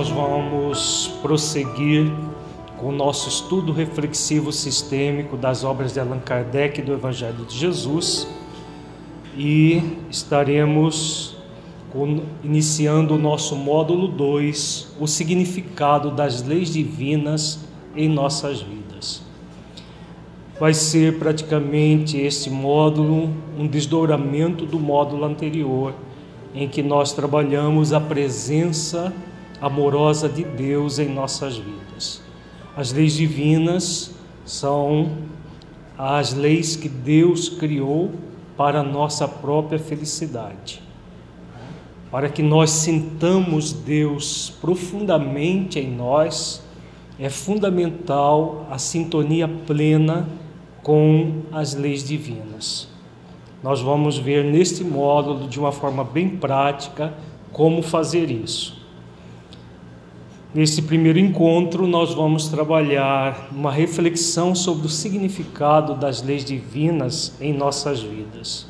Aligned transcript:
nós 0.00 0.08
vamos 0.08 1.08
prosseguir 1.20 2.10
com 2.78 2.88
o 2.88 2.92
nosso 2.92 3.28
estudo 3.28 3.70
reflexivo 3.70 4.50
sistêmico 4.50 5.36
das 5.36 5.62
obras 5.62 5.92
de 5.92 6.00
Allan 6.00 6.20
Kardec 6.20 6.80
e 6.80 6.82
do 6.82 6.94
Evangelho 6.94 7.44
de 7.44 7.54
Jesus 7.54 8.26
e 9.36 9.82
estaremos 10.10 11.36
iniciando 12.42 13.14
o 13.14 13.18
nosso 13.18 13.54
módulo 13.54 14.08
2, 14.08 14.96
o 14.98 15.06
significado 15.06 16.10
das 16.10 16.42
leis 16.42 16.72
divinas 16.72 17.58
em 17.94 18.08
nossas 18.08 18.62
vidas. 18.62 19.20
Vai 20.58 20.72
ser 20.72 21.18
praticamente 21.18 22.16
este 22.16 22.48
módulo 22.48 23.28
um 23.58 23.66
desdobramento 23.66 24.64
do 24.64 24.80
módulo 24.80 25.26
anterior, 25.26 25.92
em 26.54 26.66
que 26.66 26.82
nós 26.82 27.12
trabalhamos 27.12 27.92
a 27.92 28.00
presença 28.00 29.12
amorosa 29.60 30.28
de 30.28 30.44
Deus 30.44 30.98
em 30.98 31.08
nossas 31.08 31.56
vidas. 31.56 32.22
As 32.76 32.92
leis 32.92 33.14
divinas 33.14 34.14
são 34.44 35.10
as 35.98 36.32
leis 36.32 36.76
que 36.76 36.88
Deus 36.88 37.48
criou 37.48 38.10
para 38.56 38.80
a 38.80 38.82
nossa 38.82 39.28
própria 39.28 39.78
felicidade. 39.78 40.82
Para 42.10 42.28
que 42.28 42.42
nós 42.42 42.70
sintamos 42.70 43.72
Deus 43.72 44.52
profundamente 44.60 45.78
em 45.78 45.90
nós, 45.90 46.62
é 47.18 47.28
fundamental 47.28 48.66
a 48.70 48.78
sintonia 48.78 49.46
plena 49.46 50.26
com 50.82 51.42
as 51.52 51.74
leis 51.74 52.02
divinas. 52.02 52.88
Nós 53.62 53.82
vamos 53.82 54.16
ver 54.16 54.42
neste 54.42 54.82
módulo, 54.82 55.46
de 55.46 55.60
uma 55.60 55.70
forma 55.70 56.02
bem 56.02 56.30
prática, 56.30 57.12
como 57.52 57.82
fazer 57.82 58.30
isso. 58.30 58.79
Nesse 60.52 60.82
primeiro 60.82 61.16
encontro, 61.16 61.86
nós 61.86 62.12
vamos 62.12 62.48
trabalhar 62.48 63.50
uma 63.52 63.70
reflexão 63.70 64.52
sobre 64.52 64.86
o 64.88 64.90
significado 64.90 65.94
das 65.94 66.22
leis 66.22 66.44
divinas 66.44 67.36
em 67.40 67.52
nossas 67.52 68.02
vidas. 68.02 68.66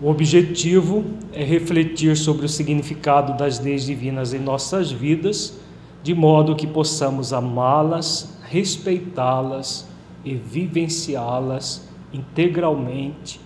O 0.00 0.08
objetivo 0.08 1.04
é 1.32 1.42
refletir 1.42 2.16
sobre 2.16 2.46
o 2.46 2.48
significado 2.48 3.36
das 3.36 3.58
leis 3.58 3.84
divinas 3.84 4.32
em 4.32 4.38
nossas 4.38 4.92
vidas, 4.92 5.58
de 6.00 6.14
modo 6.14 6.54
que 6.54 6.64
possamos 6.64 7.32
amá-las, 7.32 8.38
respeitá-las 8.48 9.88
e 10.24 10.36
vivenciá-las 10.36 11.88
integralmente 12.12 13.40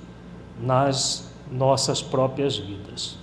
nas 0.63 1.31
nossas 1.51 2.03
próprias 2.03 2.59
vidas. 2.59 3.17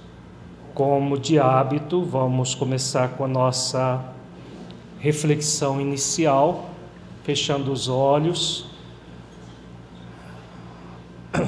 Como 0.73 1.16
de 1.20 1.38
hábito, 1.38 2.03
vamos 2.03 2.55
começar 2.55 3.09
com 3.09 3.26
a 3.26 3.28
nossa 3.28 4.03
reflexão 5.02 5.81
inicial, 5.81 6.69
fechando 7.23 7.71
os 7.71 7.89
olhos, 7.89 8.67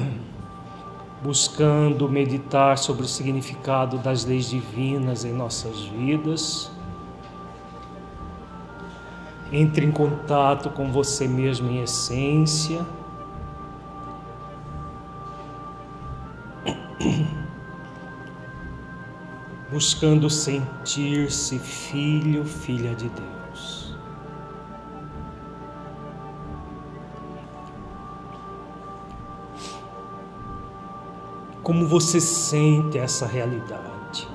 buscando 1.22 2.08
meditar 2.08 2.76
sobre 2.76 3.04
o 3.04 3.08
significado 3.08 3.96
das 3.98 4.24
leis 4.24 4.50
divinas 4.50 5.24
em 5.24 5.32
nossas 5.32 5.82
vidas. 5.82 6.68
Entre 9.52 9.86
em 9.86 9.92
contato 9.92 10.68
com 10.70 10.90
você 10.90 11.28
mesmo 11.28 11.70
em 11.70 11.80
essência. 11.80 12.84
Buscando 19.70 20.28
sentir-se 20.28 21.60
filho, 21.60 22.44
filha 22.44 22.96
de 22.96 23.08
Deus. 23.08 23.43
Como 31.64 31.86
você 31.86 32.20
sente 32.20 32.98
essa 32.98 33.26
realidade? 33.26 34.28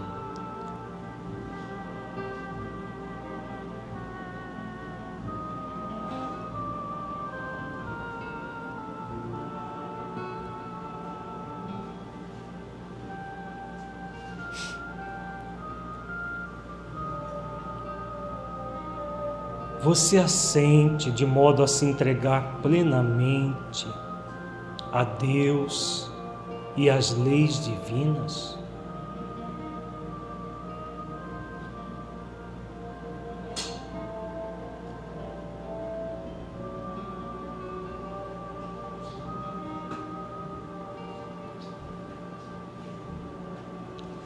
Você 19.84 20.18
a 20.18 20.28
sente 20.28 21.12
de 21.12 21.28
modo 21.28 21.62
a 21.62 21.68
se 21.68 21.86
entregar 21.86 22.60
plenamente 22.64 23.88
a 24.92 25.04
Deus 25.04 26.12
e 26.80 26.90
as 26.90 27.14
leis 27.14 27.66
divinas? 27.66 28.58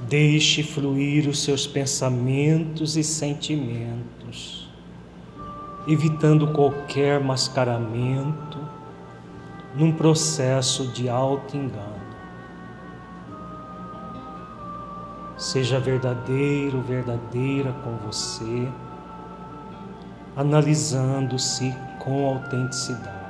Deixe 0.08 0.62
fluir 0.62 1.28
os 1.28 1.42
seus 1.42 1.66
pensamentos 1.66 2.96
e 2.96 3.04
sentimentos, 3.04 4.70
evitando 5.88 6.54
qualquer 6.54 7.20
mascaramento 7.20 8.60
num 9.76 9.92
processo 9.92 10.90
de 10.90 11.10
auto-engano. 11.10 11.93
Seja 15.54 15.80
verdadeiro, 15.80 16.82
verdadeira 16.82 17.72
com 17.84 17.96
você, 17.98 18.68
analisando-se 20.36 21.72
com 22.00 22.26
autenticidade. 22.26 23.23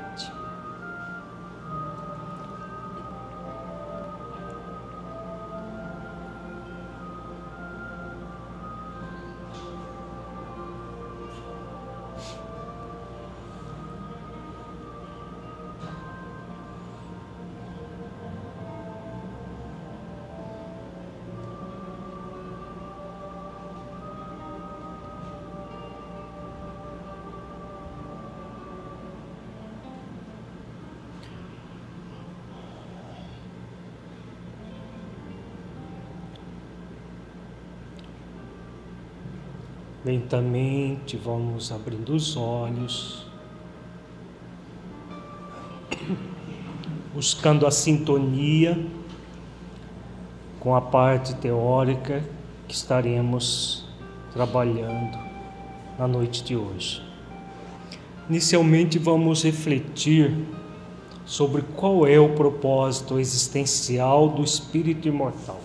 Lentamente 40.23 41.17
vamos 41.17 41.69
abrindo 41.69 42.15
os 42.15 42.37
olhos, 42.37 43.25
buscando 47.13 47.67
a 47.67 47.71
sintonia 47.71 48.81
com 50.61 50.73
a 50.73 50.79
parte 50.79 51.35
teórica 51.35 52.23
que 52.69 52.73
estaremos 52.73 53.85
trabalhando 54.31 55.17
na 55.99 56.07
noite 56.07 56.41
de 56.41 56.55
hoje. 56.55 57.03
Inicialmente 58.29 58.97
vamos 58.97 59.43
refletir 59.43 60.33
sobre 61.25 61.63
qual 61.75 62.07
é 62.07 62.17
o 62.17 62.33
propósito 62.33 63.19
existencial 63.19 64.29
do 64.29 64.41
espírito 64.41 65.05
imortal 65.05 65.59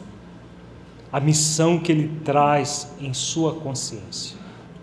a 1.11 1.21
missão 1.21 1.79
que 1.79 1.91
ele 1.91 2.21
traz 2.23 2.93
em 3.01 3.15
sua 3.15 3.55
consciência. 3.55 4.38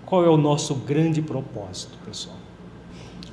Qual 0.05 0.23
é 0.23 0.29
o 0.29 0.37
nosso 0.37 0.75
grande 0.75 1.21
propósito, 1.21 1.97
pessoal? 2.05 2.37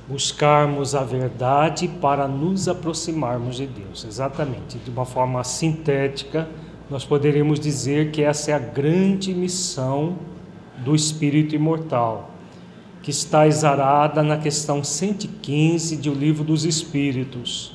Buscarmos 0.07 0.95
a 0.95 1.03
verdade 1.03 1.87
para 1.87 2.27
nos 2.27 2.67
aproximarmos 2.67 3.57
de 3.57 3.67
Deus. 3.67 4.03
Exatamente. 4.03 4.79
De 4.79 4.89
uma 4.89 5.05
forma 5.05 5.43
sintética, 5.43 6.49
nós 6.89 7.05
poderíamos 7.05 7.59
dizer 7.59 8.11
que 8.11 8.23
essa 8.23 8.51
é 8.51 8.53
a 8.55 8.59
grande 8.59 9.33
missão 9.33 10.15
do 10.83 10.95
espírito 10.95 11.55
imortal, 11.55 12.31
que 13.03 13.11
está 13.11 13.47
exarada 13.47 14.23
na 14.23 14.37
questão 14.37 14.83
115 14.83 15.95
de 15.95 16.09
O 16.09 16.13
Livro 16.13 16.43
dos 16.43 16.65
Espíritos, 16.65 17.73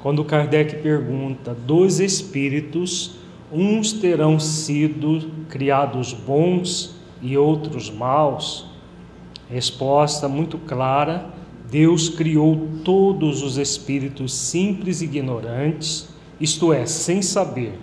quando 0.00 0.24
Kardec 0.24 0.76
pergunta: 0.76 1.54
dos 1.54 1.98
espíritos 1.98 3.12
uns 3.50 3.92
terão 3.92 4.38
sido 4.38 5.30
criados 5.48 6.12
bons 6.12 6.94
e 7.24 7.38
outros 7.38 7.90
maus? 7.90 8.66
Resposta 9.48 10.28
muito 10.28 10.58
clara: 10.58 11.30
Deus 11.70 12.08
criou 12.08 12.68
todos 12.84 13.42
os 13.42 13.56
espíritos 13.56 14.34
simples 14.34 15.00
e 15.00 15.06
ignorantes, 15.06 16.08
isto 16.38 16.72
é, 16.72 16.84
sem 16.84 17.22
saber. 17.22 17.78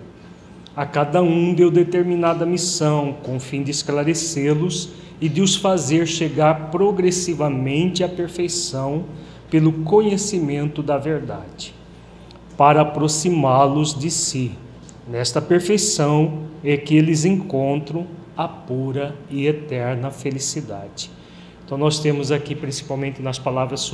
A 0.74 0.86
cada 0.86 1.20
um 1.20 1.52
deu 1.52 1.70
determinada 1.70 2.46
missão, 2.46 3.16
com 3.22 3.36
o 3.36 3.40
fim 3.40 3.62
de 3.62 3.70
esclarecê-los 3.70 4.90
e 5.20 5.28
de 5.28 5.42
os 5.42 5.56
fazer 5.56 6.06
chegar 6.06 6.70
progressivamente 6.70 8.02
à 8.02 8.08
perfeição 8.08 9.04
pelo 9.50 9.72
conhecimento 9.84 10.82
da 10.82 10.96
verdade, 10.96 11.74
para 12.56 12.80
aproximá-los 12.80 13.94
de 13.98 14.10
si. 14.10 14.52
Nesta 15.06 15.42
perfeição 15.42 16.44
é 16.64 16.76
que 16.76 16.96
eles 16.96 17.24
encontram 17.26 18.06
a 18.36 18.48
pura 18.48 19.14
e 19.30 19.46
eterna 19.46 20.10
felicidade. 20.10 21.10
Então, 21.64 21.78
nós 21.78 21.98
temos 22.00 22.30
aqui, 22.30 22.54
principalmente 22.54 23.22
nas 23.22 23.38
palavras 23.38 23.90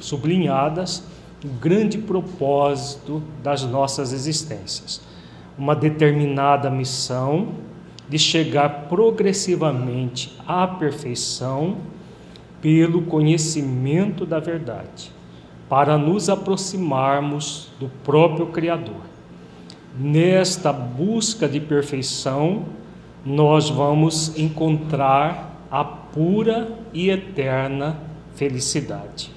sublinhadas, 0.00 1.04
o 1.44 1.48
grande 1.48 1.98
propósito 1.98 3.22
das 3.42 3.62
nossas 3.62 4.12
existências. 4.12 5.00
Uma 5.56 5.74
determinada 5.74 6.70
missão 6.70 7.54
de 8.08 8.18
chegar 8.18 8.86
progressivamente 8.88 10.36
à 10.46 10.66
perfeição 10.66 11.76
pelo 12.60 13.02
conhecimento 13.02 14.24
da 14.24 14.40
verdade, 14.40 15.10
para 15.68 15.98
nos 15.98 16.28
aproximarmos 16.28 17.70
do 17.78 17.88
próprio 18.02 18.46
Criador. 18.46 19.02
Nesta 19.98 20.72
busca 20.72 21.48
de 21.48 21.60
perfeição, 21.60 22.64
nós 23.24 23.70
vamos 23.70 24.36
encontrar 24.38 25.66
a 25.70 25.84
pura 25.84 26.78
e 26.92 27.10
eterna 27.10 27.98
felicidade. 28.34 29.30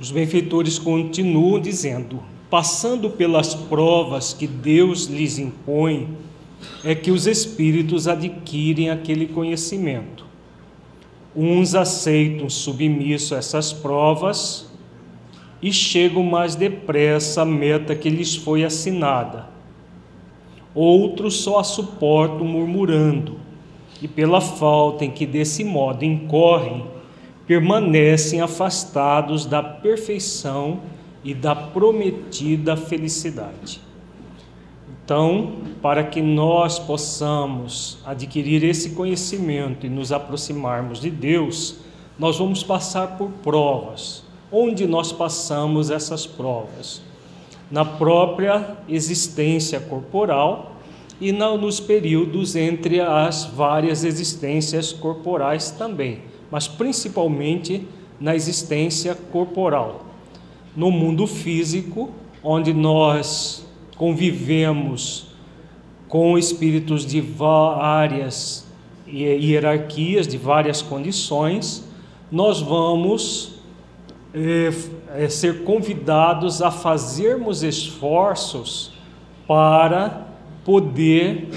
Os 0.00 0.10
benfeitores 0.10 0.78
continuam 0.78 1.60
dizendo: 1.60 2.22
passando 2.48 3.10
pelas 3.10 3.54
provas 3.54 4.32
que 4.32 4.46
Deus 4.46 5.06
lhes 5.06 5.38
impõe, 5.38 6.08
é 6.82 6.94
que 6.94 7.10
os 7.10 7.26
espíritos 7.26 8.06
adquirem 8.08 8.90
aquele 8.90 9.26
conhecimento 9.26 10.24
Uns 11.36 11.74
aceitam 11.74 12.48
submisso 12.48 13.34
essas 13.34 13.72
provas 13.72 14.68
e 15.60 15.72
chegam 15.72 16.22
mais 16.22 16.54
depressa 16.54 17.42
à 17.42 17.44
meta 17.44 17.96
que 17.96 18.08
lhes 18.08 18.36
foi 18.36 18.62
assinada. 18.62 19.48
Outros 20.74 21.40
só 21.42 21.60
a 21.60 21.64
suportam 21.64 22.44
murmurando, 22.44 23.38
e 24.02 24.08
pela 24.08 24.40
falta 24.40 25.04
em 25.04 25.10
que 25.10 25.24
desse 25.24 25.62
modo 25.62 26.04
incorrem, 26.04 26.84
permanecem 27.46 28.40
afastados 28.40 29.46
da 29.46 29.62
perfeição 29.62 30.80
e 31.22 31.32
da 31.32 31.54
prometida 31.54 32.76
felicidade. 32.76 33.80
Então, 35.04 35.52
para 35.82 36.02
que 36.02 36.22
nós 36.22 36.78
possamos 36.78 37.98
adquirir 38.04 38.64
esse 38.64 38.90
conhecimento 38.90 39.86
e 39.86 39.90
nos 39.90 40.10
aproximarmos 40.10 40.98
de 40.98 41.10
Deus, 41.10 41.76
nós 42.18 42.38
vamos 42.38 42.62
passar 42.62 43.18
por 43.18 43.28
provas. 43.42 44.24
Onde 44.50 44.86
nós 44.86 45.12
passamos 45.12 45.90
essas 45.90 46.26
provas? 46.26 47.02
Na 47.74 47.84
própria 47.84 48.76
existência 48.88 49.80
corporal 49.80 50.76
e 51.20 51.32
nos 51.32 51.80
períodos 51.80 52.54
entre 52.54 53.00
as 53.00 53.46
várias 53.46 54.04
existências 54.04 54.92
corporais 54.92 55.72
também, 55.72 56.20
mas 56.52 56.68
principalmente 56.68 57.84
na 58.20 58.36
existência 58.36 59.16
corporal. 59.32 60.04
No 60.76 60.88
mundo 60.92 61.26
físico, 61.26 62.12
onde 62.44 62.72
nós 62.72 63.66
convivemos 63.96 65.26
com 66.06 66.38
espíritos 66.38 67.04
de 67.04 67.20
várias 67.20 68.68
hierarquias, 69.04 70.28
de 70.28 70.38
várias 70.38 70.80
condições, 70.80 71.84
nós 72.30 72.60
vamos 72.60 73.54
é, 75.14 75.28
ser 75.28 75.64
convidados 75.64 76.60
a 76.60 76.70
fazermos 76.70 77.62
esforços 77.62 78.92
para 79.46 80.26
poder 80.64 81.48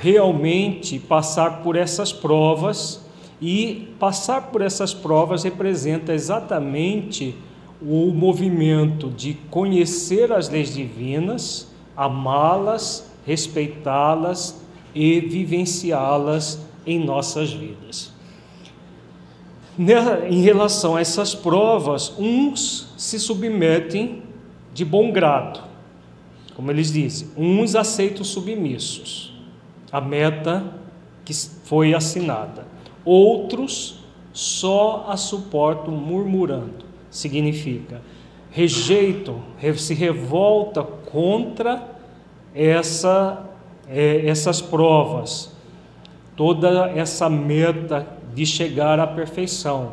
realmente 0.00 0.98
passar 0.98 1.62
por 1.62 1.76
essas 1.76 2.12
provas 2.12 3.04
e 3.42 3.88
passar 3.98 4.50
por 4.50 4.62
essas 4.62 4.94
provas 4.94 5.42
representa 5.42 6.14
exatamente 6.14 7.34
o 7.82 8.12
movimento 8.12 9.08
de 9.10 9.34
conhecer 9.50 10.30
as 10.32 10.48
leis 10.48 10.74
divinas 10.74 11.68
amá-las, 11.96 13.10
respeitá-las 13.26 14.58
e 14.94 15.20
vivenciá-las 15.20 16.58
em 16.86 17.04
nossas 17.04 17.52
vidas. 17.52 18.19
Em 19.78 20.42
relação 20.42 20.96
a 20.96 21.00
essas 21.00 21.34
provas, 21.34 22.12
uns 22.18 22.92
se 22.96 23.18
submetem 23.18 24.22
de 24.72 24.84
bom 24.84 25.10
grado, 25.10 25.60
como 26.54 26.70
eles 26.70 26.92
dizem, 26.92 27.28
uns 27.36 27.74
aceitam 27.74 28.22
submissos, 28.22 29.32
a 29.90 30.00
meta 30.00 30.74
que 31.24 31.32
foi 31.64 31.94
assinada, 31.94 32.66
outros 33.04 34.00
só 34.32 35.06
a 35.08 35.16
suportam 35.16 35.94
murmurando. 35.94 36.84
Significa, 37.10 38.02
rejeitam, 38.50 39.40
se 39.76 39.94
revoltam 39.94 40.86
contra 41.10 41.98
essa, 42.54 43.46
é, 43.88 44.26
essas 44.26 44.60
provas, 44.60 45.52
toda 46.36 46.90
essa 46.90 47.28
meta 47.28 48.06
de 48.34 48.46
chegar 48.46 48.98
à 48.98 49.06
perfeição. 49.06 49.92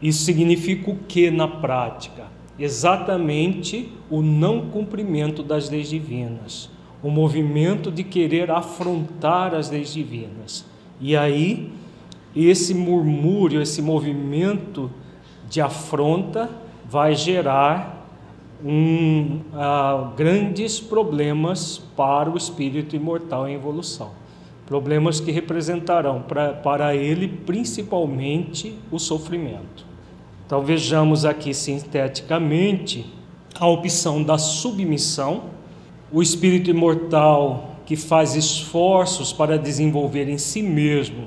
Isso 0.00 0.24
significa 0.24 0.90
o 0.90 0.96
que 0.96 1.30
na 1.30 1.46
prática? 1.46 2.24
Exatamente 2.58 3.90
o 4.10 4.20
não 4.20 4.68
cumprimento 4.68 5.42
das 5.42 5.70
leis 5.70 5.88
divinas, 5.88 6.68
o 7.02 7.10
movimento 7.10 7.90
de 7.90 8.04
querer 8.04 8.50
afrontar 8.50 9.54
as 9.54 9.70
leis 9.70 9.92
divinas. 9.92 10.64
E 11.00 11.16
aí, 11.16 11.72
esse 12.34 12.74
murmúrio, 12.74 13.60
esse 13.60 13.80
movimento 13.82 14.90
de 15.48 15.60
afronta 15.60 16.48
vai 16.88 17.14
gerar 17.14 18.06
um, 18.64 19.40
uh, 19.52 20.14
grandes 20.16 20.78
problemas 20.78 21.78
para 21.96 22.30
o 22.30 22.36
espírito 22.36 22.94
imortal 22.94 23.48
em 23.48 23.54
evolução. 23.54 24.10
Problemas 24.72 25.20
que 25.20 25.30
representarão 25.30 26.22
pra, 26.22 26.54
para 26.54 26.96
ele 26.96 27.28
principalmente 27.28 28.74
o 28.90 28.98
sofrimento. 28.98 29.84
Então 30.46 30.62
vejamos 30.62 31.26
aqui 31.26 31.52
sinteticamente 31.52 33.04
a 33.60 33.66
opção 33.66 34.22
da 34.22 34.38
submissão, 34.38 35.42
o 36.10 36.22
espírito 36.22 36.70
imortal 36.70 37.76
que 37.84 37.96
faz 37.96 38.34
esforços 38.34 39.30
para 39.30 39.58
desenvolver 39.58 40.26
em 40.26 40.38
si 40.38 40.62
mesmo 40.62 41.26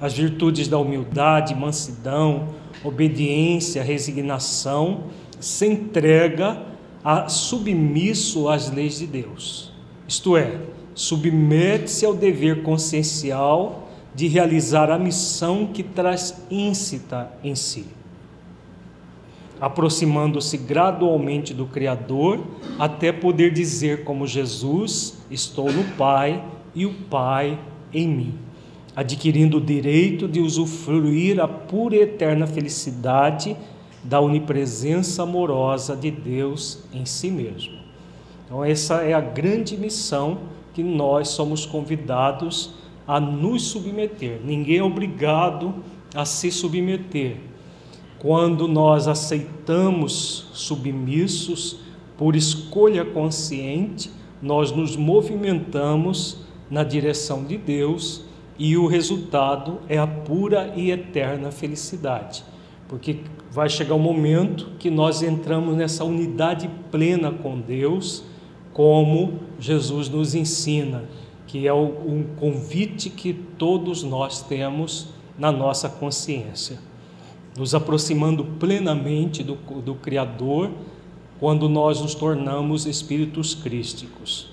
as 0.00 0.12
virtudes 0.12 0.68
da 0.68 0.78
humildade, 0.78 1.52
mansidão, 1.52 2.50
obediência, 2.84 3.82
resignação, 3.82 5.06
se 5.40 5.66
entrega 5.66 6.62
a 7.02 7.28
submisso 7.28 8.48
às 8.48 8.70
leis 8.70 9.00
de 9.00 9.08
Deus. 9.08 9.72
Isto 10.06 10.36
é, 10.36 10.60
submete-se 10.94 12.06
ao 12.06 12.14
dever 12.14 12.62
consciencial 12.62 13.88
de 14.14 14.28
realizar 14.28 14.90
a 14.90 14.98
missão 14.98 15.66
que 15.66 15.82
traz 15.82 16.44
íncita 16.50 17.32
em 17.42 17.54
si, 17.54 17.86
aproximando-se 19.60 20.56
gradualmente 20.56 21.52
do 21.52 21.66
Criador 21.66 22.40
até 22.78 23.10
poder 23.10 23.52
dizer, 23.52 24.04
como 24.04 24.26
Jesus: 24.26 25.18
Estou 25.30 25.72
no 25.72 25.84
Pai 25.96 26.42
e 26.74 26.86
o 26.86 26.94
Pai 26.94 27.58
em 27.92 28.08
mim, 28.08 28.38
adquirindo 28.94 29.58
o 29.58 29.60
direito 29.60 30.28
de 30.28 30.40
usufruir 30.40 31.40
a 31.40 31.48
pura 31.48 31.96
e 31.96 32.02
eterna 32.02 32.46
felicidade 32.46 33.56
da 34.04 34.20
onipresença 34.20 35.22
amorosa 35.22 35.96
de 35.96 36.10
Deus 36.10 36.84
em 36.92 37.04
si 37.04 37.30
mesmo. 37.30 37.78
Então, 38.44 38.62
essa 38.62 38.96
é 38.96 39.14
a 39.14 39.20
grande 39.20 39.76
missão 39.76 40.53
que 40.74 40.82
nós 40.82 41.28
somos 41.28 41.64
convidados 41.64 42.74
a 43.06 43.20
nos 43.20 43.62
submeter. 43.62 44.40
Ninguém 44.44 44.78
é 44.78 44.82
obrigado 44.82 45.74
a 46.14 46.24
se 46.24 46.50
submeter. 46.50 47.36
Quando 48.18 48.66
nós 48.66 49.06
aceitamos 49.06 50.48
submissos 50.52 51.78
por 52.16 52.34
escolha 52.34 53.04
consciente, 53.04 54.10
nós 54.40 54.72
nos 54.72 54.96
movimentamos 54.96 56.38
na 56.70 56.82
direção 56.82 57.44
de 57.44 57.56
Deus 57.56 58.24
e 58.58 58.76
o 58.76 58.86
resultado 58.86 59.80
é 59.88 59.98
a 59.98 60.06
pura 60.06 60.72
e 60.76 60.90
eterna 60.90 61.50
felicidade. 61.50 62.44
Porque 62.88 63.20
vai 63.50 63.68
chegar 63.68 63.94
o 63.94 63.98
um 63.98 64.02
momento 64.02 64.72
que 64.78 64.90
nós 64.90 65.22
entramos 65.22 65.76
nessa 65.76 66.04
unidade 66.04 66.68
plena 66.90 67.30
com 67.30 67.60
Deus, 67.60 68.24
como 68.74 69.38
Jesus 69.58 70.08
nos 70.08 70.34
ensina, 70.34 71.04
que 71.46 71.66
é 71.66 71.72
um 71.72 72.24
convite 72.36 73.08
que 73.08 73.32
todos 73.32 74.02
nós 74.02 74.42
temos 74.42 75.06
na 75.38 75.52
nossa 75.52 75.88
consciência, 75.88 76.78
nos 77.56 77.72
aproximando 77.72 78.44
plenamente 78.44 79.44
do, 79.44 79.54
do 79.80 79.94
Criador 79.94 80.72
quando 81.38 81.68
nós 81.68 82.00
nos 82.00 82.16
tornamos 82.16 82.84
espíritos 82.84 83.54
crísticos. 83.54 84.50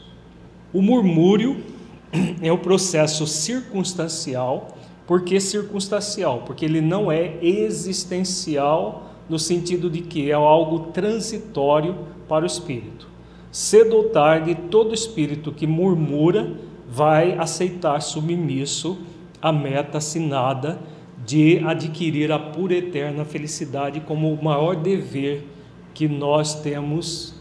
O 0.72 0.84
murmúrio 0.84 1.63
é 2.42 2.51
o 2.51 2.60
processo 2.60 3.25
circunstancial. 3.25 4.78
Por 5.08 5.24
que 5.24 5.40
circunstancial? 5.40 6.44
Porque 6.46 6.63
ele 6.63 6.80
não 6.80 7.12
é 7.12 7.44
existencial 7.44 9.10
no 9.28 9.40
sentido 9.40 9.90
de 9.90 10.01
que 10.01 10.30
é 10.30 10.34
algo 10.34 10.92
transitório 10.92 11.96
para 12.28 12.44
o 12.44 12.48
espírito. 12.48 13.11
Cedo 13.51 13.98
ou 13.98 14.03
tarde, 14.10 14.55
todo 14.55 14.93
espírito 14.93 15.51
que 15.51 15.67
murmura 15.67 16.53
vai 16.88 17.38
aceitar 17.38 18.01
submisso 18.01 19.00
a 19.41 19.51
meta 19.51 19.98
assinada 19.98 20.79
de 21.25 21.60
adquirir 21.60 22.31
a 22.31 22.39
pura 22.39 22.75
eterna 22.75 23.25
felicidade 23.25 24.00
como 24.00 24.34
o 24.34 24.43
maior 24.43 24.75
dever 24.75 25.46
que 25.93 26.08
nós 26.08 26.62
temos 26.62 27.36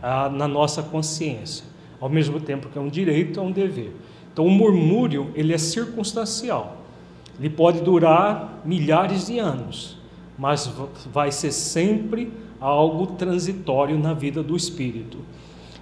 ah, 0.00 0.28
na 0.28 0.46
nossa 0.46 0.82
consciência. 0.82 1.64
Ao 2.00 2.08
mesmo 2.08 2.40
tempo 2.40 2.68
que 2.68 2.78
é 2.78 2.80
um 2.80 2.88
direito, 2.88 3.40
é 3.40 3.42
um 3.42 3.52
dever. 3.52 3.92
Então, 4.32 4.46
o 4.46 4.50
murmúrio 4.50 5.30
ele 5.34 5.52
é 5.52 5.58
circunstancial. 5.58 6.78
Ele 7.38 7.50
pode 7.50 7.80
durar 7.80 8.62
milhares 8.64 9.26
de 9.26 9.38
anos, 9.38 9.98
mas 10.38 10.70
vai 11.12 11.30
ser 11.30 11.52
sempre 11.52 12.32
algo 12.60 13.06
transitório 13.08 13.98
na 13.98 14.14
vida 14.14 14.42
do 14.42 14.56
espírito. 14.56 15.18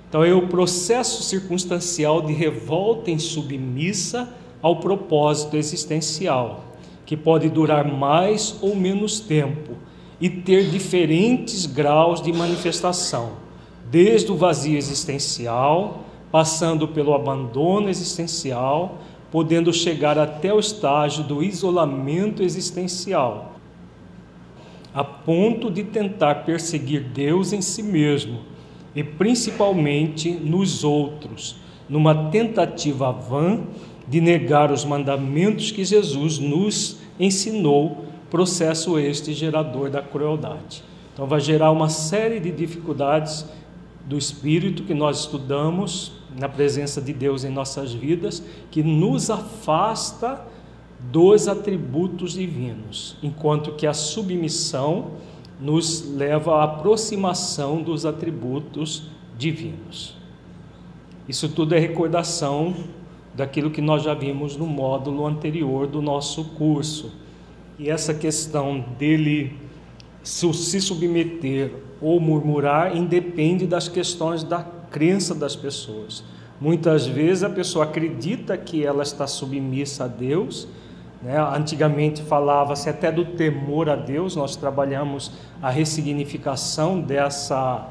Então, 0.08 0.24
é 0.24 0.34
o 0.34 0.48
processo 0.48 1.22
circunstancial 1.22 2.22
de 2.22 2.32
revolta 2.32 3.10
insubmissa 3.10 4.28
ao 4.60 4.80
propósito 4.80 5.56
existencial, 5.56 6.64
que 7.06 7.16
pode 7.16 7.48
durar 7.48 7.86
mais 7.86 8.56
ou 8.60 8.74
menos 8.74 9.20
tempo 9.20 9.74
e 10.20 10.28
ter 10.28 10.68
diferentes 10.68 11.64
graus 11.64 12.20
de 12.20 12.32
manifestação, 12.32 13.32
desde 13.90 14.30
o 14.30 14.36
vazio 14.36 14.76
existencial, 14.76 16.04
passando 16.30 16.86
pelo 16.88 17.14
abandono 17.14 17.88
existencial, 17.88 18.98
podendo 19.30 19.72
chegar 19.72 20.18
até 20.18 20.52
o 20.52 20.58
estágio 20.58 21.24
do 21.24 21.42
isolamento 21.42 22.42
existencial, 22.42 23.49
a 24.92 25.04
ponto 25.04 25.70
de 25.70 25.84
tentar 25.84 26.46
perseguir 26.46 27.04
Deus 27.04 27.52
em 27.52 27.60
si 27.60 27.82
mesmo 27.82 28.40
e 28.94 29.04
principalmente 29.04 30.30
nos 30.30 30.82
outros, 30.82 31.56
numa 31.88 32.30
tentativa 32.30 33.12
vã 33.12 33.60
de 34.08 34.20
negar 34.20 34.72
os 34.72 34.84
mandamentos 34.84 35.70
que 35.70 35.84
Jesus 35.84 36.38
nos 36.38 36.98
ensinou, 37.18 38.04
processo 38.28 38.98
este 38.98 39.32
gerador 39.32 39.90
da 39.90 40.02
crueldade. 40.02 40.82
Então, 41.12 41.26
vai 41.26 41.40
gerar 41.40 41.70
uma 41.70 41.88
série 41.88 42.40
de 42.40 42.50
dificuldades 42.50 43.44
do 44.06 44.16
espírito 44.16 44.84
que 44.84 44.94
nós 44.94 45.20
estudamos 45.20 46.12
na 46.38 46.48
presença 46.48 47.00
de 47.00 47.12
Deus 47.12 47.44
em 47.44 47.50
nossas 47.50 47.92
vidas, 47.92 48.42
que 48.70 48.82
nos 48.82 49.30
afasta 49.30 50.40
dos 51.10 51.48
atributos 51.48 52.32
divinos, 52.32 53.16
enquanto 53.22 53.72
que 53.72 53.86
a 53.86 53.94
submissão 53.94 55.12
nos 55.60 56.14
leva 56.14 56.56
à 56.56 56.64
aproximação 56.64 57.82
dos 57.82 58.06
atributos 58.06 59.04
divinos. 59.36 60.14
Isso 61.28 61.48
tudo 61.48 61.74
é 61.74 61.78
recordação 61.78 62.74
daquilo 63.34 63.70
que 63.70 63.80
nós 63.80 64.02
já 64.02 64.14
vimos 64.14 64.56
no 64.56 64.66
módulo 64.66 65.26
anterior 65.26 65.86
do 65.86 66.02
nosso 66.02 66.44
curso. 66.56 67.12
E 67.78 67.88
essa 67.88 68.12
questão 68.12 68.84
dele 68.98 69.56
se 70.22 70.80
submeter 70.80 71.72
ou 72.00 72.20
murmurar 72.20 72.96
independe 72.96 73.66
das 73.66 73.88
questões 73.88 74.42
da 74.42 74.62
crença 74.90 75.34
das 75.34 75.54
pessoas. 75.54 76.24
Muitas 76.60 77.06
vezes 77.06 77.42
a 77.42 77.48
pessoa 77.48 77.84
acredita 77.84 78.56
que 78.56 78.84
ela 78.84 79.02
está 79.02 79.26
submissa 79.26 80.04
a 80.04 80.08
Deus. 80.08 80.68
Né? 81.22 81.38
Antigamente 81.38 82.22
falava-se 82.22 82.88
até 82.88 83.12
do 83.12 83.24
temor 83.24 83.88
a 83.88 83.96
Deus, 83.96 84.34
nós 84.34 84.56
trabalhamos 84.56 85.32
a 85.60 85.70
ressignificação 85.70 87.00
dessa, 87.00 87.88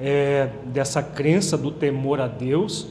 é, 0.00 0.50
dessa 0.66 1.02
crença 1.02 1.58
do 1.58 1.70
temor 1.70 2.20
a 2.20 2.26
Deus. 2.26 2.86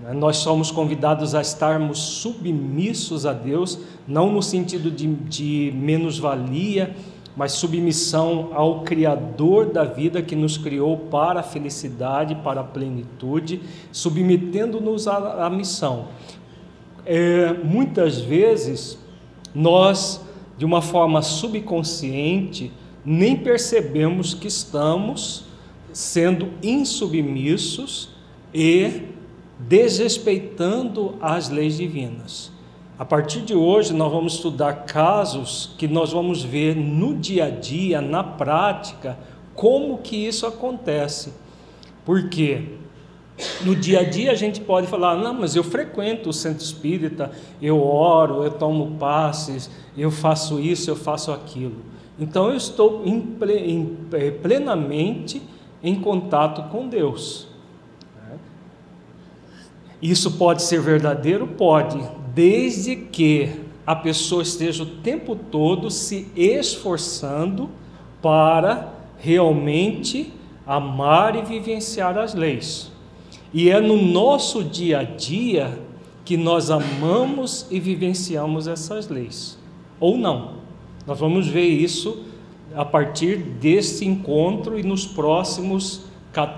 Né? 0.00 0.12
Nós 0.12 0.38
somos 0.38 0.70
convidados 0.70 1.34
a 1.34 1.40
estarmos 1.40 1.98
submissos 1.98 3.26
a 3.26 3.32
Deus, 3.32 3.78
não 4.06 4.32
no 4.32 4.42
sentido 4.42 4.90
de, 4.90 5.06
de 5.06 5.72
menos-valia, 5.76 6.94
mas 7.36 7.52
submissão 7.52 8.50
ao 8.52 8.80
Criador 8.80 9.66
da 9.66 9.84
vida 9.84 10.20
que 10.20 10.34
nos 10.34 10.58
criou 10.58 10.96
para 10.96 11.38
a 11.38 11.42
felicidade, 11.44 12.34
para 12.34 12.62
a 12.62 12.64
plenitude, 12.64 13.60
submetendo-nos 13.92 15.06
à, 15.06 15.46
à, 15.46 15.48
missão. 15.48 16.08
É, 17.06 17.52
muitas 17.62 18.18
vezes, 18.18 18.98
nós, 19.54 20.20
de 20.56 20.64
uma 20.64 20.82
forma 20.82 21.22
subconsciente, 21.22 22.72
nem 23.04 23.36
percebemos 23.36 24.34
que 24.34 24.48
estamos 24.48 25.44
sendo 25.92 26.50
insubmissos 26.62 28.10
e 28.52 29.02
desrespeitando 29.58 31.16
as 31.20 31.48
leis 31.48 31.76
divinas. 31.76 32.52
A 32.98 33.04
partir 33.04 33.42
de 33.42 33.54
hoje, 33.54 33.92
nós 33.92 34.10
vamos 34.10 34.34
estudar 34.34 34.84
casos 34.84 35.70
que 35.78 35.86
nós 35.86 36.12
vamos 36.12 36.42
ver 36.42 36.74
no 36.74 37.14
dia 37.14 37.44
a 37.44 37.50
dia, 37.50 38.00
na 38.00 38.24
prática, 38.24 39.18
como 39.54 39.98
que 39.98 40.16
isso 40.16 40.46
acontece. 40.46 41.32
Porque 42.04 42.78
no 43.64 43.74
dia 43.74 44.00
a 44.00 44.04
dia 44.04 44.32
a 44.32 44.34
gente 44.34 44.60
pode 44.60 44.86
falar: 44.86 45.16
não, 45.16 45.34
mas 45.34 45.54
eu 45.54 45.64
frequento 45.64 46.30
o 46.30 46.32
centro 46.32 46.64
espírita, 46.64 47.30
eu 47.60 47.82
oro, 47.82 48.42
eu 48.42 48.50
tomo 48.50 48.96
passes, 48.98 49.70
eu 49.96 50.10
faço 50.10 50.58
isso, 50.58 50.90
eu 50.90 50.96
faço 50.96 51.32
aquilo. 51.32 51.76
Então 52.18 52.48
eu 52.48 52.56
estou 52.56 53.04
eh, 54.12 54.30
plenamente 54.30 55.40
em 55.82 56.00
contato 56.00 56.68
com 56.70 56.88
Deus. 56.88 57.46
Isso 60.00 60.32
pode 60.32 60.62
ser 60.62 60.80
verdadeiro? 60.80 61.46
Pode, 61.46 62.00
desde 62.32 62.94
que 62.94 63.50
a 63.84 63.96
pessoa 63.96 64.42
esteja 64.42 64.82
o 64.82 64.86
tempo 64.86 65.34
todo 65.34 65.90
se 65.90 66.28
esforçando 66.36 67.70
para 68.22 68.92
realmente 69.16 70.32
amar 70.66 71.34
e 71.34 71.42
vivenciar 71.42 72.16
as 72.18 72.34
leis. 72.34 72.87
E 73.52 73.70
é 73.70 73.80
no 73.80 74.00
nosso 74.00 74.62
dia 74.62 75.00
a 75.00 75.02
dia 75.02 75.78
que 76.24 76.36
nós 76.36 76.70
amamos 76.70 77.66
e 77.70 77.80
vivenciamos 77.80 78.66
essas 78.66 79.08
leis, 79.08 79.58
ou 79.98 80.18
não. 80.18 80.58
Nós 81.06 81.18
vamos 81.18 81.48
ver 81.48 81.66
isso 81.66 82.24
a 82.74 82.84
partir 82.84 83.36
desse 83.36 84.06
encontro 84.06 84.78
e 84.78 84.82
nos 84.82 85.06
próximos, 85.06 86.02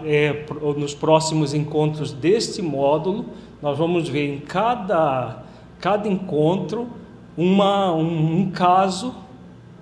é, 0.05 0.45
nos 0.77 0.95
próximos 0.95 1.55
encontros 1.55 2.13
deste 2.13 2.61
módulo, 2.61 3.27
nós 3.63 3.79
vamos 3.79 4.09
ver 4.09 4.35
em 4.35 4.39
cada 4.41 5.45
cada 5.81 6.07
encontro 6.07 6.89
uma, 7.37 7.93
um, 7.95 8.41
um 8.41 8.51
caso 8.51 9.15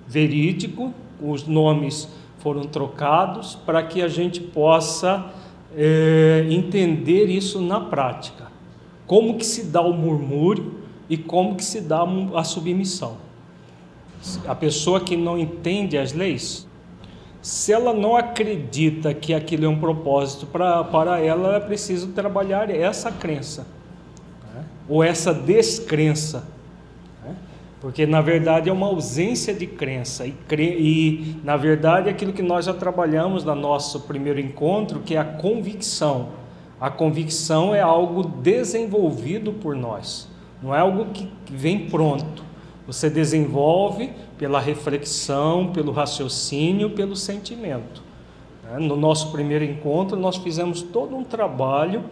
verídico, 0.06 0.94
os 1.20 1.46
nomes 1.46 2.08
foram 2.38 2.62
trocados 2.62 3.56
para 3.56 3.82
que 3.82 4.00
a 4.00 4.06
gente 4.06 4.40
possa 4.40 5.26
é, 5.80 6.44
entender 6.50 7.26
isso 7.26 7.60
na 7.60 7.78
prática. 7.78 8.48
Como 9.06 9.38
que 9.38 9.46
se 9.46 9.66
dá 9.66 9.80
o 9.80 9.92
murmúrio 9.92 10.74
e 11.08 11.16
como 11.16 11.54
que 11.54 11.64
se 11.64 11.80
dá 11.80 12.04
a 12.34 12.42
submissão. 12.42 13.16
A 14.46 14.56
pessoa 14.56 15.00
que 15.00 15.16
não 15.16 15.38
entende 15.38 15.96
as 15.96 16.12
leis, 16.12 16.66
se 17.40 17.72
ela 17.72 17.94
não 17.94 18.16
acredita 18.16 19.14
que 19.14 19.32
aquilo 19.32 19.66
é 19.66 19.68
um 19.68 19.78
propósito 19.78 20.46
para, 20.46 20.82
para 20.82 21.20
ela, 21.20 21.54
é 21.54 21.60
preciso 21.60 22.08
trabalhar 22.08 22.68
essa 22.68 23.12
crença 23.12 23.64
ou 24.88 25.04
essa 25.04 25.32
descrença. 25.32 26.48
Porque 27.80 28.06
na 28.06 28.20
verdade 28.20 28.68
é 28.68 28.72
uma 28.72 28.86
ausência 28.86 29.54
de 29.54 29.66
crença, 29.66 30.26
e, 30.26 30.32
cre... 30.32 30.76
e 30.78 31.36
na 31.44 31.56
verdade 31.56 32.08
é 32.08 32.10
aquilo 32.10 32.32
que 32.32 32.42
nós 32.42 32.64
já 32.64 32.74
trabalhamos 32.74 33.44
no 33.44 33.54
nosso 33.54 34.00
primeiro 34.00 34.40
encontro, 34.40 35.00
que 35.00 35.14
é 35.14 35.18
a 35.18 35.24
convicção. 35.24 36.30
A 36.80 36.90
convicção 36.90 37.74
é 37.74 37.80
algo 37.80 38.22
desenvolvido 38.24 39.52
por 39.52 39.74
nós. 39.76 40.28
não 40.62 40.74
é 40.74 40.80
algo 40.80 41.06
que 41.06 41.28
vem 41.50 41.88
pronto. 41.88 42.42
Você 42.86 43.10
desenvolve 43.10 44.10
pela 44.38 44.58
reflexão, 44.58 45.72
pelo 45.72 45.92
raciocínio, 45.92 46.90
pelo 46.90 47.14
sentimento. 47.14 48.02
Né? 48.64 48.78
No 48.78 48.96
nosso 48.96 49.30
primeiro 49.30 49.64
encontro, 49.64 50.16
nós 50.16 50.36
fizemos 50.36 50.82
todo 50.82 51.14
um 51.14 51.24
trabalho 51.24 52.04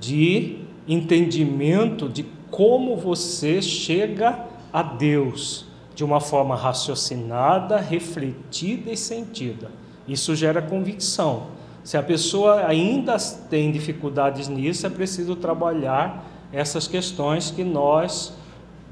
de 0.00 0.58
entendimento 0.86 2.08
de 2.08 2.24
como 2.50 2.96
você 2.96 3.60
chega 3.60 4.30
a 4.30 4.57
Deus 4.82 5.66
de 5.94 6.04
uma 6.04 6.20
forma 6.20 6.54
raciocinada, 6.54 7.78
refletida 7.78 8.92
e 8.92 8.96
sentida. 8.96 9.70
Isso 10.06 10.36
gera 10.36 10.62
convicção. 10.62 11.48
Se 11.82 11.96
a 11.96 12.02
pessoa 12.02 12.66
ainda 12.66 13.16
tem 13.50 13.72
dificuldades 13.72 14.46
nisso, 14.46 14.86
é 14.86 14.90
preciso 14.90 15.34
trabalhar 15.34 16.24
essas 16.52 16.86
questões 16.86 17.50
que 17.50 17.64
nós 17.64 18.32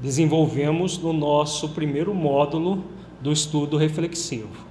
desenvolvemos 0.01 0.97
no 0.97 1.13
nosso 1.13 1.69
primeiro 1.69 2.13
módulo 2.13 2.83
do 3.21 3.31
estudo 3.31 3.77
reflexivo. 3.77 4.67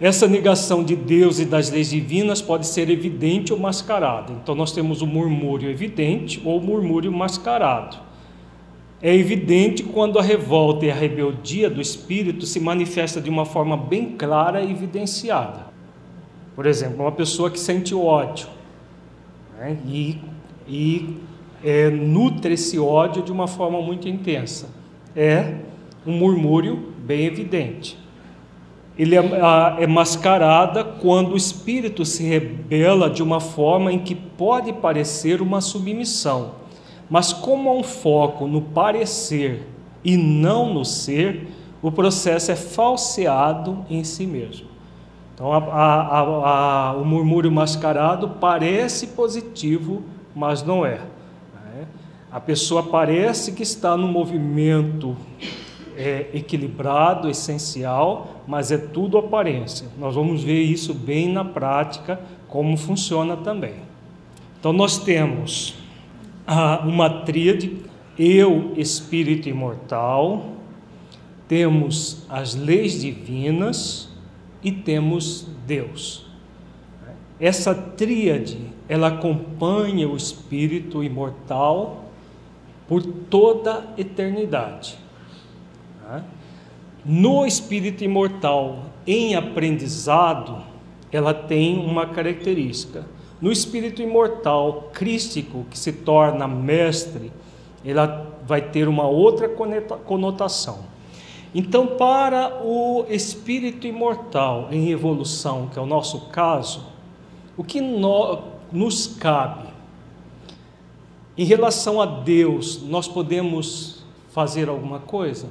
Essa 0.00 0.26
negação 0.26 0.82
de 0.82 0.96
Deus 0.96 1.38
e 1.38 1.44
das 1.44 1.70
leis 1.70 1.90
divinas 1.90 2.42
pode 2.42 2.66
ser 2.66 2.90
evidente 2.90 3.52
ou 3.52 3.58
mascarada. 3.58 4.32
Então, 4.32 4.54
nós 4.54 4.72
temos 4.72 5.00
o 5.02 5.06
murmúrio 5.06 5.70
evidente 5.70 6.42
ou 6.44 6.58
o 6.58 6.62
murmúrio 6.62 7.12
mascarado. 7.12 7.96
É 9.04 9.14
evidente 9.14 9.82
quando 9.82 10.18
a 10.18 10.22
revolta 10.22 10.86
e 10.86 10.90
a 10.90 10.94
rebeldia 10.94 11.68
do 11.68 11.78
espírito 11.78 12.46
se 12.46 12.58
manifesta 12.58 13.20
de 13.20 13.28
uma 13.28 13.44
forma 13.44 13.76
bem 13.76 14.12
clara 14.12 14.62
e 14.62 14.70
evidenciada. 14.70 15.66
Por 16.56 16.64
exemplo, 16.64 17.02
uma 17.02 17.12
pessoa 17.12 17.50
que 17.50 17.60
sente 17.60 17.94
ódio 17.94 18.46
né, 19.58 19.76
e, 19.86 20.18
e 20.66 21.18
é, 21.62 21.90
nutre 21.90 22.54
esse 22.54 22.78
ódio 22.78 23.22
de 23.22 23.30
uma 23.30 23.46
forma 23.46 23.78
muito 23.82 24.08
intensa. 24.08 24.70
É 25.14 25.56
um 26.06 26.12
murmúrio 26.12 26.94
bem 27.04 27.26
evidente. 27.26 27.98
Ele 28.98 29.16
é, 29.16 29.22
é 29.80 29.86
mascarada 29.86 30.82
quando 30.82 31.34
o 31.34 31.36
espírito 31.36 32.06
se 32.06 32.22
rebela 32.22 33.10
de 33.10 33.22
uma 33.22 33.38
forma 33.38 33.92
em 33.92 33.98
que 33.98 34.14
pode 34.14 34.72
parecer 34.72 35.42
uma 35.42 35.60
submissão, 35.60 36.63
mas 37.14 37.32
como 37.32 37.70
há 37.70 37.72
um 37.72 37.84
foco 37.84 38.48
no 38.48 38.60
parecer 38.60 39.62
e 40.02 40.16
não 40.16 40.74
no 40.74 40.84
ser, 40.84 41.46
o 41.80 41.92
processo 41.92 42.50
é 42.50 42.56
falseado 42.56 43.86
em 43.88 44.02
si 44.02 44.26
mesmo. 44.26 44.66
Então, 45.32 45.52
a, 45.52 45.58
a, 45.58 46.18
a, 46.18 46.92
o 46.94 47.04
murmúrio 47.04 47.52
mascarado 47.52 48.30
parece 48.40 49.06
positivo, 49.06 50.02
mas 50.34 50.64
não 50.64 50.84
é. 50.84 50.96
Né? 51.54 51.86
A 52.32 52.40
pessoa 52.40 52.82
parece 52.82 53.52
que 53.52 53.62
está 53.62 53.96
no 53.96 54.08
movimento 54.08 55.16
é, 55.96 56.30
equilibrado, 56.34 57.30
essencial, 57.30 58.42
mas 58.44 58.72
é 58.72 58.76
tudo 58.76 59.18
aparência. 59.18 59.86
Nós 59.96 60.16
vamos 60.16 60.42
ver 60.42 60.62
isso 60.62 60.92
bem 60.92 61.32
na 61.32 61.44
prática, 61.44 62.20
como 62.48 62.76
funciona 62.76 63.36
também. 63.36 63.76
Então, 64.58 64.72
nós 64.72 64.98
temos 64.98 65.83
uma 66.84 67.08
tríade: 67.24 67.76
eu, 68.18 68.72
espírito 68.76 69.48
imortal, 69.48 70.52
temos 71.48 72.24
as 72.28 72.54
leis 72.54 73.00
divinas 73.00 74.08
e 74.62 74.72
temos 74.72 75.46
Deus. 75.66 76.26
Essa 77.40 77.74
tríade, 77.74 78.58
ela 78.88 79.08
acompanha 79.08 80.08
o 80.08 80.16
espírito 80.16 81.02
imortal 81.02 82.04
por 82.88 83.02
toda 83.02 83.78
a 83.96 84.00
eternidade. 84.00 84.96
No 87.04 87.44
espírito 87.44 88.04
imortal 88.04 88.86
em 89.06 89.34
aprendizado, 89.34 90.62
ela 91.12 91.34
tem 91.34 91.78
uma 91.78 92.06
característica. 92.06 93.04
No 93.44 93.52
espírito 93.52 94.00
imortal 94.00 94.88
crístico, 94.94 95.66
que 95.70 95.78
se 95.78 95.92
torna 95.92 96.48
mestre, 96.48 97.30
ela 97.84 98.34
vai 98.46 98.70
ter 98.70 98.88
uma 98.88 99.06
outra 99.06 99.50
conotação. 99.50 100.86
Então, 101.54 101.88
para 101.88 102.62
o 102.64 103.04
espírito 103.10 103.86
imortal 103.86 104.68
em 104.70 104.90
evolução, 104.90 105.68
que 105.70 105.78
é 105.78 105.82
o 105.82 105.84
nosso 105.84 106.30
caso, 106.30 106.86
o 107.54 107.62
que 107.62 107.82
no, 107.82 108.44
nos 108.72 109.08
cabe? 109.08 109.68
Em 111.36 111.44
relação 111.44 112.00
a 112.00 112.06
Deus, 112.06 112.80
nós 112.80 113.06
podemos 113.06 114.06
fazer 114.30 114.70
alguma 114.70 115.00
coisa 115.00 115.50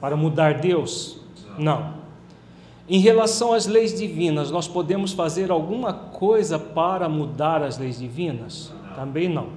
para 0.00 0.16
mudar 0.16 0.60
Deus? 0.60 1.18
Não. 1.58 1.95
Em 2.88 3.00
relação 3.00 3.52
às 3.52 3.66
leis 3.66 3.98
divinas, 3.98 4.50
nós 4.50 4.68
podemos 4.68 5.12
fazer 5.12 5.50
alguma 5.50 5.92
coisa 5.92 6.58
para 6.58 7.08
mudar 7.08 7.62
as 7.62 7.78
leis 7.78 7.98
divinas? 7.98 8.72
Também 8.94 9.28
não. 9.28 9.48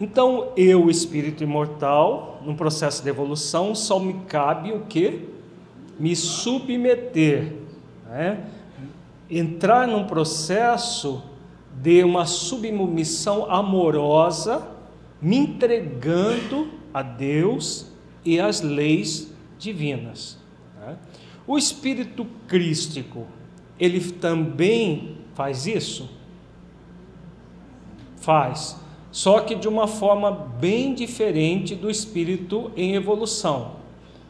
Então, 0.00 0.48
eu, 0.56 0.90
espírito 0.90 1.44
imortal, 1.44 2.40
num 2.44 2.56
processo 2.56 3.02
de 3.02 3.08
evolução, 3.08 3.72
só 3.72 4.00
me 4.00 4.14
cabe 4.26 4.72
o 4.72 4.80
que? 4.80 5.28
Me 5.96 6.16
submeter, 6.16 7.52
né? 8.08 8.44
entrar 9.30 9.86
num 9.86 10.04
processo 10.04 11.22
de 11.80 12.02
uma 12.02 12.26
submissão 12.26 13.50
amorosa, 13.50 14.66
me 15.20 15.36
entregando 15.36 16.68
a 16.92 17.00
Deus 17.00 17.86
e 18.24 18.40
às 18.40 18.60
leis 18.60 19.32
divinas. 19.58 20.41
O 21.52 21.58
espírito 21.58 22.26
crístico, 22.48 23.26
ele 23.78 24.00
também 24.00 25.18
faz 25.34 25.66
isso? 25.66 26.08
Faz 28.16 28.80
só 29.10 29.40
que 29.40 29.54
de 29.54 29.68
uma 29.68 29.86
forma 29.86 30.30
bem 30.30 30.94
diferente 30.94 31.74
do 31.74 31.90
espírito 31.90 32.70
em 32.74 32.94
evolução. 32.94 33.72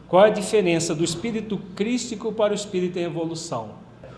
Qual 0.09 0.25
é 0.25 0.27
a 0.27 0.33
diferença 0.33 0.93
do 0.93 1.01
espírito 1.01 1.57
crístico 1.73 2.33
para 2.33 2.51
o 2.51 2.55
espírito 2.55 2.99
em 2.99 3.03
evolução? 3.03 3.69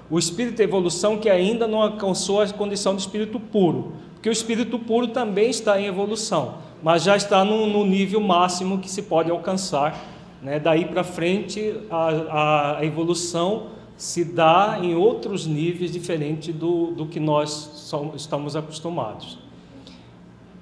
O 0.10 0.18
espírito 0.18 0.60
em 0.60 0.66
evolução 0.66 1.20
que 1.20 1.30
ainda 1.30 1.68
não 1.68 1.84
alcançou 1.84 2.42
a 2.42 2.50
condição 2.50 2.96
de 2.96 3.02
espírito 3.04 3.40
puro, 3.40 3.94
porque 4.16 4.30
o 4.30 4.32
espírito 4.32 4.80
puro 4.80 5.10
também 5.10 5.52
está 5.52 5.80
em 5.80 5.86
evolução, 5.86 6.56
mas 6.82 7.04
já 7.04 7.16
está 7.16 7.46
no, 7.46 7.68
no 7.68 7.86
nível 7.86 8.20
máximo 8.20 8.80
que 8.80 8.90
se 8.90 9.04
pode 9.04 9.30
alcançar. 9.30 10.15
Né? 10.42 10.60
Daí 10.60 10.86
para 10.86 11.04
frente, 11.04 11.74
a, 11.90 12.78
a, 12.80 12.86
evolução 12.86 13.68
se 13.98 14.24
dá 14.24 14.80
em 14.82 14.94
outros 14.96 15.48
níveis 15.48 15.92
diferentes 15.92 16.54
do, 16.54 16.88
do 16.92 17.06
que 17.06 17.20
nós 17.20 17.50
somos, 17.50 18.22
estamos 18.22 18.56
acostumados. 18.56 19.40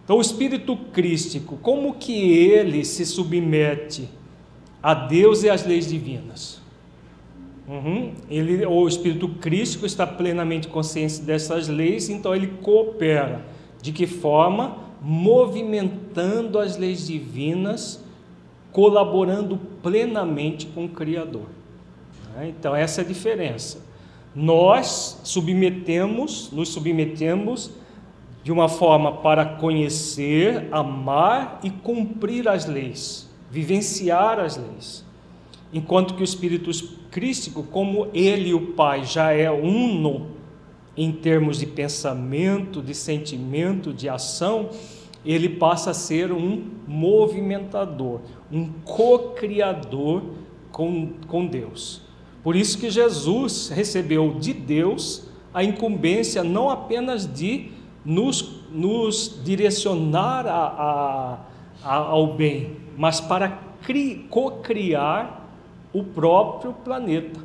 Então, 0.03 0.17
o 0.17 0.21
espírito 0.21 0.75
crístico, 0.75 1.57
como 1.57 1.93
que 1.93 2.13
ele 2.13 2.83
se 2.83 3.05
submete 3.05 4.09
a 4.81 4.93
Deus 4.93 5.43
e 5.43 5.49
às 5.49 5.65
leis 5.65 5.87
divinas? 5.87 6.61
Uhum. 7.67 8.11
Ele, 8.29 8.65
o 8.65 8.85
espírito 8.87 9.29
crístico 9.29 9.85
está 9.85 10.05
plenamente 10.05 10.67
consciente 10.67 11.21
dessas 11.21 11.69
leis, 11.69 12.09
então 12.09 12.35
ele 12.35 12.47
coopera. 12.61 13.45
De 13.81 13.93
que 13.93 14.05
forma? 14.05 14.77
Movimentando 15.01 16.59
as 16.59 16.77
leis 16.77 17.07
divinas, 17.07 18.02
colaborando 18.73 19.57
plenamente 19.81 20.65
com 20.65 20.85
o 20.85 20.89
Criador. 20.89 21.45
Né? 22.35 22.53
Então, 22.57 22.75
essa 22.75 23.01
é 23.01 23.03
a 23.03 23.07
diferença. 23.07 23.81
Nós 24.35 25.21
submetemos, 25.23 26.51
nos 26.51 26.69
submetemos 26.69 27.71
de 28.43 28.51
uma 28.51 28.67
forma 28.67 29.17
para 29.17 29.45
conhecer, 29.45 30.67
amar 30.71 31.61
e 31.63 31.69
cumprir 31.69 32.47
as 32.49 32.65
leis, 32.65 33.29
vivenciar 33.49 34.39
as 34.39 34.57
leis. 34.57 35.05
Enquanto 35.71 36.15
que 36.15 36.21
o 36.21 36.25
Espírito 36.25 36.69
Crístico, 37.09 37.63
como 37.63 38.07
ele 38.13 38.49
e 38.49 38.53
o 38.53 38.73
Pai 38.73 39.05
já 39.05 39.31
é 39.31 39.49
uno 39.49 40.31
em 40.97 41.11
termos 41.11 41.59
de 41.59 41.65
pensamento, 41.65 42.81
de 42.81 42.93
sentimento, 42.93 43.93
de 43.93 44.09
ação, 44.09 44.69
ele 45.25 45.47
passa 45.47 45.91
a 45.91 45.93
ser 45.93 46.31
um 46.31 46.63
movimentador, 46.87 48.21
um 48.53 48.69
co-criador 48.85 50.21
com, 50.71 51.13
com 51.27 51.47
Deus. 51.47 52.01
Por 52.43 52.55
isso 52.55 52.77
que 52.77 52.89
Jesus 52.89 53.69
recebeu 53.69 54.35
de 54.39 54.53
Deus 54.53 55.27
a 55.53 55.63
incumbência 55.63 56.43
não 56.43 56.69
apenas 56.69 57.31
de 57.31 57.71
nos, 58.05 58.61
nos 58.71 59.39
direcionar 59.43 60.45
a, 60.45 60.51
a, 60.53 61.39
a, 61.83 61.95
ao 61.95 62.35
bem, 62.35 62.77
mas 62.97 63.19
para 63.19 63.59
co-criar 64.29 65.49
o 65.91 66.03
próprio 66.03 66.73
planeta. 66.73 67.39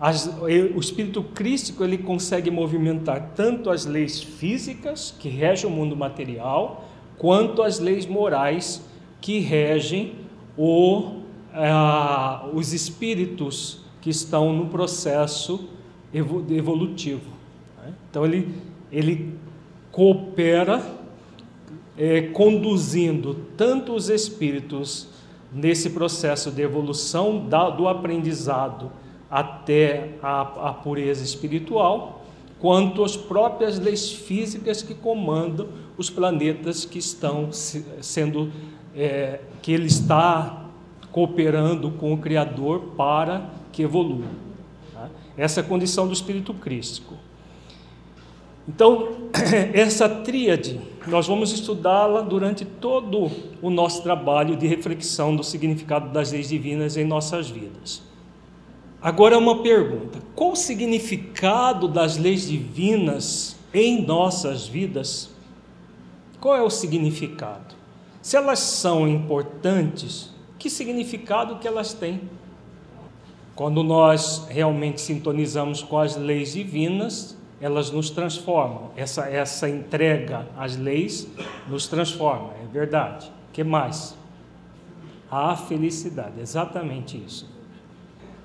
As, 0.00 0.26
o 0.26 0.78
espírito 0.78 1.22
crístico 1.22 1.82
ele 1.82 1.98
consegue 1.98 2.50
movimentar 2.50 3.32
tanto 3.34 3.70
as 3.70 3.84
leis 3.84 4.22
físicas 4.22 5.14
que 5.18 5.28
regem 5.28 5.68
o 5.68 5.72
mundo 5.72 5.96
material, 5.96 6.88
quanto 7.18 7.62
às 7.62 7.80
leis 7.80 8.06
morais 8.06 8.87
que 9.20 9.38
regem 9.40 10.14
o, 10.56 11.20
ah, 11.52 12.48
os 12.52 12.72
espíritos 12.72 13.80
que 14.00 14.10
estão 14.10 14.52
no 14.52 14.66
processo 14.66 15.68
evolutivo. 16.12 17.30
Né? 17.78 17.92
Então 18.10 18.24
ele, 18.24 18.54
ele 18.90 19.34
coopera 19.90 20.98
é, 21.96 22.22
conduzindo 22.22 23.46
tanto 23.56 23.92
os 23.92 24.08
espíritos 24.08 25.08
nesse 25.52 25.90
processo 25.90 26.50
de 26.50 26.62
evolução 26.62 27.46
da, 27.48 27.70
do 27.70 27.88
aprendizado 27.88 28.90
até 29.30 30.10
a, 30.22 30.68
a 30.68 30.72
pureza 30.72 31.24
espiritual, 31.24 32.24
quanto 32.58 33.04
as 33.04 33.16
próprias 33.16 33.78
leis 33.78 34.10
físicas 34.10 34.82
que 34.82 34.94
comandam 34.94 35.68
os 35.96 36.08
planetas 36.08 36.84
que 36.84 36.98
estão 36.98 37.50
sendo 37.52 38.52
é, 38.98 39.40
que 39.62 39.72
ele 39.72 39.86
está 39.86 40.64
cooperando 41.12 41.92
com 41.92 42.12
o 42.12 42.18
Criador 42.18 42.94
para 42.96 43.48
que 43.72 43.82
evolua. 43.82 44.26
Tá? 44.92 45.08
Essa 45.36 45.60
é 45.60 45.62
a 45.62 45.66
condição 45.66 46.08
do 46.08 46.12
espírito 46.12 46.52
crístico. 46.52 47.14
Então, 48.68 49.30
essa 49.72 50.08
tríade, 50.08 50.80
nós 51.06 51.26
vamos 51.26 51.52
estudá-la 51.52 52.20
durante 52.20 52.64
todo 52.64 53.30
o 53.62 53.70
nosso 53.70 54.02
trabalho 54.02 54.56
de 54.56 54.66
reflexão 54.66 55.34
do 55.34 55.44
significado 55.44 56.10
das 56.10 56.32
leis 56.32 56.48
divinas 56.48 56.96
em 56.96 57.04
nossas 57.04 57.48
vidas. 57.48 58.02
Agora, 59.00 59.38
uma 59.38 59.62
pergunta: 59.62 60.18
qual 60.34 60.52
o 60.52 60.56
significado 60.56 61.86
das 61.86 62.18
leis 62.18 62.48
divinas 62.48 63.56
em 63.72 64.04
nossas 64.04 64.66
vidas? 64.66 65.30
Qual 66.40 66.54
é 66.54 66.62
o 66.62 66.70
significado? 66.70 67.77
Se 68.20 68.36
elas 68.36 68.58
são 68.58 69.08
importantes, 69.08 70.30
que 70.58 70.68
significado 70.68 71.58
que 71.58 71.68
elas 71.68 71.92
têm? 71.92 72.22
Quando 73.54 73.82
nós 73.82 74.46
realmente 74.48 75.00
sintonizamos 75.00 75.82
com 75.82 75.98
as 75.98 76.16
leis 76.16 76.52
divinas, 76.52 77.36
elas 77.60 77.90
nos 77.90 78.10
transformam. 78.10 78.90
Essa, 78.96 79.28
essa 79.28 79.68
entrega 79.68 80.46
às 80.56 80.76
leis 80.76 81.26
nos 81.68 81.86
transforma, 81.88 82.52
é 82.62 82.66
verdade. 82.72 83.26
O 83.48 83.52
que 83.52 83.64
mais? 83.64 84.16
A 85.30 85.56
felicidade, 85.56 86.40
exatamente 86.40 87.22
isso. 87.24 87.48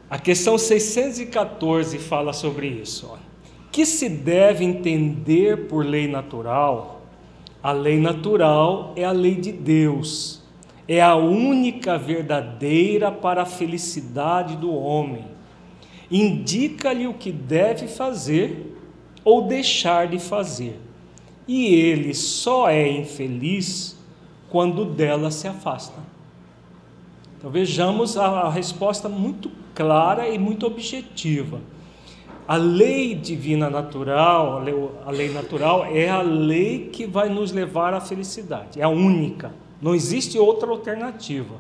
A 0.10 0.20
questão 0.20 0.58
614 0.58 1.98
fala 1.98 2.34
sobre 2.34 2.68
isso. 2.68 3.10
Ó. 3.12 3.18
Que 3.72 3.86
se 3.86 4.10
deve 4.10 4.64
entender 4.64 5.68
por 5.68 5.86
lei 5.86 6.08
natural? 6.08 7.03
A 7.64 7.72
lei 7.72 7.98
natural 7.98 8.92
é 8.94 9.06
a 9.06 9.14
lei 9.14 9.36
de 9.36 9.54
Deus, 9.54 10.44
é 10.86 11.02
a 11.02 11.16
única 11.16 11.98
verdadeira 11.98 13.10
para 13.10 13.44
a 13.44 13.46
felicidade 13.46 14.58
do 14.58 14.74
homem. 14.74 15.24
Indica-lhe 16.12 17.08
o 17.08 17.14
que 17.14 17.32
deve 17.32 17.88
fazer 17.88 18.78
ou 19.24 19.48
deixar 19.48 20.08
de 20.08 20.20
fazer. 20.20 20.78
E 21.48 21.74
ele 21.74 22.14
só 22.14 22.70
é 22.70 22.86
infeliz 22.88 23.98
quando 24.50 24.84
dela 24.86 25.32
se 25.32 25.48
afasta. 25.48 26.00
Então 27.38 27.50
vejamos 27.50 28.18
a, 28.18 28.50
resposta 28.50 29.10
muito 29.10 29.50
clara 29.74 30.30
e 30.30 30.38
muito 30.38 30.66
objetiva. 30.66 31.62
A 32.48 32.58
lei 32.58 33.16
divina 33.16 33.70
natural, 33.70 34.62
a 35.06 35.12
lei, 35.12 35.30
natural 35.32 35.86
é 35.86 36.10
a 36.10 36.22
lei 36.22 36.90
que 36.92 37.06
vai 37.06 37.30
nos 37.30 37.52
levar 37.52 37.94
à 37.94 38.02
felicidade, 38.02 38.82
é 38.82 38.84
a 38.84 38.90
única, 38.90 39.54
não 39.82 39.96
existe 39.96 40.38
outra 40.38 40.70
alternativa. 40.70 41.56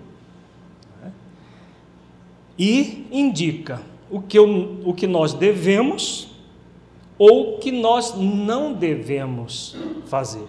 E 2.57 3.07
indica 3.11 3.81
o 4.11 4.21
que, 4.21 4.39
o 4.39 4.93
que 4.93 5.07
nós 5.07 5.33
devemos 5.33 6.29
ou 7.17 7.57
que 7.57 7.71
nós 7.71 8.15
não 8.15 8.73
devemos 8.73 9.75
fazer. 10.05 10.45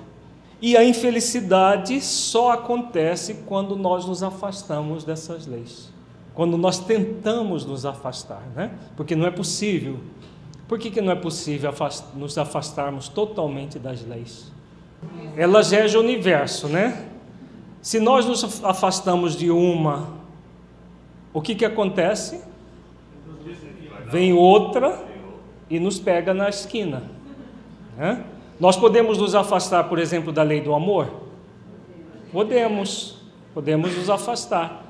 E 0.60 0.76
a 0.76 0.84
infelicidade 0.84 2.00
só 2.00 2.52
acontece 2.52 3.42
quando 3.46 3.76
nós 3.76 4.06
nos 4.06 4.22
afastamos 4.22 5.04
dessas 5.04 5.46
leis. 5.46 5.92
Quando 6.34 6.56
nós 6.56 6.78
tentamos 6.78 7.64
nos 7.64 7.86
afastar, 7.86 8.42
né? 8.56 8.72
Porque 8.96 9.14
não 9.14 9.26
é 9.26 9.30
possível. 9.30 9.98
Por 10.74 10.80
que, 10.80 10.90
que 10.90 11.00
não 11.00 11.12
é 11.12 11.14
possível 11.14 11.72
nos 12.16 12.36
afastarmos 12.36 13.08
totalmente 13.08 13.78
das 13.78 14.04
leis? 14.04 14.50
Ela 15.36 15.62
rege 15.62 15.96
o 15.96 16.00
universo, 16.00 16.66
né? 16.66 17.10
Se 17.80 18.00
nós 18.00 18.26
nos 18.26 18.64
afastamos 18.64 19.36
de 19.36 19.52
uma, 19.52 20.08
o 21.32 21.40
que, 21.40 21.54
que 21.54 21.64
acontece? 21.64 22.42
Vem 24.06 24.32
outra 24.32 25.00
e 25.70 25.78
nos 25.78 26.00
pega 26.00 26.34
na 26.34 26.48
esquina. 26.48 27.04
Né? 27.96 28.24
Nós 28.58 28.76
podemos 28.76 29.16
nos 29.18 29.36
afastar, 29.36 29.84
por 29.84 30.00
exemplo, 30.00 30.32
da 30.32 30.42
lei 30.42 30.60
do 30.60 30.74
amor? 30.74 31.08
Podemos, 32.32 33.22
podemos 33.54 33.96
nos 33.96 34.10
afastar. 34.10 34.83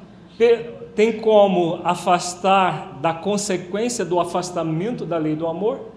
Tem 0.95 1.21
como 1.21 1.81
afastar 1.85 2.99
da 3.01 3.13
consequência 3.13 4.05
do 4.05 4.19
afastamento 4.21 5.05
da 5.05 5.17
lei 5.17 5.37
do 5.37 5.47
amor? 5.47 5.93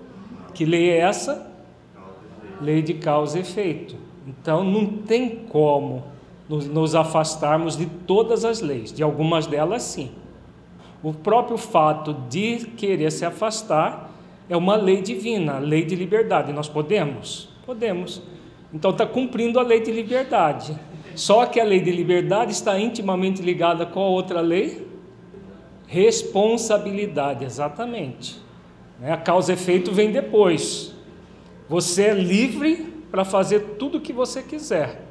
Que 0.53 0.65
lei 0.65 0.89
é 0.89 0.97
essa? 0.99 1.51
Lei 2.61 2.81
de 2.81 2.95
causa 2.95 3.37
e 3.37 3.41
efeito. 3.41 3.95
Então 4.27 4.63
não 4.63 4.85
tem 4.85 5.43
como 5.49 6.03
nos 6.47 6.95
afastarmos 6.95 7.77
de 7.77 7.85
todas 7.85 8.45
as 8.45 8.61
leis, 8.61 8.91
de 8.91 9.03
algumas 9.03 9.47
delas 9.47 9.83
sim. 9.83 10.11
O 11.03 11.13
próprio 11.13 11.57
fato 11.57 12.13
de 12.29 12.65
querer 12.77 13.11
se 13.11 13.25
afastar 13.25 14.09
é 14.49 14.57
uma 14.57 14.75
lei 14.75 15.01
divina, 15.01 15.59
lei 15.59 15.83
de 15.85 15.95
liberdade. 15.95 16.51
Nós 16.51 16.67
podemos? 16.67 17.49
Podemos. 17.65 18.21
Então 18.73 18.91
está 18.91 19.05
cumprindo 19.05 19.59
a 19.59 19.63
lei 19.63 19.79
de 19.79 19.91
liberdade. 19.91 20.77
Só 21.17 21.45
que 21.45 21.59
a 21.59 21.63
lei 21.63 21.81
de 21.81 21.91
liberdade 21.91 22.51
está 22.51 22.79
intimamente 22.79 23.41
ligada 23.41 23.85
com 23.85 23.99
a 23.99 24.07
outra 24.07 24.39
lei? 24.39 24.87
Responsabilidade, 25.87 27.43
exatamente. 27.43 28.39
Né? 28.99 29.11
A 29.11 29.17
causa 29.17 29.51
e 29.51 29.55
efeito 29.55 29.91
vem 29.91 30.11
depois. 30.11 30.93
Você 31.67 32.03
é 32.03 32.13
livre 32.13 32.93
para 33.11 33.25
fazer 33.25 33.59
tudo 33.77 33.97
o 33.97 34.01
que 34.01 34.13
você 34.13 34.41
quiser. 34.41 35.05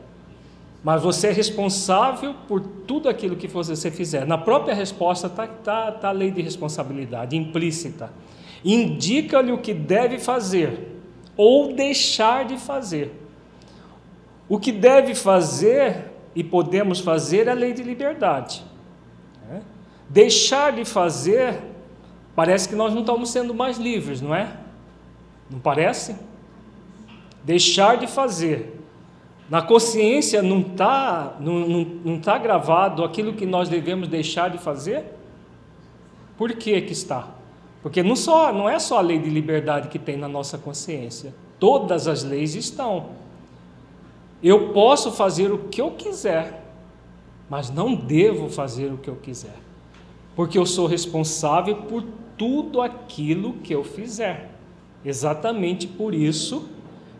Mas 0.82 1.02
você 1.02 1.28
é 1.28 1.32
responsável 1.32 2.34
por 2.46 2.60
tudo 2.60 3.08
aquilo 3.08 3.36
que 3.36 3.48
você 3.48 3.90
fizer. 3.90 4.24
Na 4.24 4.38
própria 4.38 4.74
resposta 4.74 5.26
está 5.26 5.46
tá, 5.46 5.92
tá 5.92 6.08
a 6.08 6.12
lei 6.12 6.30
de 6.30 6.40
responsabilidade 6.40 7.36
implícita 7.36 8.10
indica-lhe 8.66 9.52
o 9.52 9.58
que 9.58 9.72
deve 9.72 10.18
fazer 10.18 11.00
ou 11.36 11.72
deixar 11.72 12.44
de 12.44 12.56
fazer. 12.56 13.12
O 14.48 14.58
que 14.58 14.70
deve 14.70 15.14
fazer 15.14 16.12
e 16.34 16.44
podemos 16.44 17.00
fazer 17.00 17.48
é 17.48 17.50
a 17.50 17.54
lei 17.54 17.72
de 17.72 17.82
liberdade. 17.82 18.62
Né? 19.48 19.62
Deixar 20.08 20.72
de 20.72 20.84
fazer, 20.84 21.58
parece 22.34 22.68
que 22.68 22.74
nós 22.74 22.92
não 22.92 23.00
estamos 23.00 23.30
sendo 23.30 23.54
mais 23.54 23.78
livres, 23.78 24.20
não 24.20 24.34
é? 24.34 24.56
Não 25.50 25.58
parece? 25.58 26.16
Deixar 27.42 27.96
de 27.96 28.06
fazer. 28.06 28.80
Na 29.48 29.62
consciência 29.62 30.42
não 30.42 30.60
está 30.60 31.36
não, 31.38 31.60
não, 31.60 31.84
não 32.04 32.20
tá 32.20 32.36
gravado 32.36 33.04
aquilo 33.04 33.32
que 33.32 33.46
nós 33.46 33.68
devemos 33.68 34.08
deixar 34.08 34.50
de 34.50 34.58
fazer? 34.58 35.04
Por 36.36 36.52
que 36.52 36.80
que 36.82 36.92
está? 36.92 37.28
Porque 37.82 38.02
não, 38.02 38.16
só, 38.16 38.52
não 38.52 38.68
é 38.68 38.78
só 38.78 38.98
a 38.98 39.00
lei 39.00 39.18
de 39.18 39.30
liberdade 39.30 39.88
que 39.88 39.98
tem 39.98 40.16
na 40.16 40.28
nossa 40.28 40.58
consciência, 40.58 41.32
todas 41.58 42.08
as 42.08 42.24
leis 42.24 42.54
estão. 42.54 43.10
Eu 44.42 44.72
posso 44.72 45.12
fazer 45.12 45.50
o 45.52 45.58
que 45.58 45.80
eu 45.80 45.92
quiser, 45.92 46.64
mas 47.48 47.70
não 47.70 47.94
devo 47.94 48.48
fazer 48.48 48.92
o 48.92 48.98
que 48.98 49.08
eu 49.08 49.16
quiser, 49.16 49.56
porque 50.34 50.58
eu 50.58 50.66
sou 50.66 50.86
responsável 50.86 51.76
por 51.82 52.04
tudo 52.36 52.80
aquilo 52.82 53.54
que 53.54 53.74
eu 53.74 53.82
fizer. 53.82 54.50
Exatamente 55.04 55.86
por 55.86 56.14
isso 56.14 56.68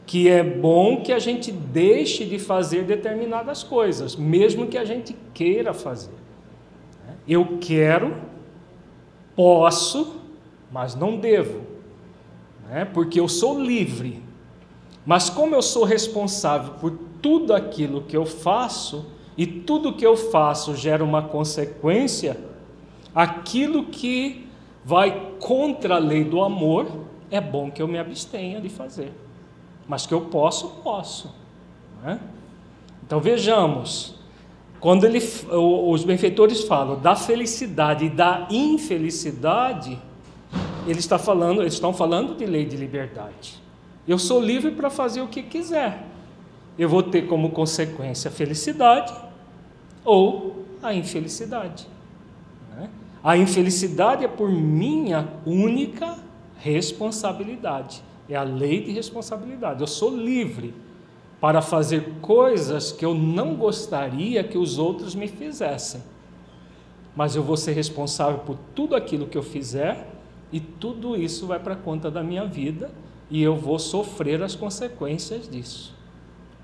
que 0.07 0.29
é 0.29 0.42
bom 0.42 1.02
que 1.02 1.12
a 1.12 1.18
gente 1.18 1.50
deixe 1.50 2.24
de 2.24 2.38
fazer 2.38 2.85
determinadas 2.85 3.64
coisas, 3.64 4.14
mesmo 4.14 4.68
que 4.68 4.79
a 4.79 4.85
gente 4.85 5.16
queira 5.35 5.74
fazer. 5.74 6.14
Eu 7.26 7.59
quero, 7.61 8.16
posso, 9.35 10.20
mas 10.70 10.94
não 10.94 11.16
devo, 11.16 11.62
né? 12.68 12.85
porque 12.85 13.18
eu 13.18 13.29
sou 13.29 13.61
livre. 13.61 14.22
Mas 15.05 15.29
como 15.29 15.55
eu 15.55 15.62
sou 15.62 15.85
responsável 15.85 16.74
por 16.74 16.96
tudo 17.27 17.53
aquilo 17.53 18.03
que 18.03 18.17
eu 18.17 18.25
faço, 18.25 19.05
e 19.37 19.45
tudo 19.45 19.93
que 19.93 20.07
eu 20.07 20.17
faço 20.17 20.77
gera 20.77 21.03
uma 21.03 21.23
consequência, 21.23 22.39
aquilo 23.12 23.87
que 23.87 24.47
vai 24.85 25.33
contra 25.41 25.97
a 25.97 25.99
lei 25.99 26.23
do 26.23 26.41
amor, 26.41 26.87
é 27.29 27.41
bom 27.41 27.69
que 27.69 27.83
eu 27.83 27.89
me 27.89 27.99
abstenha 27.99 28.61
de 28.61 28.69
fazer. 28.69 29.12
Mas 29.89 30.07
que 30.07 30.15
eu 30.15 30.21
posso, 30.21 30.69
posso. 30.85 31.35
Né? 32.01 32.21
Então 33.05 33.19
vejamos, 33.19 34.15
quando 34.79 35.03
ele, 35.03 35.19
os 35.51 36.05
benfeitores 36.05 36.62
falam 36.62 37.01
da 37.01 37.17
felicidade 37.17 38.05
e 38.05 38.09
da 38.09 38.47
infelicidade, 38.49 39.99
falando, 41.19 41.61
eles 41.61 41.75
estão 41.75 41.93
falando 41.93 42.37
de 42.37 42.47
lei 42.47 42.65
de 42.65 42.77
liberdade. 42.77 43.61
Eu 44.07 44.17
sou 44.17 44.41
livre 44.41 44.71
para 44.71 44.89
fazer 44.89 45.23
o 45.23 45.27
que 45.27 45.43
quiser. 45.43 46.15
Eu 46.79 46.89
vou 46.89 47.03
ter 47.03 47.27
como 47.27 47.51
consequência 47.51 48.29
a 48.29 48.33
felicidade 48.33 49.15
ou 50.05 50.65
a 50.83 50.95
infelicidade. 50.95 51.87
Né? 52.75 52.91
A 53.23 53.37
infelicidade 53.37 54.25
é 54.25 54.29
por 54.29 54.51
minha 54.51 55.29
única 55.45 56.19
responsabilidade. 56.59 58.03
É 58.29 58.37
a 58.37 58.43
lei 58.43 58.83
de 58.83 58.93
responsabilidade. 58.93 59.81
Eu 59.81 59.87
sou 59.87 60.15
livre 60.15 60.75
para 61.41 61.62
fazer 61.62 62.15
coisas 62.21 62.93
que 62.93 63.05
eu 63.05 63.15
não 63.15 63.55
gostaria 63.55 64.43
que 64.43 64.59
os 64.59 64.79
outros 64.79 65.15
me 65.15 65.29
fizessem. 65.29 66.03
Mas 67.15 67.35
eu 67.35 67.43
vou 67.43 67.57
ser 67.57 67.73
responsável 67.73 68.41
por 68.41 68.59
tudo 68.75 68.95
aquilo 68.95 69.27
que 69.27 69.39
eu 69.39 69.43
fizer 69.43 70.09
e 70.53 70.61
tudo 70.61 71.17
isso 71.17 71.47
vai 71.47 71.59
para 71.59 71.75
conta 71.75 72.11
da 72.11 72.23
minha 72.23 72.45
vida 72.45 72.91
e 73.31 73.43
eu 73.43 73.57
vou 73.57 73.79
sofrer 73.79 74.43
as 74.43 74.55
consequências 74.55 75.49
disso. 75.49 75.95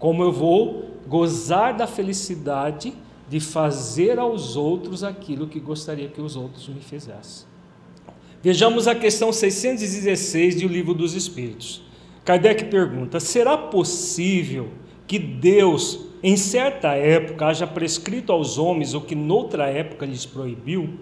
Como 0.02 0.20
eu 0.24 0.32
vou 0.32 0.98
gozar 1.06 1.76
da 1.76 1.86
felicidade 1.86 2.92
de 3.28 3.38
fazer 3.38 4.18
aos 4.18 4.56
outros 4.56 5.04
aquilo 5.04 5.46
que 5.46 5.60
gostaria 5.60 6.08
que 6.08 6.20
os 6.20 6.34
outros 6.34 6.66
me 6.66 6.80
fizessem. 6.80 7.46
Vejamos 8.42 8.88
a 8.88 8.96
questão 8.96 9.32
616 9.32 10.60
do 10.60 10.66
Livro 10.66 10.92
dos 10.92 11.14
Espíritos. 11.14 11.84
Kardec 12.24 12.64
pergunta: 12.64 13.20
será 13.20 13.56
possível 13.56 14.70
que 15.06 15.20
Deus, 15.20 16.00
em 16.20 16.36
certa 16.36 16.94
época, 16.94 17.46
haja 17.46 17.64
prescrito 17.64 18.32
aos 18.32 18.58
homens 18.58 18.94
o 18.94 19.00
que 19.00 19.14
noutra 19.14 19.68
época 19.68 20.04
lhes 20.04 20.26
proibiu? 20.26 20.98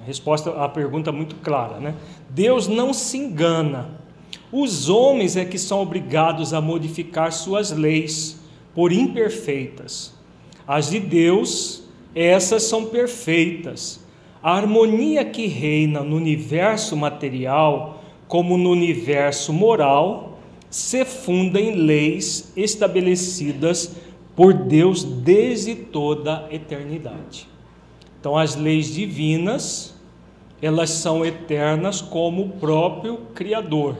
A 0.00 0.04
resposta 0.04 0.50
à 0.50 0.68
pergunta 0.68 1.10
é 1.10 1.12
muito 1.12 1.34
clara, 1.34 1.80
né? 1.80 1.96
Deus 2.28 2.68
não 2.68 2.94
se 2.94 3.18
engana. 3.18 3.99
Os 4.52 4.88
homens 4.88 5.36
é 5.36 5.44
que 5.44 5.58
são 5.58 5.80
obrigados 5.80 6.52
a 6.52 6.60
modificar 6.60 7.32
suas 7.32 7.70
leis, 7.70 8.40
por 8.74 8.92
imperfeitas. 8.92 10.14
As 10.66 10.90
de 10.90 11.00
Deus, 11.00 11.82
essas 12.14 12.64
são 12.64 12.86
perfeitas. 12.86 14.00
A 14.42 14.54
harmonia 14.54 15.24
que 15.24 15.46
reina 15.46 16.02
no 16.02 16.16
universo 16.16 16.96
material, 16.96 18.02
como 18.26 18.56
no 18.56 18.70
universo 18.70 19.52
moral, 19.52 20.38
se 20.70 21.04
funda 21.04 21.60
em 21.60 21.74
leis 21.74 22.52
estabelecidas 22.56 23.96
por 24.36 24.54
Deus 24.54 25.04
desde 25.04 25.74
toda 25.74 26.46
a 26.46 26.54
eternidade. 26.54 27.48
Então, 28.18 28.36
as 28.36 28.54
leis 28.54 28.94
divinas, 28.94 29.94
elas 30.62 30.90
são 30.90 31.24
eternas 31.24 32.00
como 32.00 32.42
o 32.42 32.48
próprio 32.50 33.18
Criador. 33.34 33.96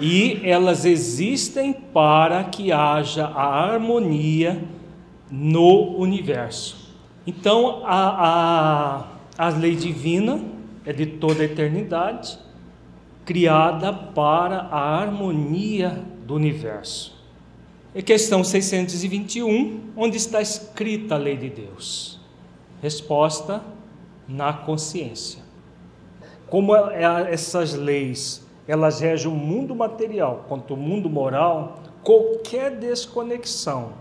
E 0.00 0.40
elas 0.44 0.84
existem 0.84 1.72
para 1.72 2.44
que 2.44 2.72
haja 2.72 3.26
a 3.26 3.72
harmonia 3.72 4.62
no 5.30 5.96
universo. 5.96 6.92
Então, 7.26 7.82
a, 7.84 9.06
a, 9.38 9.46
a 9.46 9.48
lei 9.50 9.76
divina 9.76 10.40
é 10.84 10.92
de 10.92 11.06
toda 11.06 11.42
a 11.42 11.44
eternidade, 11.44 12.38
criada 13.24 13.92
para 13.92 14.62
a 14.62 15.00
harmonia 15.00 16.02
do 16.26 16.34
universo. 16.34 17.22
É 17.94 18.02
questão 18.02 18.42
621, 18.42 19.80
onde 19.96 20.16
está 20.16 20.40
escrita 20.40 21.14
a 21.14 21.18
lei 21.18 21.36
de 21.36 21.50
Deus. 21.50 22.18
Resposta: 22.80 23.62
na 24.26 24.52
consciência. 24.52 25.42
Como 26.48 26.74
é, 26.74 27.02
é, 27.02 27.32
essas 27.32 27.74
leis 27.74 28.46
elas 28.72 29.00
regem 29.00 29.30
o 29.30 29.34
mundo 29.34 29.74
material 29.74 30.46
quanto 30.48 30.72
o 30.72 30.76
mundo 30.78 31.10
moral, 31.10 31.82
qualquer 32.02 32.70
desconexão 32.70 33.92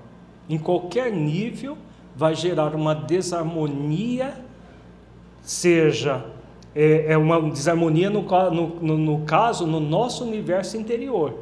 em 0.49 0.57
qualquer 0.57 1.11
nível 1.11 1.77
vai 2.15 2.33
gerar 2.35 2.73
uma 2.73 2.95
desarmonia, 2.95 4.33
seja 5.41 6.25
é, 6.73 7.11
é 7.11 7.17
uma 7.17 7.41
desarmonia 7.51 8.09
no, 8.09 8.21
no, 8.21 8.97
no, 8.97 9.25
caso 9.25 9.67
no 9.67 9.81
nosso 9.81 10.23
universo 10.23 10.77
interior, 10.77 11.33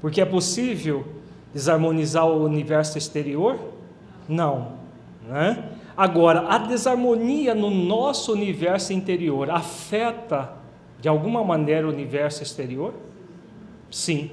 porque 0.00 0.20
é 0.20 0.24
possível 0.24 1.04
desarmonizar 1.52 2.24
o 2.24 2.44
universo 2.44 2.96
exterior? 2.96 3.58
Não, 4.28 4.74
né? 5.28 5.70
Agora, 5.96 6.46
a 6.46 6.58
desarmonia 6.58 7.52
no 7.52 7.68
nosso 7.68 8.32
universo 8.32 8.92
interior 8.92 9.50
afeta 9.50 10.65
de 11.00 11.08
alguma 11.08 11.44
maneira 11.44 11.86
o 11.86 11.90
universo 11.90 12.42
exterior? 12.42 12.94
Sim. 13.90 14.30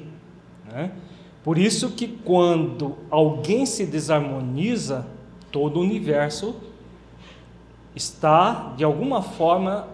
Né? 0.71 0.91
Por 1.43 1.57
isso 1.57 1.91
que 1.91 2.07
quando 2.07 2.95
alguém 3.09 3.65
se 3.65 3.85
desarmoniza, 3.85 5.05
todo 5.51 5.77
o 5.77 5.81
universo 5.81 6.55
está 7.95 8.73
de 8.75 8.83
alguma 8.83 9.21
forma 9.21 9.87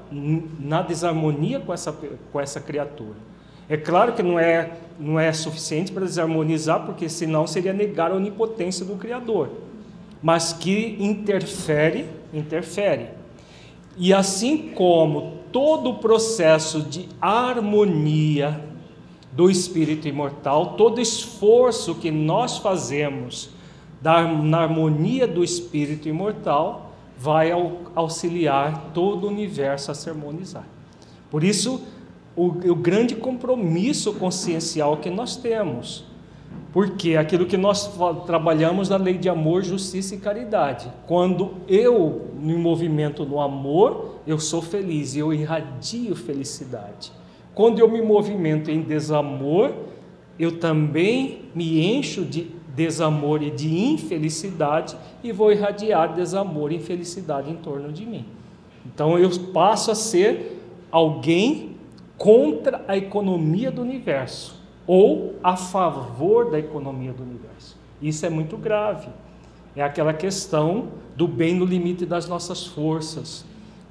na 0.60 0.82
desarmonia 0.82 1.60
com 1.60 1.74
essa, 1.74 1.92
com 2.32 2.40
essa 2.40 2.62
criatura. 2.62 3.18
É 3.68 3.76
claro 3.76 4.14
que 4.14 4.24
não 4.24 4.40
é, 4.40 4.78
não 5.00 5.20
é 5.20 5.34
suficiente 5.34 5.92
para 5.92 6.06
desarmonizar, 6.06 6.86
porque 6.86 7.10
senão 7.10 7.46
seria 7.46 7.74
negar 7.74 8.12
a 8.12 8.16
onipotência 8.16 8.86
do 8.86 8.96
Criador 8.96 9.50
mas 10.22 10.54
que 10.54 10.98
interfere, 11.00 12.06
interfere. 12.34 13.08
E 13.98 14.14
assim 14.14 14.72
como 14.76 15.39
todo 15.52 15.92
o 15.92 15.98
processo 16.00 16.82
de 16.82 17.10
harmonia 17.22 18.64
do 19.32 19.50
espírito 19.50 20.08
imortal, 20.08 20.74
todo 20.74 21.00
esforço 21.00 21.96
que 21.96 22.12
nós 22.12 22.58
fazemos 22.58 23.50
na 24.02 24.60
harmonia 24.60 25.28
do 25.28 25.44
espírito 25.44 26.08
imortal, 26.08 26.94
vai 27.18 27.52
auxiliar 27.96 28.92
todo 28.94 29.26
o 29.26 29.28
universo 29.28 29.92
a 29.92 29.94
se 29.94 30.10
harmonizar. 30.10 30.66
Por 31.30 31.44
isso, 31.44 31.82
o, 32.36 32.48
o 32.48 32.76
grande 32.76 33.16
compromisso 33.16 34.14
consciencial 34.14 34.98
que 34.98 35.10
nós 35.10 35.36
temos 35.36 36.06
porque 36.72 37.16
aquilo 37.16 37.46
que 37.46 37.58
nós 37.58 37.92
trabalhamos 38.26 38.90
na 38.90 38.98
lei 38.98 39.18
de 39.18 39.28
amor, 39.28 39.64
justiça 39.64 40.14
e 40.14 40.20
caridade. 40.20 40.92
Quando 41.08 41.54
eu 41.68 42.28
me 42.40 42.56
movimento 42.56 43.26
no 43.26 43.42
amor, 43.42 44.20
eu 44.28 44.40
sou 44.40 44.62
feliz 44.62 45.16
e 45.16 45.20
eu 45.20 45.34
irradio 45.34 46.16
felicidade. 46.16 47.12
Quando 47.56 47.80
eu 47.80 47.90
me 47.90 48.02
movimento 48.02 48.70
em 48.70 48.82
desamor, 48.82 49.74
eu 50.38 50.60
também 50.60 51.42
me 51.56 51.84
encho 51.84 52.24
de 52.24 52.52
desamor 52.76 53.42
e 53.42 53.50
de 53.50 53.76
infelicidade 53.76 54.96
e 55.24 55.32
vou 55.32 55.52
irradiar 55.52 56.14
desamor 56.14 56.72
e 56.72 56.76
infelicidade 56.76 57.50
em 57.50 57.56
torno 57.56 57.92
de 57.92 58.06
mim. 58.06 58.26
Então 58.86 59.18
eu 59.18 59.30
passo 59.52 59.90
a 59.90 59.96
ser 59.96 60.62
alguém 60.92 61.72
contra 62.18 62.86
a 62.88 62.96
economia 62.96 63.72
do 63.72 63.82
universo 63.82 64.59
ou 64.90 65.36
a 65.44 65.56
favor 65.56 66.50
da 66.50 66.58
economia 66.58 67.14
do 67.14 67.22
universo. 67.22 67.78
Isso 68.02 68.26
é 68.26 68.30
muito 68.30 68.58
grave. 68.58 69.08
É 69.76 69.84
aquela 69.84 70.14
questão 70.14 70.88
do 71.16 71.28
bem 71.28 71.54
no 71.54 71.64
limite 71.64 72.08
das 72.08 72.28
nossas 72.28 72.66
forças. 72.66 73.46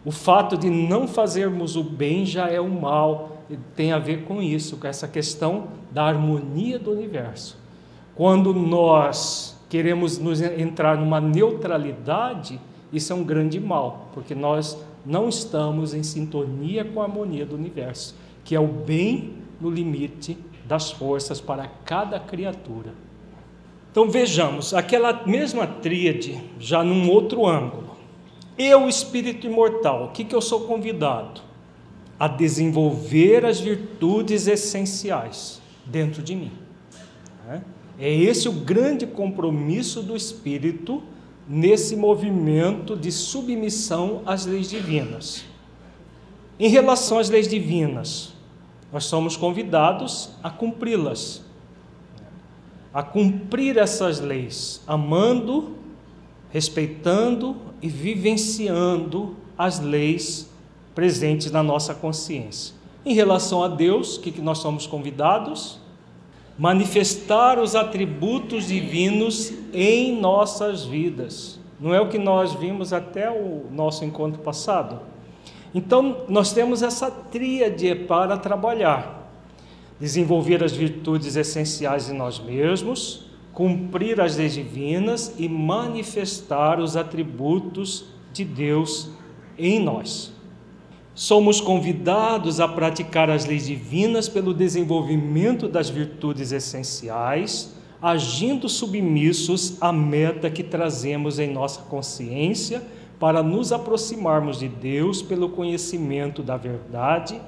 O 0.05 0.11
fato 0.11 0.57
de 0.59 0.69
não 0.69 1.07
fazermos 1.07 1.77
o 1.77 1.85
bem 1.85 2.27
já 2.27 2.49
é 2.49 2.59
o 2.59 2.69
mal, 2.69 3.45
tem 3.77 3.93
a 3.93 3.99
ver 4.01 4.25
com 4.25 4.43
isso, 4.43 4.77
com 4.77 4.89
essa 4.89 5.07
questão 5.07 5.69
da 5.93 6.03
harmonia 6.03 6.81
do 6.81 6.91
universo. 6.91 7.57
Quando 8.17 8.53
nós 8.53 9.57
queremos 9.69 10.19
nos 10.19 10.41
entrar 10.41 10.99
numa 10.99 11.21
neutralidade, 11.21 12.59
isso 12.93 13.13
é 13.13 13.15
um 13.15 13.23
grande 13.23 13.61
mal, 13.61 14.09
porque 14.13 14.35
nós 14.35 14.77
não 15.07 15.29
estamos 15.29 15.95
em 15.95 16.03
sintonia 16.03 16.85
com 16.85 17.01
a 17.01 17.05
harmonia 17.05 17.47
do 17.47 17.55
universo, 17.55 18.17
que 18.45 18.57
é 18.57 18.59
o 18.59 18.67
bem 18.67 19.35
no 19.61 19.71
limite 19.71 20.37
das 20.69 20.91
forças 20.91 21.41
para 21.41 21.67
cada 21.85 22.21
criatura. 22.21 22.93
Então 23.91 24.11
vejamos, 24.11 24.75
aquela 24.75 25.27
mesma 25.27 25.67
tríade, 25.67 26.39
já 26.61 26.85
num 26.85 27.11
outro 27.11 27.47
ângulo. 27.47 27.97
Eu, 28.57 28.87
espírito 28.87 29.47
imortal, 29.47 30.05
o 30.05 30.09
que, 30.11 30.25
que 30.25 30.35
eu 30.35 30.43
sou 30.43 30.61
convidado? 30.61 31.41
A 32.21 32.29
desenvolver 32.29 33.47
as 33.47 33.59
virtudes 33.61 34.47
essenciais 34.47 35.61
dentro 35.87 36.23
de 36.23 36.37
mim. 36.37 36.53
Né? 37.47 37.63
É 37.99 38.13
esse 38.13 38.49
o 38.49 38.53
grande 38.53 39.07
compromisso 39.07 40.03
do 40.03 40.15
espírito 40.15 41.03
nesse 41.49 41.97
movimento 41.97 42.95
de 42.95 43.11
submissão 43.11 44.23
às 44.27 44.45
leis 44.45 44.69
divinas. 44.69 45.45
Em 46.61 46.69
relação 46.69 47.19
às 47.19 47.31
leis 47.31 47.49
divinas, 47.49 48.35
nós 48.93 49.05
somos 49.05 49.37
convidados 49.37 50.31
a 50.43 50.51
cumpri-las. 50.51 51.47
a 52.93 53.03
cumprir 53.03 53.77
essas 53.77 54.19
leis, 54.19 54.83
amando, 54.87 55.77
respeitando 56.51 57.55
e 57.83 57.89
vivenciando 57.89 59.37
as 59.57 59.79
leis 59.79 60.51
presentes 60.95 61.53
na 61.53 61.63
nossa 61.63 61.95
consciência. 61.95 62.75
Em 63.05 63.15
relação 63.15 63.63
a 63.63 63.69
Deus, 63.69 64.17
o 64.17 64.21
que 64.21 64.41
nós 64.41 64.59
somos 64.59 64.87
convidados? 64.87 65.79
Manifestar 66.59 67.59
os 67.59 67.77
atributos 67.77 68.67
divinos 68.67 69.53
em 69.73 70.19
nossas 70.19 70.85
vidas. 70.85 71.61
Não 71.79 71.95
é 71.95 72.01
o 72.01 72.09
que 72.09 72.19
nós 72.19 72.55
vimos 72.55 72.93
até 72.93 73.31
o 73.31 73.67
nosso 73.71 74.05
encontro 74.05 74.43
passado? 74.43 75.01
Então, 75.75 76.25
nós 76.29 76.53
temos 76.53 76.83
essa 76.83 77.11
tríade 77.11 77.95
para 77.95 78.37
trabalhar: 78.37 79.31
desenvolver 80.01 80.63
as 80.65 80.73
virtudes 80.73 81.37
essenciais 81.37 82.11
em 82.11 82.17
nós 82.17 82.39
mesmos, 82.39 83.27
cumprir 83.53 84.21
as 84.21 84.37
leis 84.37 84.55
divinas 84.55 85.35
e 85.39 85.49
manifestar 85.49 86.81
os 86.81 86.97
atributos 86.97 88.07
de 88.33 88.45
Deus 88.45 89.11
em 89.59 89.81
nós. 89.81 90.33
Somos 91.15 91.61
convidados 91.61 92.61
a 92.61 92.69
praticar 92.69 93.29
as 93.29 93.45
leis 93.45 93.67
divinas 93.67 94.29
pelo 94.29 94.55
desenvolvimento 94.55 95.69
das 95.69 95.91
virtudes 95.91 96.53
essenciais, 96.53 97.75
agindo 98.01 98.69
submissos 98.69 99.77
à 99.83 99.93
meta 99.93 100.49
que 100.49 100.63
trazemos 100.63 101.41
em 101.41 101.53
nossa 101.53 101.83
consciência 101.83 102.81
para 103.19 103.43
nos 103.43 103.73
aproximarmos 103.73 104.59
de 104.59 104.69
Deus 104.69 105.21
pelo 105.21 105.49
conhecimento 105.49 106.43
da 106.43 106.57
verdade, 106.57 107.41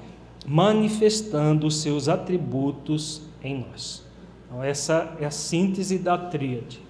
manifestando 0.45 1.67
os 1.67 1.81
seus 1.81 2.09
atributos 2.09 3.21
em 3.43 3.65
nós. 3.69 4.05
Então, 4.45 4.63
essa 4.63 5.15
é 5.19 5.25
a 5.25 5.31
síntese 5.31 5.97
da 5.97 6.17
tríade 6.17 6.81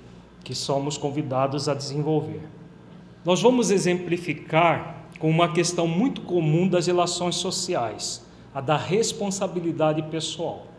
que 0.44 0.56
somos 0.56 0.98
convidados 0.98 1.70
a 1.70 1.74
desenvolver. 1.74 2.42
Nós 3.24 3.42
vamos 3.42 3.70
exemplificar 3.70 5.06
com 5.20 5.30
uma 5.30 5.54
questão 5.54 5.88
muito 5.88 6.22
comum 6.22 6.68
das 6.68 6.88
relações 6.88 7.36
sociais, 7.36 8.26
a 8.54 8.60
da 8.60 8.76
responsabilidade 8.76 10.02
pessoal. 10.04 10.71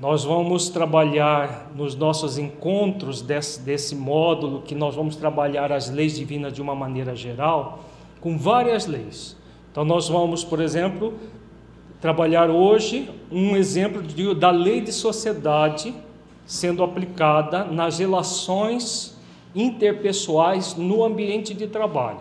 Nós 0.00 0.24
vamos 0.24 0.70
trabalhar 0.70 1.70
nos 1.76 1.94
nossos 1.94 2.38
encontros 2.38 3.20
desse, 3.20 3.60
desse 3.60 3.94
módulo, 3.94 4.62
que 4.62 4.74
nós 4.74 4.94
vamos 4.94 5.14
trabalhar 5.14 5.70
as 5.70 5.90
leis 5.90 6.16
divinas 6.16 6.54
de 6.54 6.62
uma 6.62 6.74
maneira 6.74 7.14
geral, 7.14 7.80
com 8.18 8.38
várias 8.38 8.86
leis. 8.86 9.36
Então, 9.70 9.84
nós 9.84 10.08
vamos, 10.08 10.42
por 10.42 10.58
exemplo, 10.58 11.12
trabalhar 12.00 12.48
hoje 12.48 13.10
um 13.30 13.54
exemplo 13.54 14.02
de, 14.02 14.34
da 14.34 14.50
lei 14.50 14.80
de 14.80 14.90
sociedade 14.90 15.94
sendo 16.46 16.82
aplicada 16.82 17.64
nas 17.64 17.98
relações 17.98 19.20
interpessoais 19.54 20.74
no 20.76 21.04
ambiente 21.04 21.52
de 21.52 21.66
trabalho. 21.66 22.20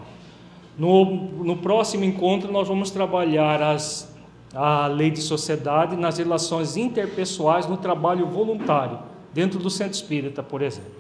No, 0.78 1.06
no 1.06 1.56
próximo 1.56 2.04
encontro, 2.04 2.52
nós 2.52 2.68
vamos 2.68 2.92
trabalhar 2.92 3.64
as 3.64 4.09
a 4.54 4.88
lei 4.88 5.12
de 5.12 5.22
sociedade 5.22 5.96
nas 5.96 6.18
relações 6.18 6.76
interpessoais 6.76 7.68
no 7.68 7.78
trabalho 7.78 8.26
voluntário, 8.26 9.00
dentro 9.34 9.60
do 9.60 9.70
centro 9.70 9.94
espírita, 9.94 10.42
por 10.42 10.62
exemplo. 10.62 10.92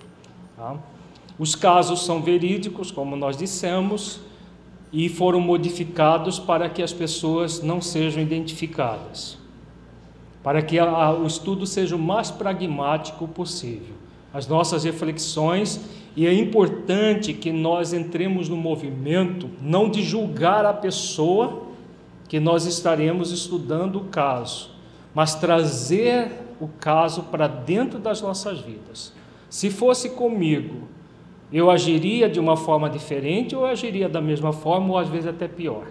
Tá? 0.56 0.76
Os 1.38 1.56
casos 1.56 2.06
são 2.06 2.22
verídicos, 2.22 2.92
como 2.92 3.16
nós 3.16 3.38
dissemos, 3.38 4.20
e 4.92 5.08
foram 5.08 5.40
modificados 5.40 6.40
para 6.40 6.68
que 6.70 6.82
as 6.82 6.92
pessoas 6.92 7.62
não 7.62 7.82
sejam 7.82 8.22
identificadas, 8.22 9.38
para 10.44 10.62
que 10.62 10.78
a, 10.78 11.12
o 11.12 11.26
estudo 11.26 11.66
seja 11.66 11.96
o 11.96 12.00
mais 12.00 12.30
pragmático 12.30 13.28
possível. 13.28 13.96
As 14.34 14.48
nossas 14.48 14.84
reflexões, 14.84 15.80
e 16.16 16.28
é 16.28 16.34
importante 16.34 17.34
que 17.34 17.52
nós 17.52 17.94
entremos 17.94 18.50
no 18.50 18.58
movimento 18.58 19.50
não 19.62 19.90
de 19.90 20.04
julgar 20.04 20.66
a 20.66 20.74
pessoa 20.74 21.69
que 22.30 22.40
nós 22.40 22.66
estaremos 22.66 23.32
estudando 23.32 23.98
o 23.98 24.06
caso, 24.06 24.70
mas 25.14 25.36
trazer 25.36 26.32
o 26.62 26.68
caso 26.68 27.24
para 27.24 27.48
dentro 27.48 27.98
das 27.98 28.22
nossas 28.22 28.60
vidas. 28.60 29.12
Se 29.50 29.72
fosse 29.72 30.12
comigo, 30.12 30.88
eu 31.52 31.72
agiria 31.72 32.30
de 32.30 32.40
uma 32.40 32.56
forma 32.56 32.88
diferente 32.88 33.56
ou 33.56 33.66
agiria 33.66 34.08
da 34.08 34.22
mesma 34.22 34.54
forma, 34.54 34.90
ou 34.90 34.98
às 35.00 35.10
vezes 35.10 35.26
até 35.26 35.48
pior. 35.48 35.86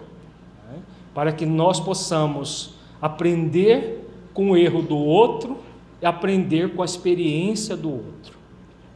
Né? 0.71 0.79
Para 1.13 1.33
que 1.33 1.45
nós 1.45 1.77
possamos 1.79 2.75
aprender 3.01 4.09
com 4.33 4.51
o 4.51 4.57
erro 4.57 4.81
do 4.81 4.97
outro 4.97 5.57
e 6.01 6.05
aprender 6.05 6.73
com 6.73 6.81
a 6.81 6.85
experiência 6.85 7.75
do 7.75 7.91
outro. 7.91 8.39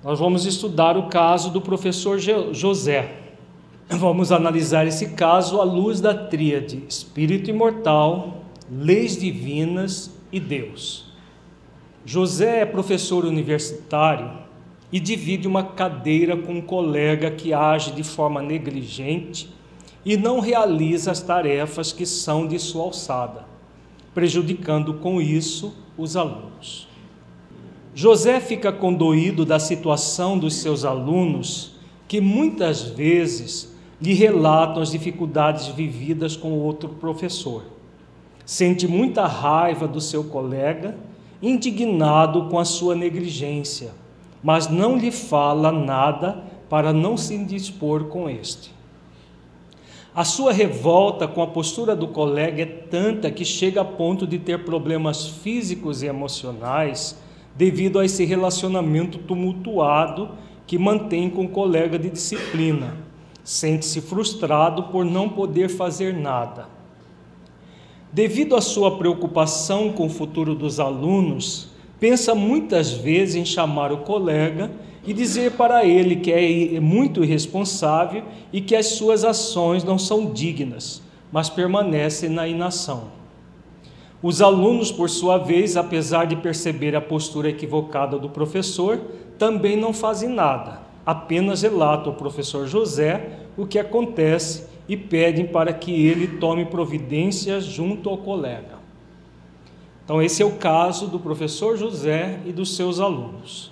Nós 0.02 0.18
vamos 0.18 0.46
estudar 0.46 0.96
o 0.96 1.08
caso 1.10 1.52
do 1.52 1.60
professor 1.60 2.18
José. 2.54 3.23
Vamos 3.90 4.32
analisar 4.32 4.88
esse 4.88 5.10
caso 5.10 5.60
à 5.60 5.64
luz 5.64 6.00
da 6.00 6.14
tríade 6.14 6.84
espírito 6.88 7.50
imortal, 7.50 8.44
leis 8.72 9.18
divinas 9.18 10.12
e 10.32 10.40
Deus. 10.40 11.12
José 12.06 12.62
é 12.62 12.66
professor 12.66 13.26
universitário 13.26 14.32
e 14.92 15.00
divide 15.00 15.48
uma 15.48 15.64
cadeira 15.64 16.36
com 16.38 16.54
um 16.54 16.62
colega 16.62 17.32
que 17.32 17.54
age 17.54 17.92
de 17.92 18.04
forma 18.04 18.42
negligente 18.42 19.50
e 20.06 20.18
não 20.18 20.40
realiza 20.40 21.12
as 21.12 21.22
tarefas 21.22 21.92
que 21.92 22.06
são 22.06 22.48
de 22.48 22.60
sua 22.60 22.84
alçada, 22.84 23.46
prejudicando 24.14 24.96
com 24.96 25.22
isso 25.22 25.74
os 25.98 26.16
alunos. 26.16 26.88
José 27.96 28.40
fica 28.40 28.72
condoído 28.72 29.46
da 29.46 29.60
situação 29.60 30.38
dos 30.38 30.56
seus 30.56 30.84
alunos, 30.84 31.76
que 32.08 32.20
muitas 32.20 32.82
vezes 32.82 33.73
lhe 34.02 34.14
relatam 34.14 34.82
as 34.82 34.92
dificuldades 34.92 35.68
vividas 35.68 36.36
com 36.36 36.52
outro 36.52 36.90
professor. 36.90 37.64
Sente 38.46 38.88
muita 38.88 39.26
raiva 39.26 39.88
do 39.88 40.02
seu 40.02 40.24
colega, 40.26 40.98
indignado 41.42 42.50
com 42.50 42.60
a 42.60 42.66
sua 42.66 42.96
negligência, 42.96 43.92
mas 44.44 44.68
não 44.68 44.98
lhe 44.98 45.12
fala 45.12 45.72
nada 45.72 46.44
para 46.70 46.92
não 46.92 47.16
se 47.16 47.34
indispor 47.34 48.06
com 48.06 48.30
este. 48.30 48.74
A 50.16 50.24
sua 50.24 50.52
revolta 50.52 51.28
com 51.28 51.42
a 51.42 51.48
postura 51.48 51.96
do 51.96 52.08
colega 52.08 52.62
é 52.62 52.66
tanta 52.66 53.32
que 53.32 53.44
chega 53.44 53.82
a 53.82 53.86
ponto 53.86 54.28
de 54.28 54.38
ter 54.38 54.64
problemas 54.64 55.28
físicos 55.28 56.04
e 56.04 56.08
emocionais 56.08 57.18
devido 57.56 58.00
a 58.00 58.06
esse 58.06 58.24
relacionamento 58.26 59.18
tumultuado 59.18 60.32
que 60.68 60.78
mantém 60.78 61.30
com 61.30 61.46
o 61.46 61.50
colega 61.50 61.98
de 61.98 62.10
disciplina 62.10 63.03
Sente-se 63.44 64.00
frustrado 64.00 64.84
por 64.84 65.04
não 65.04 65.28
poder 65.28 65.68
fazer 65.68 66.14
nada. 66.14 66.68
Devido 68.12 68.56
à 68.56 68.62
sua 68.62 68.98
preocupação 68.98 69.92
com 69.92 70.06
o 70.06 70.10
futuro 70.10 70.56
dos 70.56 70.80
alunos, 70.80 71.70
pensa 72.00 72.34
muitas 72.34 72.94
vezes 72.94 73.36
em 73.36 73.44
chamar 73.44 73.92
o 73.92 73.98
colega 73.98 74.72
e 75.06 75.14
dizer 75.14 75.54
para 75.54 75.84
ele 75.84 76.18
que 76.18 76.32
é 76.32 76.80
muito 76.80 77.24
irresponsável 77.24 78.24
e 78.54 78.62
que 78.62 78.76
as 78.76 78.86
suas 78.86 79.26
ações 79.26 79.84
não 79.84 79.98
são 79.98 80.32
dignas, 80.32 81.02
mas 81.32 81.50
permanecem 81.50 82.30
na 82.30 82.48
inação. 82.48 83.06
Os 84.22 84.42
alunos, 84.42 84.90
por 84.90 85.10
sua 85.10 85.38
vez, 85.38 85.76
apesar 85.76 86.26
de 86.26 86.38
perceber 86.38 86.96
a 86.96 87.02
postura 87.02 87.50
equivocada 87.50 88.18
do 88.18 88.30
professor, 88.30 89.02
também 89.38 89.76
não 89.76 89.92
fazem 89.92 90.30
nada 90.30 90.83
apenas 91.06 91.62
relata 91.62 92.10
ao 92.10 92.16
professor 92.16 92.68
José 92.68 93.40
o 93.58 93.66
que 93.66 93.78
acontece 93.78 94.68
e 94.88 94.98
pedem 94.98 95.46
para 95.46 95.74
que 95.74 95.92
ele 96.06 96.40
tome 96.40 96.66
providências 96.66 97.66
junto 97.66 98.10
ao 98.10 98.18
colega. 98.18 98.82
Então, 100.04 100.22
esse 100.22 100.42
é 100.42 100.46
o 100.46 100.54
caso 100.54 101.08
do 101.08 101.20
professor 101.20 101.78
José 101.78 102.40
e 102.46 102.52
dos 102.52 102.76
seus 102.76 103.00
alunos. 103.00 103.72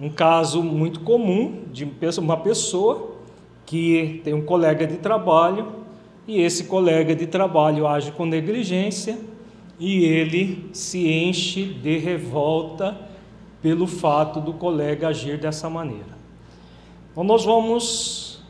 Um 0.00 0.10
caso 0.10 0.62
muito 0.62 1.00
comum 1.00 1.64
de 1.72 1.88
uma 2.18 2.36
pessoa 2.36 3.12
que 3.64 4.20
tem 4.24 4.34
um 4.34 4.42
colega 4.42 4.86
de 4.86 4.96
trabalho 4.96 5.66
e 6.26 6.40
esse 6.40 6.64
colega 6.64 7.14
de 7.14 7.26
trabalho 7.26 7.86
age 7.86 8.12
com 8.12 8.24
negligência 8.24 9.18
e 9.78 10.04
ele 10.04 10.68
se 10.72 11.08
enche 11.08 11.64
de 11.64 11.96
revolta 11.98 12.96
pelo 13.62 13.86
fato 13.86 14.40
do 14.40 14.52
colega 14.52 15.08
agir 15.08 15.38
dessa 15.38 15.68
maneira. 15.70 16.19
Então, 17.10 17.24
nós 17.24 17.44
vamos 17.44 18.40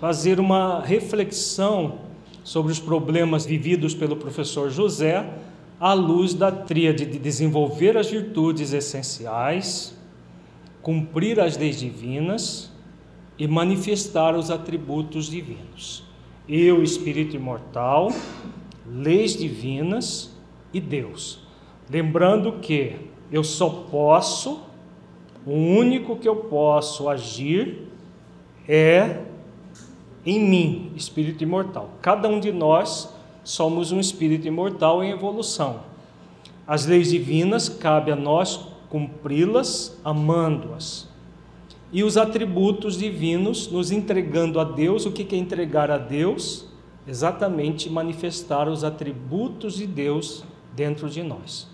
fazer 0.00 0.40
uma 0.40 0.80
reflexão 0.80 1.98
sobre 2.42 2.72
os 2.72 2.80
problemas 2.80 3.44
vividos 3.44 3.94
pelo 3.94 4.16
professor 4.16 4.70
José 4.70 5.28
à 5.78 5.92
luz 5.92 6.32
da 6.32 6.50
tríade 6.50 7.04
de 7.04 7.18
desenvolver 7.18 7.94
as 7.96 8.10
virtudes 8.10 8.72
essenciais, 8.72 9.94
cumprir 10.80 11.38
as 11.38 11.58
leis 11.58 11.78
divinas 11.78 12.72
e 13.38 13.46
manifestar 13.46 14.34
os 14.34 14.50
atributos 14.50 15.26
divinos. 15.26 16.02
Eu, 16.48 16.82
espírito 16.82 17.36
imortal, 17.36 18.10
leis 18.86 19.36
divinas 19.36 20.34
e 20.72 20.80
Deus. 20.80 21.40
Lembrando 21.90 22.52
que 22.60 22.96
eu 23.30 23.44
só 23.44 23.68
posso 23.68 24.64
O 25.46 25.52
único 25.52 26.16
que 26.16 26.28
eu 26.28 26.34
posso 26.34 27.08
agir 27.08 27.85
é 28.68 29.22
em 30.24 30.40
mim, 30.40 30.92
espírito 30.96 31.44
imortal. 31.44 31.90
Cada 32.02 32.28
um 32.28 32.40
de 32.40 32.50
nós 32.50 33.08
somos 33.44 33.92
um 33.92 34.00
espírito 34.00 34.48
imortal 34.48 35.04
em 35.04 35.10
evolução. 35.10 35.80
As 36.66 36.84
leis 36.84 37.10
divinas 37.10 37.68
cabe 37.68 38.10
a 38.10 38.16
nós 38.16 38.66
cumpri-las 38.88 39.96
amando-as. 40.04 41.08
E 41.92 42.02
os 42.02 42.16
atributos 42.16 42.98
divinos 42.98 43.70
nos 43.70 43.92
entregando 43.92 44.58
a 44.58 44.64
Deus, 44.64 45.06
o 45.06 45.12
que 45.12 45.34
é 45.34 45.38
entregar 45.38 45.90
a 45.90 45.98
Deus? 45.98 46.66
Exatamente 47.06 47.88
manifestar 47.88 48.68
os 48.68 48.82
atributos 48.82 49.76
de 49.76 49.86
Deus 49.86 50.42
dentro 50.74 51.08
de 51.08 51.22
nós. 51.22 51.68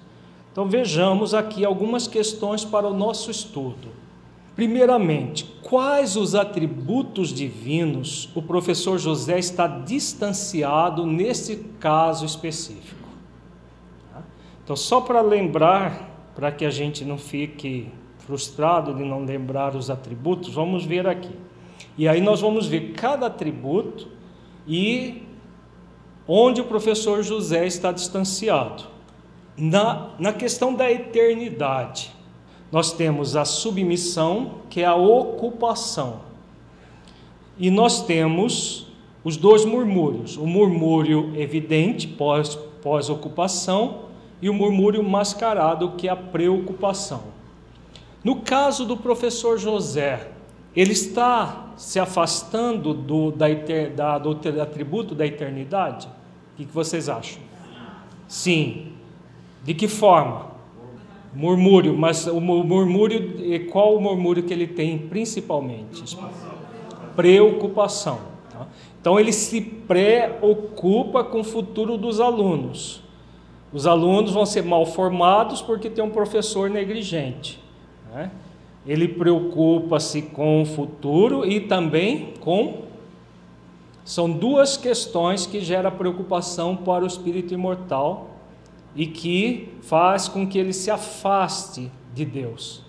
Então 0.53 0.69
vejamos 0.69 1.33
aqui 1.33 1.65
algumas 1.65 2.07
questões 2.07 2.63
para 2.63 2.87
o 2.87 2.95
nosso 2.95 3.31
estudo. 3.31 3.89
Primeiramente, 4.55 5.45
quais 5.63 6.17
os 6.17 6.35
atributos 6.35 7.33
divinos 7.33 8.29
o 8.35 8.43
professor 8.43 8.99
José 8.99 9.39
está 9.39 9.67
distanciado 9.67 11.07
nesse 11.07 11.57
caso 11.81 12.27
específico? 12.27 13.09
Então, 14.63 14.77
só 14.77 15.01
para 15.01 15.21
lembrar, 15.21 16.31
para 16.35 16.53
que 16.53 16.65
a 16.65 16.71
gente 16.71 17.05
não 17.05 17.19
fique 17.19 17.89
frustrado 18.19 18.95
de 18.95 19.03
não 19.03 19.25
lembrar 19.25 19.75
os 19.75 19.91
atributos, 19.91 20.55
vamos 20.55 20.85
ver 20.85 21.07
aqui. 21.07 21.35
E 21.97 22.07
aí 22.07 22.21
nós 22.21 22.41
vamos 22.41 22.67
ver 22.67 22.93
cada 22.93 23.27
atributo 23.27 24.09
e 24.67 25.23
onde 26.27 26.61
o 26.61 26.65
professor 26.65 27.23
José 27.23 27.67
está 27.67 27.91
distanciado. 27.91 28.85
Na, 29.57 30.11
na 30.19 30.33
questão 30.33 30.73
da 30.73 30.91
eternidade, 30.91 32.12
nós 32.73 32.91
temos 32.91 33.37
a 33.37 33.45
submissão, 33.45 34.63
que 34.71 34.81
é 34.81 34.87
a 34.87 34.95
ocupação. 34.95 36.23
E 37.59 37.71
nós 37.71 38.07
temos 38.07 38.87
os 39.23 39.37
dois 39.37 39.67
murmúrios: 39.67 40.39
o 40.39 40.47
murmúrio 40.47 41.33
evidente, 41.37 42.09
pós-ocupação, 42.09 43.89
pós 43.89 44.01
e 44.41 44.49
o 44.49 44.55
murmúrio 44.55 45.05
mascarado, 45.05 45.93
que 45.93 46.09
é 46.09 46.11
a 46.11 46.17
preocupação. 46.17 47.25
No 48.25 48.37
caso 48.37 48.87
do 48.87 48.97
professor 48.97 49.59
José, 49.59 50.31
ele 50.75 50.93
está 50.93 51.73
se 51.77 52.01
afastando 52.01 52.95
do, 52.95 53.31
da, 53.31 53.47
da, 53.95 54.19
do 54.19 54.31
atributo 54.61 55.15
da 55.15 55.27
eternidade? 55.27 56.07
O 56.07 56.57
que, 56.57 56.65
que 56.65 56.73
vocês 56.73 57.09
acham? 57.09 57.43
Sim. 58.27 58.93
De 59.63 59.75
que 59.75 59.87
forma? 59.87 60.52
Murmúrio, 61.35 61.97
mas 61.97 62.27
o 62.27 62.41
murmúrio, 62.41 63.69
qual 63.71 63.97
o 63.97 64.01
murmúrio 64.01 64.43
que 64.43 64.53
ele 64.53 64.67
tem 64.67 64.99
principalmente? 64.99 66.19
Preocupação. 67.17 68.19
Tá? 68.51 68.67
Então 69.01 69.19
ele 69.19 69.33
se 69.33 69.61
preocupa 69.61 71.25
com 71.25 71.41
o 71.41 71.45
futuro 71.45 71.97
dos 71.97 72.21
alunos. 72.21 73.03
Os 73.73 73.87
alunos 73.87 74.33
vão 74.33 74.45
ser 74.45 74.63
mal 74.63 74.85
formados 74.85 75.63
porque 75.63 75.89
tem 75.89 76.05
um 76.05 76.11
professor 76.11 76.69
negligente. 76.69 77.59
Né? 78.13 78.31
Ele 78.87 79.09
preocupa-se 79.09 80.21
com 80.21 80.63
o 80.63 80.67
futuro 80.67 81.47
e 81.47 81.61
também 81.61 82.35
com. 82.41 82.83
São 84.05 84.29
duas 84.29 84.77
questões 84.77 85.47
que 85.47 85.61
geram 85.61 85.91
preocupação 85.93 86.77
para 86.77 87.05
o 87.05 87.07
espírito 87.07 87.55
imortal 87.55 88.32
e 88.95 89.07
que 89.07 89.69
faz 89.83 90.29
com 90.29 90.47
que 90.47 90.59
ele 90.59 90.73
se 90.73 90.91
afaste 90.91 91.91
de 92.15 92.25
Deus. 92.25 92.83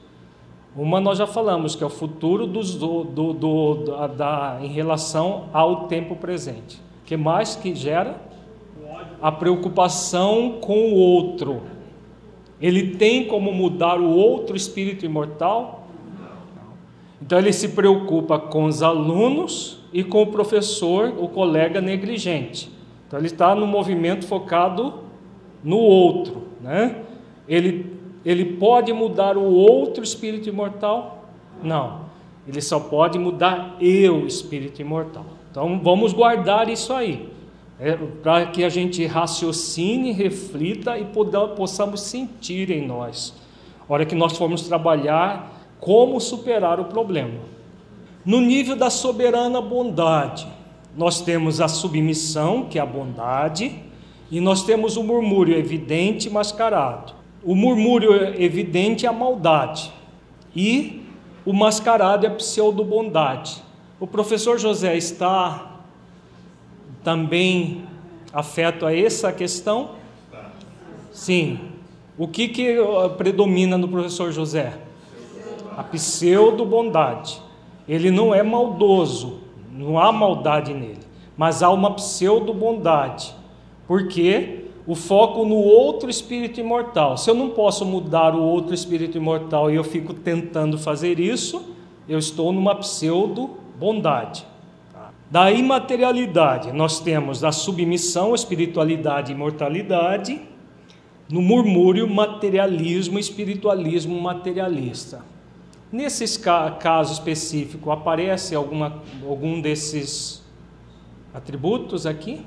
Uma 0.76 0.99
nós 0.99 1.20
já 1.20 1.28
falamos, 1.28 1.76
que 1.76 1.84
é 1.84 1.88
o 1.88 1.89
futuro 1.89 2.47
dos, 2.47 2.76
do, 2.76 3.04
do, 3.04 3.34
do 3.34 3.74
da, 3.86 4.08
da, 4.08 4.60
em 4.62 4.68
relação 4.68 5.45
ao 5.54 5.88
tempo 5.88 6.16
presente. 6.16 6.82
Que 7.06 7.16
mais 7.16 7.56
que 7.56 7.76
gera? 7.76 8.20
A 9.22 9.32
preocupação 9.32 10.58
com 10.60 10.91
o 10.91 10.95
outro. 10.95 11.62
Ele 12.60 12.95
tem 12.95 13.26
como 13.26 13.54
mudar 13.54 13.99
o 13.99 14.10
outro 14.10 14.56
espírito 14.56 15.06
imortal? 15.06 15.88
Então 17.22 17.38
ele 17.38 17.54
se 17.54 17.70
preocupa 17.70 18.39
com 18.39 18.66
os 18.66 18.82
alunos 18.82 19.80
e 19.93 20.04
com 20.04 20.24
o 20.24 20.28
professor, 20.28 21.14
o 21.18 21.28
colega 21.28 21.80
negligente. 21.80 22.72
Então 23.08 23.20
ele 23.20 23.28
está 23.28 23.54
no 23.54 23.68
movimento 23.68 24.26
focado 24.26 25.03
no 25.64 25.78
outro, 25.78 26.43
né? 26.61 27.03
Ele, 27.47 27.97
ele 28.26 28.45
pode 28.57 28.91
mudar 28.91 29.38
o 29.38 29.53
outro 29.53 30.03
espírito 30.03 30.49
imortal? 30.49 31.26
Não. 31.64 32.01
Ele 32.47 32.61
só 32.61 32.80
pode 32.80 33.18
mudar 33.18 33.78
eu, 33.80 34.28
espírito 34.28 34.82
imortal. 34.82 35.26
Então 35.49 35.80
vamos 35.82 36.14
guardar 36.14 36.68
isso 36.68 36.91
aí, 36.91 37.30
é, 37.80 37.95
para 37.95 38.47
que 38.47 38.64
a 38.64 38.70
gente 38.70 39.05
raciocine, 39.05 40.11
reflita 40.11 40.97
e 40.97 41.05
possamos 41.55 42.01
sentir 42.01 42.70
em 42.72 42.86
nós, 42.86 43.34
a 43.88 43.93
hora 43.93 44.05
que 44.05 44.16
nós 44.16 44.36
formos 44.38 44.64
trabalhar 44.64 45.61
como 45.80 46.20
superar 46.20 46.80
o 46.80 46.86
problema. 46.86 47.39
No 48.26 48.39
nível 48.39 48.76
da 48.76 48.89
soberana 48.89 49.61
bondade, 49.61 50.47
nós 50.95 51.22
temos 51.22 51.59
a 51.59 51.68
submissão, 51.68 52.66
que 52.66 52.80
é 52.80 52.82
a 52.82 52.86
bondade, 52.86 53.80
e 54.34 54.41
nós 54.41 54.63
temos 54.63 54.97
o 54.97 55.03
murmúrio 55.03 55.55
evidente 55.55 56.27
mascarado. 56.27 57.13
O 57.43 57.53
murmúrio 57.53 58.15
evidente 58.41 59.05
é 59.05 59.09
a 59.09 59.13
maldade 59.13 59.93
e 60.55 61.05
o 61.45 61.53
mascarado 61.53 62.25
é 62.25 62.29
a 62.29 62.34
pseudo-bondade. 62.34 63.61
O 63.99 64.07
professor 64.07 64.57
José 64.57 64.97
está 64.97 65.84
também 67.03 67.84
afeto 68.34 68.88
a 68.88 68.97
essa 68.97 69.31
questão? 69.31 69.91
Sim. 71.11 71.59
O 72.17 72.27
que, 72.27 72.47
que 72.47 72.77
predomina 73.19 73.77
no 73.77 73.88
professor 73.88 74.31
José? 74.31 74.79
A 75.77 75.84
pseudo-bondade. 75.84 77.39
Ele 77.88 78.09
não 78.09 78.34
é 78.34 78.41
maldoso, 78.41 79.41
não 79.71 79.99
há 79.99 80.11
maldade 80.11 80.73
nele, 80.73 81.05
mas 81.38 81.61
há 81.61 81.69
uma 81.69 81.93
pseudo-bondade 81.93 83.43
porque 83.88 84.65
o 84.86 84.95
foco 84.95 85.45
no 85.45 85.55
outro 85.55 86.09
espírito 86.09 86.59
imortal. 86.59 87.17
Se 87.17 87.29
eu 87.29 87.36
não 87.36 87.49
posso 87.49 87.86
mudar 87.86 88.36
o 88.36 88.41
outro 88.41 88.73
espírito 88.73 89.17
imortal 89.17 89.71
e 89.71 89.75
eu 89.75 89.84
fico 89.84 90.13
tentando 90.13 90.77
fazer 90.77 91.19
isso, 91.19 91.73
eu 92.07 92.19
estou 92.19 92.51
numa 92.51 92.75
pseudo 92.75 93.51
bondade. 93.79 94.45
Da 95.31 95.51
imaterialidade, 95.51 96.71
nós 96.71 96.99
temos 96.99 97.43
a 97.43 97.51
submissão, 97.51 98.36
espiritualidade 98.36 99.31
e 99.31 99.36
imortalidade. 99.36 100.41
No 101.29 101.41
murmúrio, 101.41 102.07
materialismo, 102.07 103.17
espiritualismo 103.17 104.19
materialista. 104.21 105.23
Nesse 105.91 106.39
caso 106.39 107.13
específico, 107.13 107.89
aparece 107.89 108.53
alguma, 108.53 109.01
algum 109.27 109.59
desses 109.61 110.43
atributos 111.34 112.05
aqui? 112.05 112.45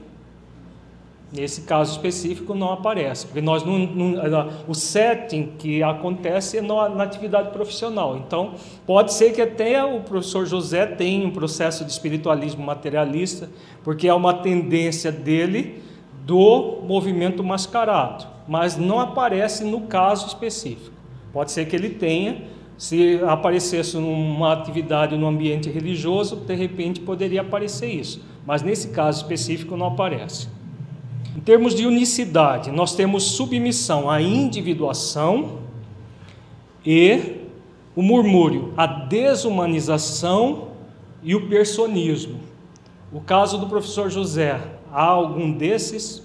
Nesse 1.33 1.63
caso 1.63 1.91
específico 1.91 2.55
não 2.55 2.73
aparece, 2.73 3.27
porque 3.27 3.41
nós 3.41 3.65
não, 3.65 3.79
não, 3.79 4.49
o 4.69 4.75
setting 4.75 5.55
que 5.59 5.83
acontece 5.83 6.59
é 6.59 6.63
na, 6.63 6.89
na, 6.89 7.03
atividade 7.03 7.51
profissional. 7.51 8.17
Então, 8.17 8.55
pode 8.87 9.13
ser 9.13 9.33
que 9.33 9.43
até 9.43 9.85
o 9.85 10.01
professor 10.01 10.47
José 10.47 10.87
tenha 10.87 11.27
um 11.27 11.33
processo 11.33 11.85
de 11.85 11.91
espiritualismo 11.91 12.65
materialista, 12.65 13.51
porque 13.83 14.07
é 14.07 14.15
uma 14.15 14.35
tendência 14.35 15.11
dele 15.11 15.83
do 16.25 16.83
movimento 16.85 17.43
mascarado, 17.43 18.25
mas 18.47 18.77
não 18.77 19.01
aparece 19.01 19.65
no 19.65 19.83
caso 19.83 20.29
específico. 20.29 20.95
Pode 21.33 21.51
ser 21.51 21.67
que 21.67 21.75
ele 21.75 21.91
tenha, 21.91 22.45
se 22.79 23.21
aparecesse 23.27 23.97
numa 23.97 24.53
atividade 24.53 25.17
no 25.17 25.27
ambiente 25.27 25.69
religioso, 25.69 26.37
de 26.37 26.55
repente 26.55 27.01
poderia 27.01 27.41
aparecer 27.41 27.91
isso, 27.91 28.23
mas 28.47 28.63
nesse 28.63 28.89
caso 28.89 29.23
específico 29.23 29.77
não 29.77 29.87
aparece. 29.87 30.55
Em 31.37 31.41
termos 31.41 31.75
de 31.75 31.87
unicidade, 31.87 32.71
nós 32.71 32.95
temos 32.95 33.25
submissão 33.25 34.09
à 34.09 34.23
individuação 34.23 35.59
e 36.85 37.43
o 37.95 38.01
murmúrio, 38.01 38.73
a 38.75 38.87
desumanização 38.87 40.69
e 41.23 41.35
o 41.35 41.47
personismo. 41.47 42.41
O 43.13 43.21
caso 43.21 43.59
do 43.59 43.67
professor 43.67 44.09
José, 44.09 44.59
há 44.91 45.05
algum 45.05 45.53
desses? 45.53 46.23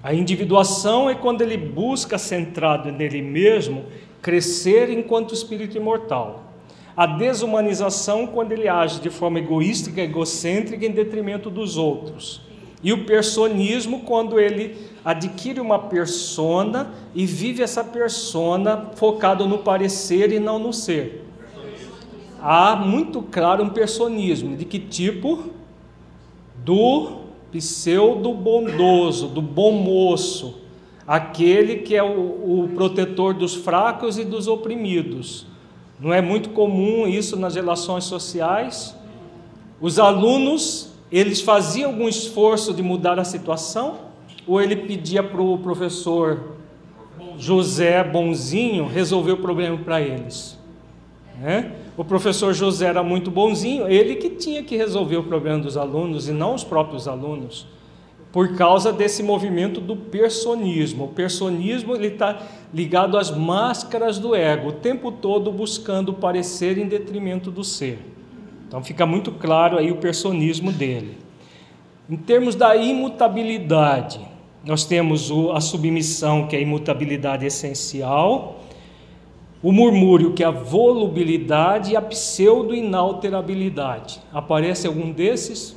A 0.00 0.14
individuação 0.14 1.10
é 1.10 1.16
quando 1.16 1.42
ele 1.42 1.56
busca, 1.56 2.16
centrado 2.18 2.92
nele 2.92 3.20
mesmo, 3.20 3.84
crescer 4.22 4.90
enquanto 4.90 5.34
espírito 5.34 5.76
imortal. 5.76 6.52
A 6.96 7.04
desumanização, 7.04 8.28
quando 8.28 8.52
ele 8.52 8.68
age 8.68 9.00
de 9.00 9.10
forma 9.10 9.40
egoística, 9.40 10.00
egocêntrica, 10.00 10.86
em 10.86 10.92
detrimento 10.92 11.50
dos 11.50 11.76
outros. 11.76 12.46
E 12.82 12.92
o 12.92 13.04
personismo, 13.04 14.00
quando 14.00 14.38
ele 14.38 14.76
adquire 15.04 15.60
uma 15.60 15.78
persona 15.78 16.92
e 17.14 17.26
vive 17.26 17.62
essa 17.62 17.82
persona 17.82 18.90
focado 18.94 19.46
no 19.46 19.58
parecer 19.58 20.32
e 20.32 20.38
não 20.38 20.58
no 20.58 20.72
ser. 20.72 21.24
Há 22.40 22.76
muito 22.76 23.22
claro 23.22 23.64
um 23.64 23.68
personismo. 23.68 24.56
De 24.56 24.64
que 24.64 24.78
tipo? 24.78 25.50
Do 26.64 27.22
pseudo 27.50 28.32
bondoso, 28.34 29.28
do 29.28 29.40
bom 29.40 29.72
moço, 29.72 30.58
aquele 31.06 31.76
que 31.76 31.96
é 31.96 32.02
o, 32.02 32.64
o 32.64 32.70
protetor 32.74 33.32
dos 33.32 33.54
fracos 33.54 34.18
e 34.18 34.24
dos 34.24 34.46
oprimidos. 34.46 35.46
Não 35.98 36.12
é 36.12 36.20
muito 36.20 36.50
comum 36.50 37.08
isso 37.08 37.36
nas 37.36 37.54
relações 37.54 38.04
sociais? 38.04 38.94
Os 39.80 39.98
alunos, 39.98 40.92
eles 41.10 41.40
faziam 41.40 41.90
algum 41.90 42.08
esforço 42.08 42.72
de 42.72 42.82
mudar 42.82 43.18
a 43.18 43.24
situação? 43.24 44.08
Ou 44.46 44.60
ele 44.60 44.76
pedia 44.76 45.22
para 45.22 45.40
o 45.40 45.58
professor 45.58 46.56
José 47.36 48.02
Bonzinho 48.04 48.86
resolver 48.86 49.32
o 49.32 49.36
problema 49.38 49.76
para 49.78 50.00
eles? 50.00 50.58
Né? 51.40 51.72
O 51.96 52.04
professor 52.04 52.52
José 52.52 52.86
era 52.86 53.02
muito 53.02 53.30
bonzinho, 53.30 53.88
ele 53.88 54.16
que 54.16 54.30
tinha 54.30 54.62
que 54.62 54.76
resolver 54.76 55.16
o 55.16 55.24
problema 55.24 55.58
dos 55.58 55.76
alunos 55.76 56.28
e 56.28 56.32
não 56.32 56.54
os 56.54 56.64
próprios 56.64 57.08
alunos, 57.08 57.66
por 58.30 58.54
causa 58.54 58.92
desse 58.92 59.22
movimento 59.22 59.80
do 59.80 59.96
personismo. 59.96 61.04
O 61.04 61.08
personismo 61.08 61.96
está 61.96 62.40
ligado 62.72 63.16
às 63.16 63.30
máscaras 63.30 64.18
do 64.18 64.34
ego, 64.34 64.68
o 64.68 64.72
tempo 64.72 65.10
todo 65.10 65.50
buscando 65.50 66.12
parecer 66.12 66.78
em 66.78 66.86
detrimento 66.86 67.50
do 67.50 67.64
ser. 67.64 67.98
Então 68.68 68.84
fica 68.84 69.06
muito 69.06 69.32
claro 69.32 69.78
aí 69.78 69.90
o 69.90 69.96
personismo 69.96 70.70
dele. 70.70 71.16
Em 72.08 72.16
termos 72.16 72.54
da 72.54 72.76
imutabilidade, 72.76 74.20
nós 74.64 74.84
temos 74.84 75.32
a 75.54 75.60
submissão, 75.60 76.46
que 76.46 76.54
é 76.54 76.58
a 76.58 76.62
imutabilidade 76.62 77.46
essencial, 77.46 78.60
o 79.62 79.72
murmúrio, 79.72 80.34
que 80.34 80.44
é 80.44 80.46
a 80.46 80.50
volubilidade, 80.50 81.92
e 81.92 81.96
a 81.96 82.02
pseudo-inalterabilidade. 82.02 84.20
Aparece 84.32 84.86
algum 84.86 85.10
desses? 85.10 85.76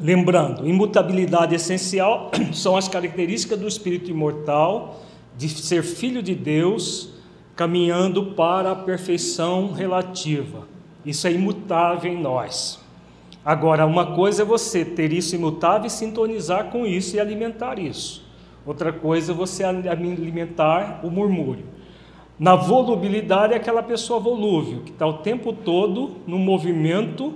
Lembrando, 0.00 0.66
imutabilidade 0.66 1.54
essencial 1.54 2.30
são 2.54 2.74
as 2.76 2.88
características 2.88 3.58
do 3.58 3.68
espírito 3.68 4.10
imortal, 4.10 5.02
de 5.36 5.46
ser 5.48 5.82
filho 5.82 6.22
de 6.22 6.34
Deus, 6.34 7.10
caminhando 7.54 8.32
para 8.32 8.72
a 8.72 8.76
perfeição 8.76 9.72
relativa. 9.72 10.71
Isso 11.04 11.26
é 11.26 11.32
imutável 11.32 12.12
em 12.12 12.20
nós. 12.20 12.80
Agora, 13.44 13.84
uma 13.86 14.14
coisa 14.14 14.42
é 14.42 14.44
você 14.44 14.84
ter 14.84 15.12
isso 15.12 15.34
imutável 15.34 15.86
e 15.86 15.90
sintonizar 15.90 16.66
com 16.66 16.86
isso 16.86 17.16
e 17.16 17.20
alimentar 17.20 17.78
isso. 17.78 18.24
Outra 18.64 18.92
coisa 18.92 19.32
é 19.32 19.34
você 19.34 19.64
alimentar 19.64 21.00
o 21.02 21.10
murmúrio. 21.10 21.64
Na 22.38 22.54
volubilidade 22.54 23.52
é 23.52 23.56
aquela 23.56 23.82
pessoa 23.82 24.20
volúvel, 24.20 24.80
que 24.84 24.90
está 24.90 25.06
o 25.06 25.14
tempo 25.14 25.52
todo 25.52 26.12
no 26.26 26.38
movimento 26.38 27.34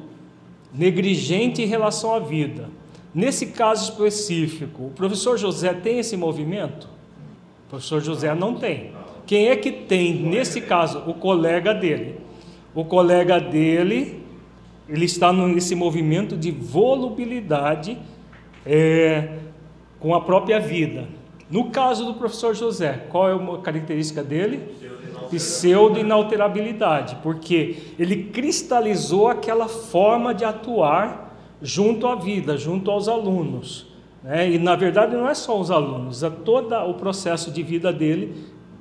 negligente 0.73 1.63
em 1.63 1.67
relação 1.67 2.15
à 2.15 2.19
vida. 2.19 2.69
Nesse 3.15 3.47
caso 3.47 3.91
específico, 3.91 4.87
o 4.87 4.91
professor 4.91 5.39
José 5.39 5.73
tem 5.73 5.99
esse 5.99 6.17
movimento? 6.17 6.89
O 7.67 7.71
professor 7.71 8.01
José 8.01 8.35
não 8.35 8.55
tem. 8.55 8.93
Quem 9.27 9.49
é 9.49 9.57
que 9.57 9.73
tem, 9.73 10.15
nesse 10.15 10.61
caso, 10.61 11.03
o 11.07 11.15
colega 11.15 11.75
dele? 11.75 12.26
O 12.77 12.85
colega 12.85 13.41
dele, 13.41 14.23
ele 14.87 15.07
está 15.07 15.33
nesse 15.33 15.75
movimento 15.75 16.37
de 16.37 16.51
volubilidade 16.51 17.97
é, 18.67 19.39
com 19.99 20.15
a 20.15 20.21
própria 20.21 20.61
vida. 20.61 21.09
No 21.51 21.71
caso 21.71 22.05
do 22.05 22.13
professor 22.13 22.55
José, 22.55 23.07
qual 23.09 23.31
é 23.31 23.35
a 23.35 23.59
característica 23.63 24.23
dele? 24.23 24.61
Pseudo-inalterabilidade, 25.31 27.17
porque 27.23 27.79
ele 27.99 28.25
cristalizou 28.25 29.29
aquela 29.29 29.69
forma 29.69 30.35
de 30.35 30.45
atuar 30.45 31.35
junto 31.63 32.07
à 32.07 32.15
vida, 32.15 32.59
junto 32.59 32.91
aos 32.91 33.09
alunos. 33.09 33.87
Né? 34.23 34.51
E 34.51 34.59
na 34.59 34.77
verdade 34.77 35.17
não 35.17 35.27
é 35.27 35.35
só 35.35 35.59
os 35.59 35.71
alunos, 35.71 36.23
é 36.23 36.29
todo 36.29 36.75
o 36.75 36.93
processo 36.93 37.51
de 37.51 37.63
vida 37.63 37.91
dele 37.91 38.35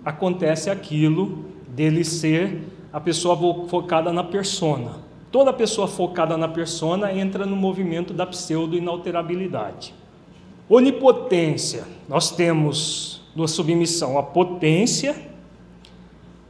acontece 0.03 0.69
aquilo 0.69 1.45
dele 1.69 2.03
ser 2.03 2.74
a 2.95 2.99
pessoa 3.01 3.67
focada 3.67 4.13
na 4.13 4.23
persona. 4.23 4.99
Toda 5.29 5.51
pessoa 5.51 5.85
focada 5.85 6.37
na 6.37 6.47
persona 6.47 7.11
entra 7.11 7.45
no 7.45 7.53
movimento 7.53 8.13
da 8.13 8.25
pseudo-inalterabilidade. 8.25 9.93
Onipotência, 10.69 11.83
nós 12.07 12.31
temos 12.31 13.21
na 13.35 13.49
submissão 13.49 14.17
a 14.17 14.23
potência, 14.23 15.13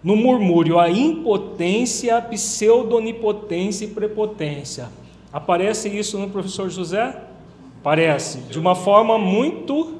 no 0.04 0.16
murmúrio 0.16 0.78
a 0.78 0.88
impotência, 0.88 2.16
a 2.16 2.22
pseudo-onipotência 2.22 3.86
e 3.86 3.88
prepotência. 3.88 4.90
Aparece 5.34 5.90
isso 5.90 6.20
no 6.20 6.30
professor 6.30 6.70
José? 6.70 7.24
Parece, 7.82 8.42
de 8.42 8.60
uma 8.60 8.76
forma 8.76 9.18
muito 9.18 9.96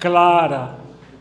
clara, 0.00 0.78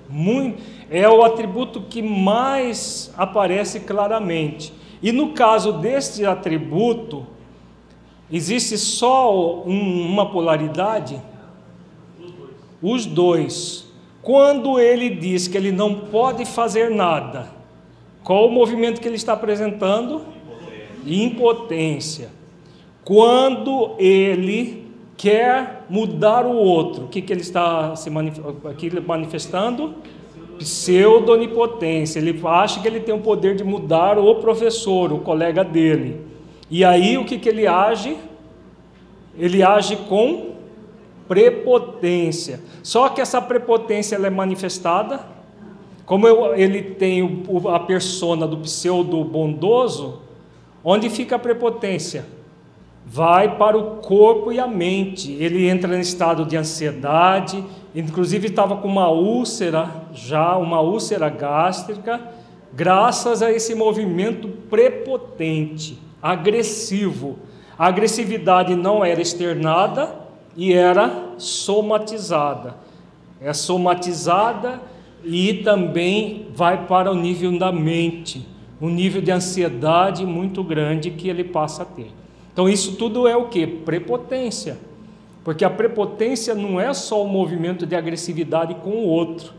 muito, 0.10 0.64
é 0.94 1.10
o 1.10 1.24
atributo 1.24 1.82
que 1.82 2.02
mais 2.02 3.14
aparece 3.18 3.82
claramente. 3.82 4.74
E 5.02 5.12
no 5.12 5.34
caso 5.34 5.74
deste 5.74 6.26
atributo, 6.26 7.26
existe 8.32 8.78
só 8.78 9.64
um, 9.66 10.08
uma 10.08 10.32
polaridade? 10.32 11.22
os 12.84 13.06
dois. 13.06 13.88
Quando 14.22 14.78
ele 14.80 15.10
diz 15.10 15.48
que 15.48 15.58
ele 15.58 15.72
não 15.72 15.96
pode 15.96 16.46
fazer 16.46 16.92
nada, 16.92 17.48
qual 18.24 18.48
o 18.48 18.52
movimento 18.52 19.00
que 19.00 19.08
ele 19.08 19.16
está 19.16 19.34
apresentando? 19.34 20.22
Impotência. 21.06 22.30
Quando 23.06 23.96
ele 23.98 24.92
quer 25.16 25.86
mudar 25.90 26.46
o 26.46 26.56
outro, 26.56 27.06
o 27.06 27.08
que, 27.08 27.22
que 27.22 27.32
ele 27.32 27.42
está 27.42 27.96
se 27.96 28.10
manifestando? 28.10 29.96
Pseudonipotência. 30.64 32.20
Ele 32.20 32.40
acha 32.46 32.82
que 32.82 32.88
ele 32.88 33.00
tem 33.00 33.14
o 33.14 33.20
poder 33.20 33.56
de 33.56 33.64
mudar 33.64 34.18
o 34.18 34.36
professor, 34.36 35.12
o 35.12 35.20
colega 35.20 35.64
dele. 35.64 36.26
E 36.70 36.84
aí 36.84 37.18
o 37.18 37.26
que, 37.26 37.38
que 37.38 37.50
ele 37.50 37.68
age? 37.68 38.18
Ele 39.38 39.62
age 39.62 39.96
com 39.96 40.54
prepotência. 41.28 42.62
Só 42.82 43.10
que 43.10 43.22
essa 43.22 43.42
prepotência 43.42 44.16
ela 44.16 44.28
é 44.28 44.30
manifestada, 44.30 45.20
como 46.06 46.28
eu, 46.28 46.56
ele 46.56 46.82
tem 46.82 47.24
o, 47.24 47.70
a 47.70 47.80
persona 47.80 48.46
do 48.46 48.58
pseudo 48.58 49.24
bondoso, 49.24 50.22
onde 50.84 51.10
fica 51.10 51.38
a 51.38 51.40
prepotência? 51.40 52.26
Vai 53.06 53.58
para 53.58 53.78
o 53.78 53.98
corpo 53.98 54.52
e 54.52 54.60
a 54.60 54.68
mente. 54.68 55.32
Ele 55.34 55.68
entra 55.68 55.96
em 55.96 56.02
estado 56.02 56.46
de 56.46 56.58
ansiedade, 56.58 57.64
inclusive 57.96 58.48
estava 58.48 58.78
com 58.78 58.88
uma 58.88 59.10
úlcera, 59.10 59.90
já 60.14 60.56
uma 60.58 60.82
úlcera 60.82 61.30
gástrica, 61.30 62.22
graças 62.74 63.42
a 63.42 63.52
esse 63.52 63.76
movimento 63.76 64.48
prepotente, 64.70 66.00
agressivo. 66.22 67.38
A 67.78 67.88
agressividade 67.88 68.76
não 68.76 69.04
era 69.04 69.22
externada, 69.22 70.24
e 70.56 70.74
era 70.74 71.34
somatizada. 71.38 72.76
É 73.42 73.54
somatizada 73.54 74.82
e 75.24 75.56
também 75.56 76.48
vai 76.54 76.86
para 76.86 77.12
o 77.12 77.16
nível 77.16 77.58
da 77.58 77.72
mente, 77.72 78.46
um 78.80 78.90
nível 78.90 79.22
de 79.22 79.32
ansiedade 79.32 80.26
muito 80.26 80.64
grande 80.64 81.12
que 81.12 81.28
ele 81.28 81.44
passa 81.44 81.84
a 81.84 81.86
ter. 81.86 82.12
Então 82.52 82.70
isso 82.70 82.96
tudo 82.96 83.28
é 83.28 83.36
o 83.36 83.48
que? 83.48 83.66
Prepotência. 83.66 84.78
Porque 85.44 85.66
a 85.66 85.70
prepotência 85.70 86.56
não 86.56 86.80
é 86.80 86.94
só 86.94 87.24
o 87.24 87.28
movimento 87.28 87.86
de 87.86 87.96
agressividade 87.96 88.76
com 88.76 88.92
o 88.92 89.08
outro, 89.08 89.54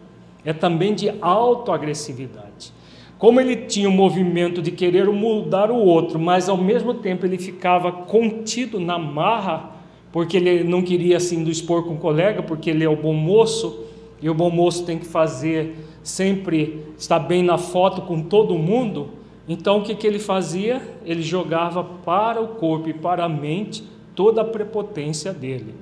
é 0.44 0.52
também 0.52 0.94
de 0.94 1.12
autoagressividade. 1.20 2.72
Como 3.18 3.40
ele 3.40 3.56
tinha 3.56 3.88
o 3.88 3.92
movimento 3.92 4.60
de 4.60 4.70
querer 4.70 5.06
mudar 5.06 5.70
o 5.70 5.76
outro, 5.76 6.18
mas 6.18 6.48
ao 6.48 6.56
mesmo 6.56 6.94
tempo 6.94 7.24
ele 7.24 7.38
ficava 7.38 7.92
contido 7.92 8.80
na 8.80 8.98
marra 8.98 9.74
porque 10.14 10.36
ele 10.36 10.62
não 10.62 10.80
queria 10.80 11.16
assim 11.16 11.42
do 11.42 11.50
expor 11.50 11.82
com 11.82 11.94
o 11.94 11.98
colega, 11.98 12.40
porque 12.40 12.70
ele 12.70 12.84
é 12.84 12.88
o 12.88 12.94
bom 12.94 13.12
moço, 13.12 13.84
e 14.22 14.30
o 14.30 14.34
bom 14.34 14.48
moço 14.48 14.84
tem 14.84 14.96
que 14.96 15.04
fazer 15.04 15.74
sempre 16.04 16.84
estar 16.96 17.18
bem 17.18 17.42
na 17.42 17.58
foto 17.58 18.02
com 18.02 18.22
todo 18.22 18.54
mundo. 18.54 19.08
Então 19.48 19.78
o 19.78 19.82
que, 19.82 19.92
que 19.92 20.06
ele 20.06 20.20
fazia? 20.20 20.80
Ele 21.04 21.20
jogava 21.20 21.82
para 21.82 22.40
o 22.40 22.46
corpo 22.46 22.88
e 22.88 22.92
para 22.92 23.24
a 23.24 23.28
mente 23.28 23.82
toda 24.14 24.42
a 24.42 24.44
prepotência 24.44 25.32
dele, 25.32 25.74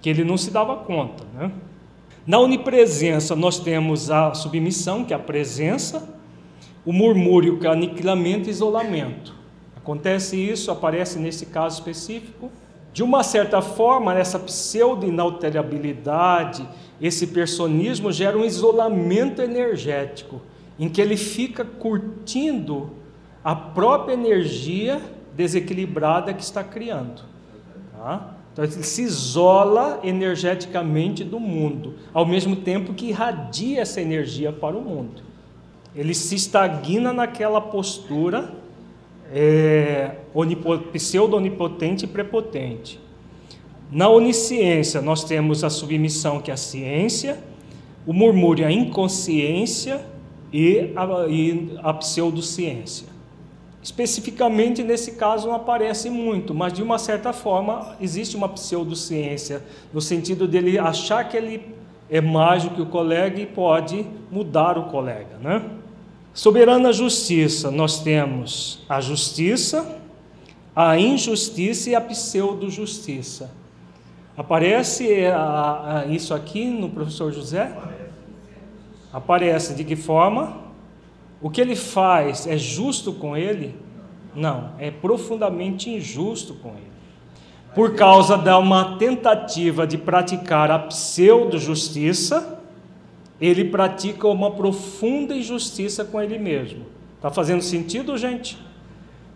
que 0.00 0.10
ele 0.10 0.24
não 0.24 0.36
se 0.36 0.50
dava 0.50 0.76
conta. 0.76 1.24
Né? 1.34 1.50
Na 2.26 2.38
onipresença 2.38 3.36
nós 3.36 3.58
temos 3.58 4.10
a 4.10 4.34
submissão, 4.34 5.04
que 5.04 5.12
é 5.12 5.16
a 5.16 5.20
presença, 5.20 6.16
o 6.84 6.92
murmúrio, 6.92 7.58
que 7.58 7.66
é 7.66 7.70
aniquilamento 7.70 8.48
e 8.48 8.50
isolamento. 8.50 9.34
Acontece 9.76 10.36
isso, 10.36 10.70
aparece 10.70 11.18
nesse 11.18 11.46
caso 11.46 11.78
específico 11.78 12.50
De 12.96 13.02
uma 13.02 13.22
certa 13.22 13.60
forma, 13.60 14.18
essa 14.18 14.38
pseudo-inalterabilidade, 14.38 16.66
esse 16.98 17.26
personismo 17.26 18.10
gera 18.10 18.38
um 18.38 18.44
isolamento 18.44 19.42
energético, 19.42 20.40
em 20.78 20.88
que 20.88 21.02
ele 21.02 21.18
fica 21.18 21.62
curtindo 21.62 22.92
a 23.44 23.54
própria 23.54 24.14
energia 24.14 24.98
desequilibrada 25.34 26.32
que 26.32 26.42
está 26.42 26.64
criando. 26.64 27.20
Tá? 28.06 28.36
Então 28.52 28.64
ele 28.64 28.84
se 28.84 29.02
isola 29.02 29.98
energeticamente 30.04 31.24
do 31.24 31.40
mundo, 31.40 31.94
ao 32.14 32.24
mesmo 32.24 32.54
tempo 32.54 32.94
que 32.94 33.06
irradia 33.06 33.80
essa 33.80 34.00
energia 34.00 34.52
para 34.52 34.76
o 34.76 34.80
mundo. 34.80 35.22
Ele 35.92 36.14
se 36.14 36.36
estagna 36.36 37.12
naquela 37.12 37.60
postura 37.60 38.54
é, 39.32 40.18
pseudo-onipotente 40.92 42.04
e 42.04 42.08
prepotente. 42.08 43.00
Na 43.90 44.08
onisciência, 44.08 45.02
nós 45.02 45.24
temos 45.24 45.64
a 45.64 45.68
submissão, 45.68 46.40
que 46.40 46.52
é 46.52 46.54
a 46.54 46.56
ciência, 46.56 47.40
o 48.06 48.12
murmúrio, 48.12 48.64
a 48.68 48.70
inconsciência 48.70 50.00
e 50.52 50.92
a, 50.94 51.26
e 51.28 51.76
a 51.82 51.92
pseudociência. 51.92 53.15
Especificamente 53.86 54.82
nesse 54.82 55.12
caso 55.12 55.46
não 55.46 55.54
aparece 55.54 56.10
muito, 56.10 56.52
mas 56.52 56.72
de 56.72 56.82
uma 56.82 56.98
certa 56.98 57.32
forma 57.32 57.94
existe 58.00 58.36
uma 58.36 58.48
pseudociência, 58.48 59.62
no 59.94 60.00
sentido 60.00 60.48
dele 60.48 60.76
achar 60.76 61.28
que 61.28 61.36
ele 61.36 61.72
é 62.10 62.20
mais 62.20 62.64
do 62.64 62.70
que 62.70 62.82
o 62.82 62.86
colega 62.86 63.40
e 63.40 63.46
pode 63.46 64.04
mudar 64.28 64.76
o 64.76 64.86
colega. 64.86 65.38
Né? 65.40 65.62
Soberana 66.34 66.92
justiça, 66.92 67.70
nós 67.70 68.00
temos 68.00 68.80
a 68.88 69.00
justiça, 69.00 70.00
a 70.74 70.98
injustiça 70.98 71.90
e 71.90 71.94
a 71.94 72.00
pseudo-justiça. 72.00 73.52
Aparece 74.36 75.26
a, 75.26 76.00
a, 76.00 76.06
isso 76.06 76.34
aqui 76.34 76.64
no 76.64 76.90
professor 76.90 77.32
José? 77.32 77.72
Aparece 79.12 79.74
de 79.74 79.84
que 79.84 79.94
forma? 79.94 80.65
O 81.40 81.50
que 81.50 81.60
ele 81.60 81.76
faz 81.76 82.46
é 82.46 82.56
justo 82.56 83.12
com 83.12 83.36
ele? 83.36 83.74
Não, 84.34 84.72
é 84.78 84.90
profundamente 84.90 85.90
injusto 85.90 86.54
com 86.54 86.70
ele. 86.70 86.96
Por 87.74 87.94
causa 87.94 88.38
de 88.38 88.50
uma 88.50 88.96
tentativa 88.96 89.86
de 89.86 89.98
praticar 89.98 90.70
a 90.70 90.78
pseudo-justiça, 90.78 92.58
ele 93.38 93.64
pratica 93.64 94.26
uma 94.28 94.50
profunda 94.50 95.34
injustiça 95.34 96.04
com 96.04 96.20
ele 96.20 96.38
mesmo. 96.38 96.86
Está 97.16 97.30
fazendo 97.30 97.62
sentido, 97.62 98.16
gente? 98.16 98.58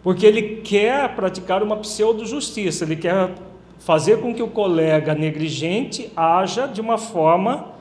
Porque 0.03 0.25
ele 0.25 0.63
quer 0.63 1.15
praticar 1.15 1.63
uma 1.63 1.77
pseudo-justiça, 1.77 2.85
ele 2.85 2.97
quer 2.97 3.35
fazer 3.79 4.21
com 4.21 4.35
que 4.35 4.43
o 4.43 4.49
colega 4.49 5.15
negligente 5.15 6.11
haja 6.17 6.67
de 6.67 6.81
uma 6.81 6.97
forma 6.97 7.73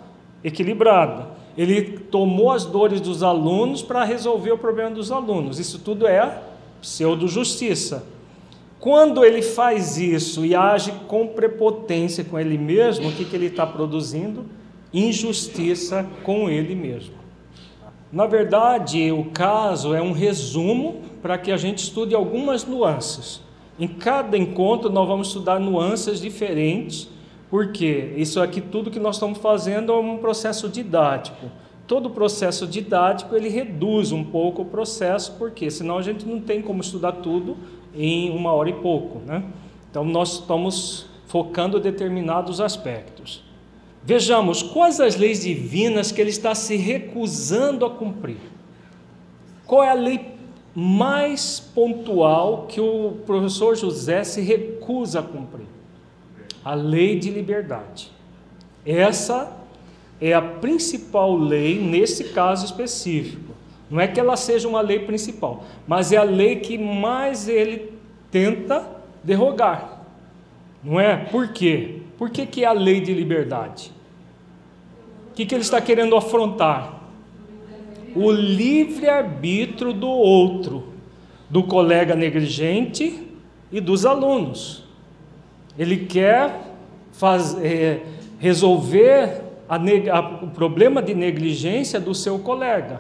equilibrada 0.44 1.39
ele 1.60 2.00
tomou 2.10 2.52
as 2.52 2.64
dores 2.64 3.02
dos 3.02 3.22
alunos 3.22 3.82
para 3.82 4.06
resolver 4.06 4.54
o 4.54 4.58
problema 4.58 4.92
dos 4.92 5.12
alunos. 5.12 5.60
Isso 5.60 5.78
tudo 5.80 6.08
é 6.08 6.42
pseudo-justiça. 6.80 8.06
Quando 8.80 9.26
ele 9.26 9.42
faz 9.42 9.98
isso 9.98 10.46
e 10.46 10.56
age 10.56 10.94
com 11.10 11.28
prepotência 11.28 12.24
com 12.24 12.40
ele 12.40 12.58
mesmo, 12.58 13.10
o 13.10 13.12
que, 13.12 13.26
que 13.26 13.36
ele 13.36 13.48
está 13.48 13.68
produzindo? 13.68 14.46
Injustiça 14.94 16.08
com 16.24 16.50
ele 16.50 16.74
mesmo. 16.74 17.16
Na 18.10 18.26
verdade, 18.26 19.12
o 19.12 19.26
caso 19.26 19.94
é 19.94 20.02
um 20.02 20.14
resumo 20.14 21.02
para 21.22 21.38
que 21.38 21.52
a 21.52 21.58
gente 21.58 21.80
estude 21.80 22.16
algumas 22.16 22.64
nuances. 22.64 23.42
Em 23.78 23.86
cada 23.86 24.38
encontro, 24.38 24.90
nós 24.90 25.06
vamos 25.06 25.28
estudar 25.28 25.60
nuances 25.60 26.22
diferentes 26.22 27.10
porque 27.50 28.14
isso 28.16 28.40
aqui 28.42 28.62
tudo 28.62 28.92
que 28.92 29.00
nós 29.00 29.16
estamos 29.16 29.40
fazendo 29.40 29.92
é 29.92 29.96
um 29.96 30.18
processo 30.18 30.70
didático. 30.70 31.50
Todo 31.88 32.10
processo 32.12 32.68
didático 32.68 33.36
ele 33.36 33.50
reduz 33.50 34.12
um 34.12 34.24
pouco 34.24 34.62
o 34.62 34.66
processo, 34.66 35.36
porque 35.40 35.72
senão 35.72 35.98
a 35.98 36.02
gente 36.04 36.26
não 36.26 36.40
tem 36.40 36.62
como 36.62 36.82
estudar 36.82 37.14
tudo 37.14 37.58
em 37.96 38.30
uma 38.30 38.52
hora 38.52 38.70
e 38.70 38.74
pouco, 38.74 39.20
né? 39.26 39.44
Então 39.90 40.06
nós 40.06 40.34
estamos 40.34 41.08
focando 41.26 41.80
determinados 41.80 42.62
aspectos. 42.62 43.44
Vejamos 44.04 44.62
quais 44.62 45.00
as 45.00 45.16
leis 45.16 45.42
divinas 45.42 46.12
que 46.12 46.22
ele 46.22 46.30
está 46.30 46.54
se 46.54 46.76
recusando 46.76 47.86
a 47.86 47.90
cumprir. 47.90 48.38
Qual 49.66 49.84
é 49.84 49.90
a 49.90 49.94
lei 49.94 50.34
mais 50.76 51.60
pontual 51.60 52.66
que 52.68 52.80
o 52.80 53.18
professor 53.26 53.76
José 53.76 54.24
se 54.24 54.42
recusa 54.42 55.20
a 55.20 55.24
cumprir? 55.24 55.66
A 56.64 56.74
lei 56.74 57.18
de 57.18 57.30
liberdade. 57.30 58.12
Essa 58.86 59.58
é 60.22 60.34
a 60.34 60.42
principal 60.42 61.36
lei 61.36 61.80
nesse 61.80 62.26
caso 62.26 62.66
específico. 62.66 63.54
Não 63.90 64.00
é 64.00 64.08
que 64.08 64.20
ela 64.20 64.38
seja 64.38 64.68
uma 64.68 64.82
lei 64.82 65.00
principal, 65.00 65.64
mas 65.88 66.12
é 66.12 66.18
a 66.18 66.24
lei 66.24 66.58
que 66.58 66.78
mais 66.78 67.48
ele 67.48 67.94
tenta 68.30 68.88
derrogar. 69.24 70.04
Não 70.84 71.00
é? 71.00 71.18
Por 71.18 71.50
quê? 71.50 72.02
Por 72.18 72.30
que, 72.30 72.46
que 72.46 72.64
é 72.64 72.68
a 72.68 72.72
lei 72.72 73.02
de 73.02 73.14
liberdade? 73.14 73.92
O 75.32 75.34
que, 75.34 75.46
que 75.46 75.56
ele 75.56 75.62
está 75.62 75.82
querendo 75.82 76.16
afrontar? 76.16 77.00
O 78.16 78.32
livre-arbítrio 78.32 79.94
do 79.94 80.10
outro, 80.10 80.94
do 81.50 81.64
colega 81.64 82.16
negligente 82.16 83.28
e 83.72 83.80
dos 83.80 84.06
alunos. 84.06 84.89
Ele 85.80 86.06
quer 86.06 86.60
faz, 87.14 87.58
é, 87.64 88.02
resolver 88.38 89.42
a, 89.70 89.78
a, 89.78 90.44
o 90.44 90.50
problema 90.50 91.02
de 91.02 91.14
negligência 91.14 92.02
do 92.02 92.14
seu 92.14 92.38
colega. 92.38 93.00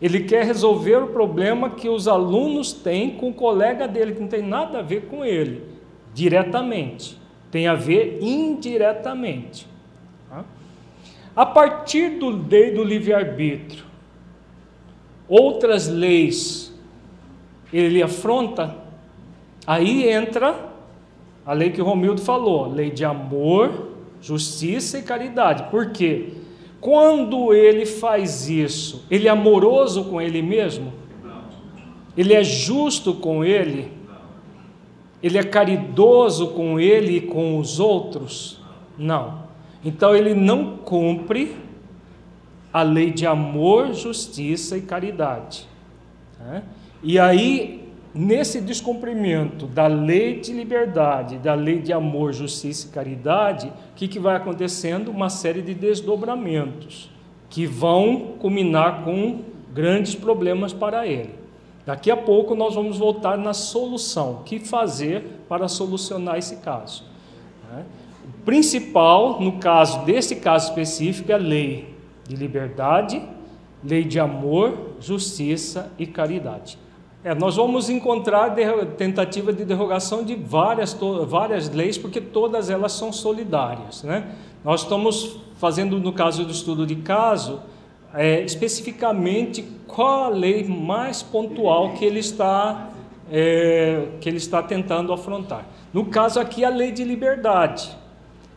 Ele 0.00 0.24
quer 0.24 0.44
resolver 0.44 0.96
o 0.96 1.06
problema 1.08 1.70
que 1.70 1.88
os 1.88 2.08
alunos 2.08 2.72
têm 2.72 3.10
com 3.10 3.28
o 3.28 3.32
colega 3.32 3.86
dele, 3.86 4.14
que 4.14 4.20
não 4.20 4.26
tem 4.26 4.42
nada 4.42 4.80
a 4.80 4.82
ver 4.82 5.02
com 5.02 5.24
ele, 5.24 5.62
diretamente. 6.12 7.16
Tem 7.52 7.68
a 7.68 7.74
ver 7.74 8.18
indiretamente. 8.20 9.68
Tá? 10.28 10.44
A 11.36 11.46
partir 11.46 12.18
do 12.18 12.30
lei 12.30 12.72
do 12.72 12.82
livre-arbítrio, 12.82 13.84
outras 15.28 15.86
leis 15.86 16.76
ele 17.72 18.02
afronta, 18.02 18.76
aí 19.64 20.08
entra 20.08 20.71
a 21.44 21.52
lei 21.52 21.70
que 21.70 21.82
o 21.82 21.84
Romildo 21.84 22.20
falou, 22.20 22.68
lei 22.68 22.90
de 22.90 23.04
amor, 23.04 23.88
justiça 24.20 24.98
e 24.98 25.02
caridade. 25.02 25.64
Por 25.70 25.90
quê? 25.90 26.34
Quando 26.80 27.52
ele 27.52 27.84
faz 27.86 28.48
isso, 28.48 29.04
ele 29.10 29.28
é 29.28 29.30
amoroso 29.30 30.04
com 30.04 30.20
ele 30.20 30.42
mesmo? 30.42 30.92
Ele 32.16 32.34
é 32.34 32.44
justo 32.44 33.14
com 33.14 33.44
ele? 33.44 33.90
Ele 35.22 35.38
é 35.38 35.42
caridoso 35.42 36.48
com 36.48 36.78
ele 36.78 37.16
e 37.16 37.20
com 37.20 37.58
os 37.58 37.78
outros? 37.78 38.60
Não. 38.98 39.42
Então 39.84 40.14
ele 40.14 40.34
não 40.34 40.76
cumpre 40.76 41.56
a 42.72 42.82
lei 42.82 43.10
de 43.10 43.26
amor, 43.26 43.92
justiça 43.92 44.76
e 44.76 44.82
caridade. 44.82 45.66
Né? 46.40 46.62
E 47.02 47.18
aí 47.18 47.81
nesse 48.14 48.60
descumprimento 48.60 49.66
da 49.66 49.86
lei 49.86 50.40
de 50.40 50.52
liberdade, 50.52 51.38
da 51.38 51.54
lei 51.54 51.80
de 51.80 51.92
amor, 51.92 52.32
justiça 52.32 52.88
e 52.88 52.90
caridade, 52.90 53.68
o 53.68 53.94
que, 53.96 54.06
que 54.06 54.18
vai 54.18 54.36
acontecendo? 54.36 55.10
Uma 55.10 55.30
série 55.30 55.62
de 55.62 55.74
desdobramentos 55.74 57.10
que 57.48 57.66
vão 57.66 58.34
culminar 58.38 59.04
com 59.04 59.40
grandes 59.72 60.14
problemas 60.14 60.72
para 60.72 61.06
ele. 61.06 61.34
Daqui 61.84 62.10
a 62.10 62.16
pouco 62.16 62.54
nós 62.54 62.74
vamos 62.74 62.98
voltar 62.98 63.36
na 63.36 63.52
solução, 63.52 64.32
o 64.32 64.42
que 64.44 64.60
fazer 64.60 65.40
para 65.48 65.66
solucionar 65.66 66.38
esse 66.38 66.56
caso. 66.56 67.04
Né? 67.70 67.84
O 68.24 68.44
principal, 68.44 69.40
no 69.40 69.58
caso 69.58 70.04
desse 70.04 70.36
caso 70.36 70.68
específico, 70.68 71.32
é 71.32 71.34
a 71.34 71.38
lei 71.38 71.92
de 72.28 72.36
liberdade, 72.36 73.20
lei 73.82 74.04
de 74.04 74.20
amor, 74.20 74.94
justiça 75.00 75.92
e 75.98 76.06
caridade. 76.06 76.78
É, 77.24 77.36
nós 77.36 77.54
vamos 77.54 77.88
encontrar 77.88 78.52
tentativa 78.96 79.52
de 79.52 79.64
derrogação 79.64 80.24
de 80.24 80.34
várias, 80.34 80.96
várias 81.28 81.70
leis, 81.70 81.96
porque 81.96 82.20
todas 82.20 82.68
elas 82.68 82.92
são 82.92 83.12
solidárias. 83.12 84.02
Né? 84.02 84.34
Nós 84.64 84.82
estamos 84.82 85.36
fazendo, 85.56 86.00
no 86.00 86.12
caso 86.12 86.44
do 86.44 86.50
estudo 86.50 86.84
de 86.84 86.96
caso, 86.96 87.60
é, 88.12 88.40
especificamente 88.40 89.64
qual 89.86 90.24
a 90.24 90.28
lei 90.28 90.64
mais 90.64 91.22
pontual 91.22 91.92
que 91.92 92.04
ele 92.04 92.18
está, 92.18 92.90
é, 93.30 94.08
que 94.20 94.28
ele 94.28 94.38
está 94.38 94.60
tentando 94.60 95.12
afrontar. 95.12 95.64
No 95.92 96.06
caso 96.06 96.40
aqui, 96.40 96.64
a 96.64 96.70
lei 96.70 96.90
de 96.90 97.04
liberdade. 97.04 97.88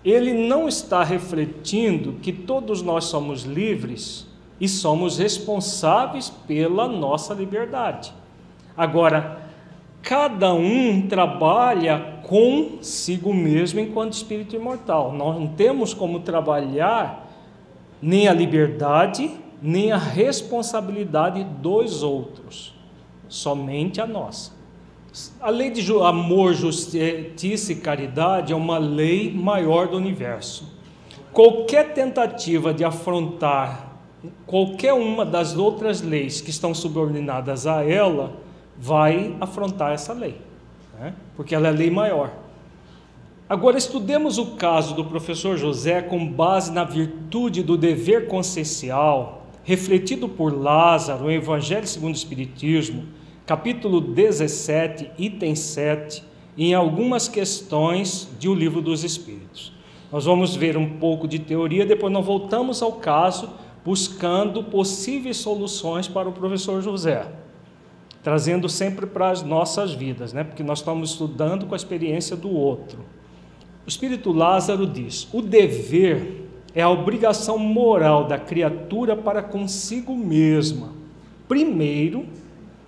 Ele 0.03 0.33
não 0.33 0.67
está 0.67 1.03
refletindo 1.03 2.13
que 2.13 2.31
todos 2.31 2.81
nós 2.81 3.05
somos 3.05 3.43
livres 3.43 4.25
e 4.59 4.67
somos 4.67 5.19
responsáveis 5.19 6.31
pela 6.47 6.87
nossa 6.87 7.33
liberdade. 7.33 8.13
Agora, 8.77 9.41
cada 10.01 10.53
um 10.53 11.07
trabalha 11.07 12.19
consigo 12.23 13.33
mesmo 13.33 13.79
enquanto 13.79 14.13
espírito 14.13 14.55
imortal. 14.55 15.11
Nós 15.11 15.39
não 15.39 15.47
temos 15.47 15.93
como 15.93 16.19
trabalhar 16.19 17.31
nem 18.01 18.27
a 18.27 18.33
liberdade, 18.33 19.31
nem 19.61 19.91
a 19.91 19.97
responsabilidade 19.97 21.43
dos 21.43 22.03
outros, 22.03 22.73
somente 23.27 24.01
a 24.01 24.07
nossa. 24.07 24.51
A 25.39 25.49
lei 25.49 25.69
de 25.69 25.89
amor, 26.03 26.53
justiça 26.53 27.71
e 27.71 27.75
caridade 27.75 28.51
é 28.51 28.55
uma 28.55 28.77
lei 28.77 29.33
maior 29.33 29.87
do 29.87 29.95
universo. 29.95 30.75
Qualquer 31.31 31.93
tentativa 31.93 32.73
de 32.73 32.83
afrontar 32.83 33.95
qualquer 34.45 34.93
uma 34.93 35.25
das 35.25 35.55
outras 35.55 36.01
leis 36.01 36.41
que 36.41 36.49
estão 36.49 36.73
subordinadas 36.73 37.67
a 37.67 37.83
ela 37.83 38.44
vai 38.77 39.35
afrontar 39.39 39.93
essa 39.93 40.13
lei, 40.13 40.39
né? 40.99 41.13
porque 41.35 41.55
ela 41.55 41.67
é 41.67 41.71
lei 41.71 41.89
maior. 41.89 42.31
Agora 43.47 43.77
estudemos 43.77 44.39
o 44.39 44.55
caso 44.55 44.95
do 44.95 45.05
professor 45.05 45.55
José 45.55 46.01
com 46.01 46.27
base 46.27 46.71
na 46.71 46.83
virtude 46.83 47.61
do 47.61 47.77
dever 47.77 48.27
consciencial, 48.27 49.45
refletido 49.63 50.27
por 50.27 50.51
Lázaro 50.51 51.25
no 51.25 51.31
Evangelho 51.31 51.85
segundo 51.85 52.13
o 52.13 52.17
Espiritismo, 52.17 53.05
capítulo 53.45 54.01
17, 54.01 55.11
item 55.17 55.53
7, 55.53 56.23
e 56.57 56.69
em 56.69 56.73
algumas 56.73 57.27
questões 57.27 58.27
de 58.39 58.49
O 58.49 58.55
Livro 58.55 58.81
dos 58.81 59.03
Espíritos. 59.03 59.71
Nós 60.11 60.25
vamos 60.25 60.55
ver 60.55 60.75
um 60.75 60.97
pouco 60.97 61.27
de 61.27 61.37
teoria, 61.37 61.85
depois 61.85 62.11
nós 62.11 62.25
voltamos 62.25 62.81
ao 62.81 62.93
caso, 62.93 63.49
buscando 63.83 64.63
possíveis 64.63 65.37
soluções 65.37 66.07
para 66.07 66.27
o 66.29 66.31
professor 66.31 66.81
José, 66.81 67.27
trazendo 68.25 68.67
sempre 68.67 69.05
para 69.05 69.29
as 69.29 69.43
nossas 69.43 69.93
vidas, 69.93 70.33
né? 70.33 70.43
porque 70.43 70.63
nós 70.63 70.79
estamos 70.79 71.11
estudando 71.11 71.67
com 71.67 71.75
a 71.75 71.77
experiência 71.77 72.35
do 72.35 72.49
outro. 72.49 73.05
O 73.85 73.87
Espírito 73.87 74.31
Lázaro 74.31 74.87
diz: 74.87 75.27
o 75.31 75.43
dever 75.43 76.41
é 76.73 76.81
a 76.81 76.89
obrigação 76.89 77.59
moral 77.59 78.25
da 78.25 78.39
criatura 78.39 79.15
para 79.15 79.43
consigo 79.43 80.17
mesma, 80.17 80.89
primeiro 81.47 82.25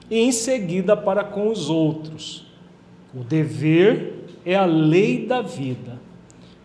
e 0.09 0.17
em 0.17 0.31
seguida 0.31 0.97
para 0.97 1.23
com 1.23 1.49
os 1.49 1.69
outros. 1.69 2.47
O 3.13 3.23
dever 3.23 4.25
é 4.43 4.55
a 4.55 4.65
lei 4.65 5.27
da 5.27 5.43
vida. 5.43 5.99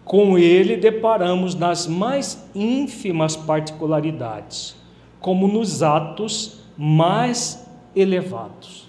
Com 0.03 0.39
ele 0.39 0.79
deparamos 0.79 1.55
nas 1.55 1.87
mais 1.87 2.49
ínfimas 2.55 3.37
particularidades, 3.37 4.75
como 5.21 5.47
nos 5.47 5.83
atos 5.83 6.63
mais 6.75 7.71
elevados. 7.95 8.89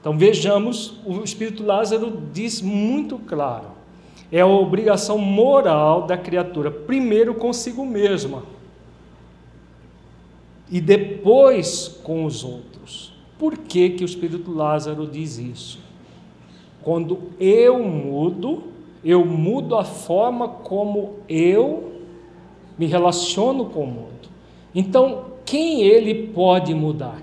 Então 0.00 0.16
vejamos, 0.16 0.94
o 1.04 1.22
Espírito 1.22 1.64
Lázaro 1.64 2.22
diz 2.32 2.62
muito 2.62 3.18
claro: 3.18 3.68
é 4.30 4.40
a 4.40 4.46
obrigação 4.46 5.18
moral 5.18 6.06
da 6.06 6.16
criatura, 6.16 6.70
primeiro 6.70 7.34
consigo 7.34 7.84
mesma 7.84 8.42
e 10.70 10.80
depois 10.80 11.88
com 12.02 12.24
os 12.24 12.44
outros. 12.44 13.12
Por 13.38 13.56
que, 13.56 13.90
que 13.90 14.04
o 14.04 14.06
Espírito 14.06 14.52
Lázaro 14.52 15.06
diz 15.06 15.38
isso? 15.38 15.78
Quando 16.82 17.30
eu 17.38 17.82
mudo, 17.82 18.64
eu 19.04 19.24
mudo 19.24 19.76
a 19.76 19.84
forma 19.84 20.48
como 20.48 21.16
eu 21.28 21.92
me 22.78 22.86
relaciono 22.86 23.66
com 23.66 23.84
o 23.84 23.86
mundo. 23.86 24.28
Então, 24.74 25.26
quem 25.44 25.82
ele 25.82 26.28
pode 26.28 26.74
mudar? 26.74 27.20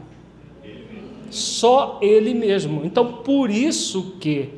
Só 1.30 2.00
ele 2.02 2.34
mesmo. 2.34 2.82
Então, 2.84 3.14
por 3.24 3.50
isso 3.50 4.16
que 4.20 4.50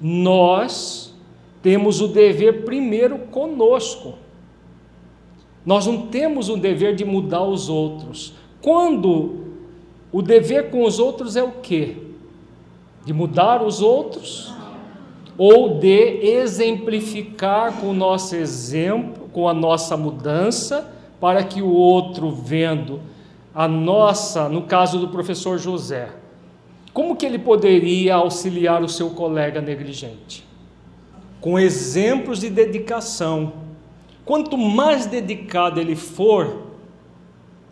nós 0.00 1.14
temos 1.62 2.00
o 2.00 2.08
dever 2.08 2.64
primeiro 2.64 3.18
conosco. 3.18 4.14
Nós 5.64 5.86
não 5.86 6.06
temos 6.06 6.48
o 6.48 6.56
dever 6.56 6.94
de 6.94 7.04
mudar 7.04 7.42
os 7.42 7.68
outros. 7.68 8.34
Quando 8.62 9.46
o 10.12 10.22
dever 10.22 10.70
com 10.70 10.84
os 10.84 10.98
outros 10.98 11.34
é 11.36 11.42
o 11.42 11.52
quê? 11.62 11.96
De 13.04 13.12
mudar 13.12 13.62
os 13.62 13.82
outros? 13.82 14.52
Ou 15.36 15.78
de 15.78 16.24
exemplificar 16.24 17.80
com 17.80 17.88
o 17.88 17.94
nosso 17.94 18.36
exemplo, 18.36 19.28
com 19.32 19.48
a 19.48 19.54
nossa 19.54 19.96
mudança, 19.96 20.92
para 21.20 21.42
que 21.42 21.60
o 21.60 21.70
outro, 21.70 22.30
vendo 22.30 23.00
a 23.56 23.66
nossa, 23.66 24.50
no 24.50 24.64
caso 24.64 24.98
do 24.98 25.08
professor 25.08 25.56
José, 25.56 26.10
como 26.92 27.16
que 27.16 27.24
ele 27.24 27.38
poderia 27.38 28.16
auxiliar 28.16 28.82
o 28.82 28.88
seu 28.88 29.08
colega 29.08 29.62
negligente? 29.62 30.46
Com 31.40 31.58
exemplos 31.58 32.40
de 32.40 32.50
dedicação. 32.50 33.54
Quanto 34.26 34.58
mais 34.58 35.06
dedicado 35.06 35.80
ele 35.80 35.96
for, 35.96 36.64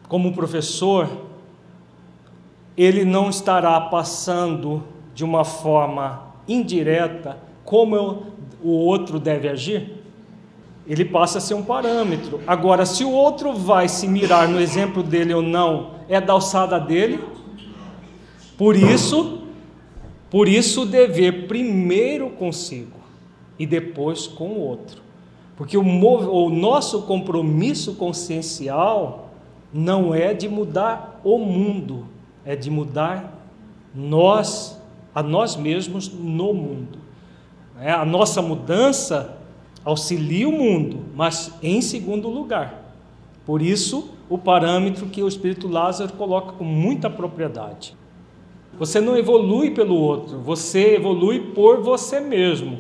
como 0.09 0.33
professor, 0.33 1.07
ele 2.75 3.05
não 3.05 3.29
estará 3.29 3.79
passando 3.79 4.83
de 5.15 5.23
uma 5.23 5.45
forma 5.45 6.33
indireta 6.49 7.37
como 7.63 8.29
o 8.63 8.71
outro 8.71 9.21
deve 9.21 9.51
agir? 9.51 10.04
Ele 10.87 11.05
passa 11.05 11.39
a 11.39 11.41
ser 11.41 11.55
um 11.55 11.63
parâmetro. 11.63 12.41
Agora, 12.47 12.85
se 12.85 13.05
o 13.05 13.11
outro 13.11 13.53
vai 13.55 13.89
se 13.89 14.07
mirar 14.07 14.49
no 14.49 14.61
exemplo 14.61 15.03
dele 15.03 15.33
ou 15.33 15.43
não, 15.43 15.93
é 16.09 16.21
da 16.21 16.35
alçada 16.35 16.79
dele. 16.79 17.21
Por 18.59 18.77
isso, 18.77 19.43
por 20.31 20.47
isso 20.47 20.85
dever 20.85 21.47
primeiro 21.49 22.31
consigo 22.31 22.99
e 23.59 23.67
depois 23.67 24.27
com 24.27 24.49
o 24.49 24.61
outro. 24.61 25.03
Porque 25.57 25.77
o, 25.77 25.83
o 25.83 26.51
nosso 26.51 27.03
compromisso 27.03 27.95
consciencial 27.95 29.31
não 29.73 30.15
é 30.15 30.35
de 30.35 30.49
mudar 30.49 31.21
o 31.25 31.39
mundo, 31.39 32.07
é 32.45 32.55
de 32.55 32.71
mudar 32.71 33.41
nós, 33.95 34.81
a 35.15 35.23
nós 35.23 35.57
mesmos 35.57 36.13
no 36.13 36.53
mundo. 36.53 36.99
É, 37.81 37.91
a 37.91 38.05
nossa 38.05 38.43
mudança 38.43 39.37
auxilia 39.85 40.49
o 40.49 40.53
mundo, 40.53 41.01
mas 41.15 41.53
em 41.63 41.81
segundo 41.81 42.29
lugar. 42.29 42.83
Por 43.45 43.61
isso, 43.61 44.11
o 44.29 44.39
parâmetro 44.39 45.07
que 45.07 45.23
o 45.23 45.29
Espírito 45.29 45.69
Lázaro 45.69 46.15
coloca 46.15 46.53
com 46.53 46.65
muita 46.65 47.11
propriedade. 47.11 47.95
Você 48.79 49.01
não 49.01 49.17
evolui 49.17 49.71
pelo 49.71 49.95
outro, 49.95 50.39
você 50.39 50.97
evolui 50.97 51.53
por 51.53 51.83
você 51.83 52.19
mesmo. 52.21 52.79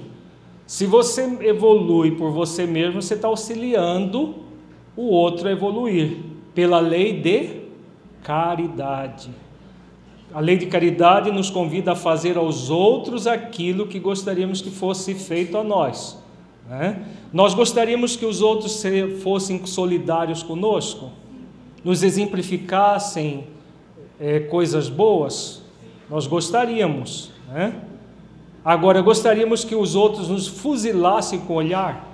Se 0.66 0.86
você 0.86 1.22
evolui 1.42 2.12
por 2.12 2.30
você 2.30 2.66
mesmo, 2.66 3.02
você 3.02 3.14
está 3.14 3.28
auxiliando 3.28 4.36
o 4.96 5.04
outro 5.04 5.46
a 5.46 5.52
evoluir 5.52 6.16
pela 6.54 6.80
lei 6.80 7.20
de 7.20 7.64
caridade. 8.22 9.30
A 10.32 10.40
lei 10.40 10.56
de 10.56 10.66
caridade 10.66 11.30
nos 11.30 11.50
convida 11.50 11.92
a 11.92 11.96
fazer 11.96 12.36
aos 12.36 12.70
outros 12.70 13.26
aquilo 13.26 13.86
que 13.86 14.00
gostaríamos 14.00 14.60
que 14.60 14.70
fosse 14.70 15.14
feito 15.14 15.56
a 15.56 15.62
nós. 15.62 16.18
Né? 16.68 17.04
Nós 17.32 17.54
gostaríamos 17.54 18.16
que 18.16 18.24
os 18.24 18.40
outros 18.40 18.82
fossem 19.22 19.64
solidários 19.66 20.42
conosco, 20.42 21.10
nos 21.84 22.02
exemplificassem 22.02 23.44
é, 24.18 24.40
coisas 24.40 24.88
boas. 24.88 25.62
Nós 26.08 26.26
gostaríamos. 26.26 27.30
Né? 27.48 27.74
Agora, 28.64 29.02
gostaríamos 29.02 29.64
que 29.64 29.74
os 29.74 29.94
outros 29.94 30.28
nos 30.28 30.46
fuzilassem 30.46 31.40
com 31.40 31.54
o 31.54 31.56
olhar? 31.56 32.10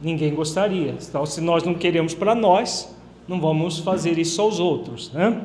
Ninguém 0.00 0.34
gostaria. 0.34 0.94
Então, 1.00 1.26
se 1.26 1.40
nós 1.40 1.62
não 1.62 1.74
queremos 1.74 2.14
para 2.14 2.34
nós, 2.34 2.94
não 3.26 3.40
vamos 3.40 3.78
fazer 3.78 4.18
isso 4.18 4.40
aos 4.40 4.58
outros. 4.58 5.12
Né? 5.12 5.40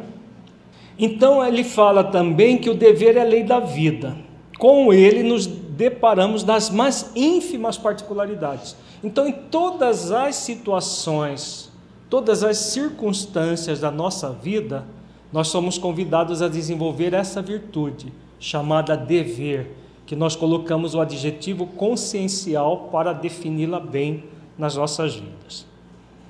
Então 0.98 1.46
ele 1.46 1.64
fala 1.64 2.04
também 2.04 2.58
que 2.58 2.70
o 2.70 2.74
dever 2.74 3.16
é 3.16 3.22
a 3.22 3.24
lei 3.24 3.44
da 3.44 3.60
vida. 3.60 4.18
Com 4.58 4.94
ele 4.94 5.24
nos 5.24 5.48
deparamos 5.80 6.44
das 6.44 6.70
mais 6.70 7.10
ínfimas 7.16 7.78
particularidades. 7.78 8.76
Então, 9.02 9.26
em 9.26 9.32
todas 9.32 10.12
as 10.12 10.36
situações, 10.36 11.72
todas 12.10 12.44
as 12.44 12.58
circunstâncias 12.58 13.80
da 13.80 13.90
nossa 13.90 14.30
vida, 14.30 14.86
nós 15.32 15.48
somos 15.48 15.78
convidados 15.78 16.42
a 16.42 16.50
desenvolver 16.50 17.14
essa 17.14 17.42
virtude 17.42 18.12
chamada 18.38 18.98
dever, 18.98 19.74
que 20.06 20.18
nós 20.18 20.36
colocamos 20.36 20.96
o 20.96 21.00
adjetivo 21.00 21.66
consciencial 21.66 22.90
para 22.92 23.14
defini-la 23.14 23.80
bem 23.80 24.26
nas 24.58 24.76
nossas 24.76 25.16
vidas. 25.16 25.66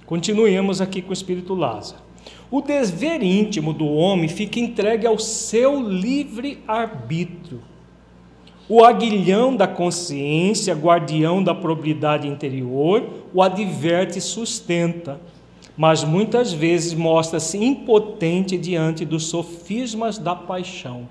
Continuemos 0.06 0.80
aqui 0.80 1.02
com 1.02 1.10
o 1.10 1.14
Espírito 1.14 1.56
Lázaro. 1.56 2.04
O 2.52 2.62
dever 2.62 3.24
íntimo 3.24 3.74
do 3.74 3.88
homem 3.88 4.28
fica 4.30 4.60
entregue 4.60 5.08
ao 5.08 5.18
seu 5.18 5.82
livre 5.82 6.64
arbítrio. 6.68 7.62
O 8.70 8.86
aguilhão 8.86 9.56
da 9.56 9.68
consciência, 9.68 10.76
guardião 10.76 11.44
da 11.44 11.56
probidade 11.56 12.28
interior, 12.28 13.04
o 13.34 13.42
adverte 13.42 14.20
e 14.20 14.22
sustenta, 14.22 15.20
mas 15.76 16.04
muitas 16.04 16.54
vezes 16.54 16.94
mostra-se 16.94 17.58
impotente 17.58 18.60
diante 18.60 19.04
dos 19.06 19.26
sofismas 19.26 20.20
da 20.20 20.36
paixão. 20.36 21.10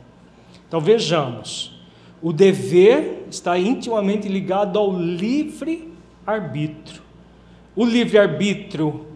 Então 0.69 0.81
vejamos, 0.81 1.77
o 2.23 2.33
dever 2.33 3.27
está 3.29 3.59
intimamente 3.59 4.29
ligado 4.29 4.79
ao 4.79 4.97
livre 4.97 5.93
arbítrio. 6.25 7.03
O 7.75 7.85
livre 7.85 8.19
arbítrio, 8.19 9.07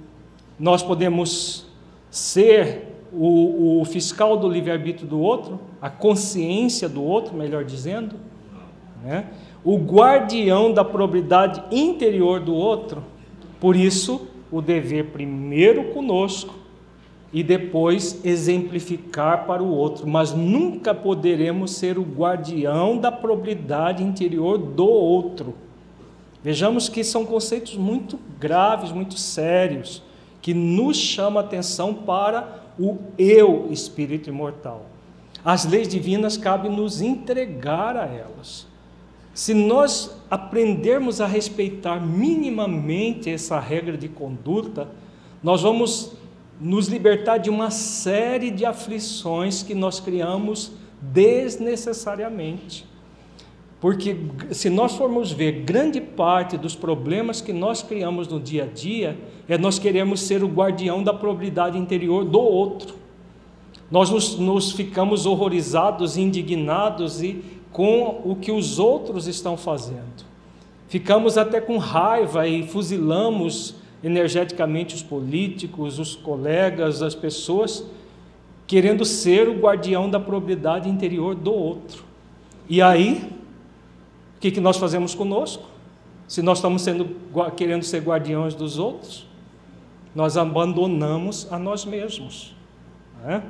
nós 0.59 0.83
podemos 0.83 1.65
ser 2.11 2.89
o, 3.13 3.81
o 3.81 3.85
fiscal 3.85 4.37
do 4.37 4.49
livre 4.49 4.73
arbítrio 4.73 5.07
do 5.07 5.21
outro, 5.21 5.61
a 5.81 5.89
consciência 5.89 6.89
do 6.89 7.05
outro, 7.05 7.37
melhor 7.37 7.65
dizendo, 7.65 8.17
né? 9.03 9.27
o 9.65 9.77
guardião 9.77 10.73
da 10.73 10.85
probidade 10.85 11.63
interior 11.71 12.41
do 12.41 12.55
outro. 12.55 13.03
Por 13.61 13.77
isso, 13.77 14.27
o 14.51 14.61
dever 14.61 15.07
primeiro 15.07 15.85
conosco 15.93 16.55
e 17.33 17.43
depois 17.43 18.23
exemplificar 18.25 19.47
para 19.47 19.63
o 19.63 19.75
outro, 19.75 20.07
mas 20.07 20.35
nunca 20.35 20.95
poderemos 20.95 21.73
ser 21.73 21.99
o 21.99 22.03
guardião 22.03 22.99
da 22.99 23.11
probidade 23.11 24.03
interior 24.03 24.59
do 24.59 24.87
outro. 24.87 25.55
Vejamos 26.43 26.89
que 26.89 27.03
são 27.03 27.25
conceitos 27.25 27.77
muito 27.77 28.19
graves, 28.39 28.93
muito 28.93 29.19
sérios, 29.19 30.03
que 30.43 30.53
nos 30.53 30.97
chama 30.97 31.41
a 31.41 31.45
atenção 31.45 31.95
para 31.95 32.63
o 32.79 32.99
eu, 33.17 33.69
espírito 33.71 34.29
imortal. 34.29 34.87
As 35.45 35.65
leis 35.65 35.89
divinas 35.89 36.37
cabe 36.37 36.69
nos 36.69 37.01
entregar 37.01 37.97
a 37.97 38.07
elas. 38.07 38.67
Se 39.35 39.55
nós 39.55 40.23
aprendermos 40.31 41.21
a 41.21 41.27
respeitar 41.27 41.99
minimamente 42.01 43.31
essa 43.31 43.59
regra 43.59 43.97
de 43.97 44.09
conduta, 44.09 44.89
nós 45.43 45.63
vamos 45.63 46.13
nos 46.61 46.87
libertar 46.87 47.39
de 47.39 47.51
uma 47.51 47.71
série 47.71 48.51
de 48.51 48.65
aflições 48.65 49.63
que 49.63 49.75
nós 49.75 49.99
criamos 49.99 50.73
desnecessariamente. 51.01 52.87
Porque 53.81 54.17
se 54.53 54.71
nós 54.71 54.95
formos 54.95 55.33
ver, 55.33 55.65
grande 55.65 56.01
parte 56.01 56.57
dos 56.57 56.77
problemas 56.77 57.41
que 57.41 57.53
nós 57.53 57.83
criamos 57.83 58.29
no 58.29 58.39
dia 58.39 58.63
a 58.63 58.67
dia 58.67 59.19
é 59.49 59.59
nós 59.59 59.79
queremos 59.79 60.21
ser 60.21 60.45
o 60.45 60.47
guardião 60.47 61.03
da 61.03 61.13
probabilidade 61.13 61.77
interior 61.77 62.25
do 62.25 62.39
outro. 62.39 62.95
Nós 63.91 64.09
nos, 64.09 64.39
nos 64.39 64.71
ficamos 64.71 65.27
horrorizados, 65.27 66.17
indignados 66.17 67.23
e 67.23 67.43
com 67.73 68.21
o 68.25 68.37
que 68.37 68.53
os 68.53 68.79
outros 68.79 69.27
estão 69.27 69.57
fazendo. 69.57 70.25
Ficamos 70.89 71.39
até 71.39 71.61
com 71.61 71.79
raiva 71.79 72.47
e 72.47 72.67
fuzilamos 72.69 73.75
energeticamente 74.05 74.95
os 74.95 75.03
políticos, 75.03 75.99
os 75.99 76.15
colegas, 76.15 77.03
as 77.03 77.15
pessoas, 77.15 77.85
querendo 78.67 79.05
ser 79.05 79.49
o 79.49 79.55
guardião 79.55 80.11
da 80.11 80.21
probabilidade 80.21 80.89
interior 80.89 81.35
do 81.35 81.53
outro. 81.53 82.05
E 82.69 82.83
aí, 82.83 83.31
o 84.37 84.41
que, 84.41 84.51
que 84.51 84.61
nós 84.61 84.77
fazemos 84.77 85.15
conosco? 85.15 85.65
Se 86.27 86.43
nós 86.43 86.59
estamos 86.59 86.83
sendo, 86.83 87.17
querendo 87.57 87.85
ser 87.85 88.03
guardiões 88.03 88.55
dos 88.55 88.79
outros, 88.79 89.27
nós 90.15 90.37
abandonamos 90.37 91.51
a 91.51 91.59
nós 91.59 91.85
mesmos. 91.85 92.55
Né? 93.23 93.43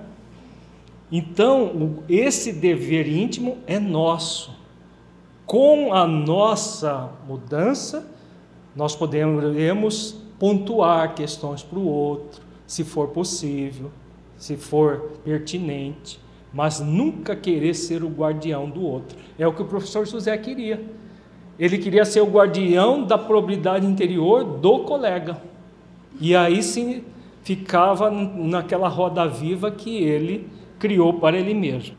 Então, 1.14 1.98
esse 2.08 2.54
dever 2.54 3.06
íntimo 3.06 3.58
é 3.66 3.78
nosso. 3.78 4.50
Com 5.44 5.92
a 5.92 6.06
nossa 6.06 7.10
mudança, 7.28 8.08
nós 8.74 8.96
podemos 8.96 10.16
pontuar 10.38 11.14
questões 11.14 11.62
para 11.62 11.78
o 11.78 11.86
outro, 11.86 12.40
se 12.66 12.82
for 12.82 13.08
possível, 13.08 13.90
se 14.38 14.56
for 14.56 15.12
pertinente, 15.22 16.18
mas 16.50 16.80
nunca 16.80 17.36
querer 17.36 17.74
ser 17.74 18.02
o 18.02 18.08
guardião 18.08 18.70
do 18.70 18.82
outro. 18.82 19.18
É 19.38 19.46
o 19.46 19.52
que 19.52 19.60
o 19.60 19.66
professor 19.66 20.06
José 20.06 20.38
queria. 20.38 20.82
Ele 21.58 21.76
queria 21.76 22.06
ser 22.06 22.22
o 22.22 22.30
guardião 22.30 23.04
da 23.04 23.18
probabilidade 23.18 23.84
interior 23.84 24.42
do 24.44 24.78
colega. 24.80 25.42
E 26.18 26.34
aí 26.34 26.62
sim 26.62 27.04
ficava 27.42 28.10
naquela 28.10 28.88
roda 28.88 29.28
viva 29.28 29.70
que 29.70 29.98
ele 30.02 30.48
criou 30.82 31.14
para 31.14 31.38
ele 31.38 31.54
mesmo. 31.54 31.94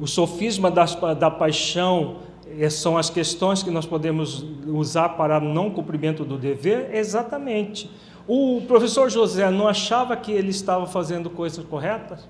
O 0.00 0.08
sofisma 0.08 0.68
da, 0.68 0.84
da 1.14 1.30
paixão 1.30 2.16
eh, 2.58 2.68
são 2.68 2.98
as 2.98 3.08
questões 3.08 3.62
que 3.62 3.70
nós 3.70 3.86
podemos 3.86 4.44
usar 4.66 5.10
para 5.10 5.38
não 5.38 5.70
cumprimento 5.70 6.24
do 6.24 6.36
dever? 6.36 6.92
Exatamente. 6.92 7.88
O 8.26 8.62
professor 8.66 9.08
José 9.08 9.48
não 9.48 9.68
achava 9.68 10.16
que 10.16 10.32
ele 10.32 10.50
estava 10.50 10.88
fazendo 10.88 11.30
coisas 11.30 11.64
corretas? 11.64 12.28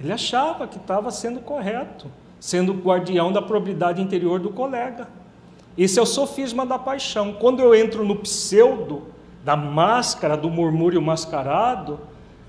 Ele 0.00 0.10
achava 0.10 0.66
que 0.66 0.78
estava 0.78 1.10
sendo 1.10 1.40
correto, 1.40 2.06
sendo 2.40 2.72
guardião 2.72 3.30
da 3.30 3.42
probidade 3.42 4.00
interior 4.00 4.40
do 4.40 4.48
colega. 4.48 5.06
Esse 5.76 5.98
é 5.98 6.02
o 6.02 6.06
sofisma 6.06 6.64
da 6.64 6.78
paixão. 6.78 7.34
Quando 7.34 7.60
eu 7.60 7.74
entro 7.74 8.06
no 8.06 8.16
pseudo, 8.16 9.02
da 9.44 9.54
máscara, 9.54 10.34
do 10.34 10.48
murmúrio 10.48 11.02
mascarado, 11.02 12.00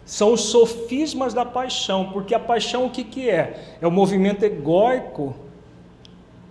são 0.10 0.34
os 0.34 0.42
sofismas 0.46 1.36
da 1.36 1.46
paixão, 1.46 2.10
porque 2.12 2.34
a 2.34 2.40
paixão 2.40 2.88
o 2.88 2.90
que, 2.90 3.04
que 3.04 3.30
é? 3.30 3.78
É 3.80 3.86
o 3.86 3.92
movimento 3.92 4.42
egóico 4.42 5.36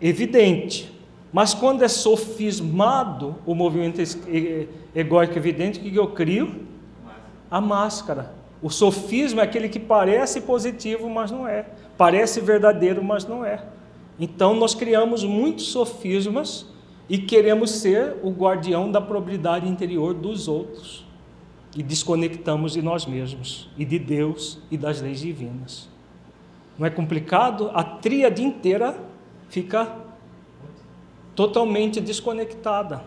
evidente. 0.00 0.92
Mas 1.32 1.54
quando 1.54 1.82
é 1.82 1.88
sofismado 1.88 3.34
o 3.44 3.56
movimento 3.56 4.00
egóico 4.94 5.36
evidente, 5.36 5.80
o 5.80 5.82
que 5.82 5.96
eu 5.96 6.06
crio? 6.06 6.68
A 7.50 7.60
máscara. 7.60 8.32
O 8.62 8.70
sofisma 8.70 9.42
é 9.42 9.44
aquele 9.44 9.68
que 9.68 9.80
parece 9.80 10.42
positivo, 10.42 11.10
mas 11.10 11.32
não 11.32 11.44
é. 11.44 11.66
Parece 11.96 12.40
verdadeiro, 12.40 13.02
mas 13.02 13.26
não 13.26 13.44
é. 13.44 13.64
Então 14.20 14.54
nós 14.54 14.72
criamos 14.72 15.24
muitos 15.24 15.66
sofismas 15.72 16.64
e 17.08 17.18
queremos 17.18 17.72
ser 17.72 18.18
o 18.22 18.30
guardião 18.30 18.88
da 18.88 19.00
probabilidade 19.00 19.68
interior 19.68 20.14
dos 20.14 20.46
outros 20.46 21.07
e 21.78 21.82
desconectamos 21.84 22.72
de 22.72 22.82
nós 22.82 23.06
mesmos 23.06 23.70
e 23.78 23.84
de 23.84 24.00
Deus 24.00 24.58
e 24.68 24.76
das 24.76 25.00
leis 25.00 25.20
divinas. 25.20 25.88
Não 26.76 26.84
é 26.84 26.90
complicado? 26.90 27.70
A 27.72 27.84
tríade 27.84 28.42
inteira 28.42 28.98
fica 29.48 29.94
totalmente 31.36 32.00
desconectada. 32.00 33.04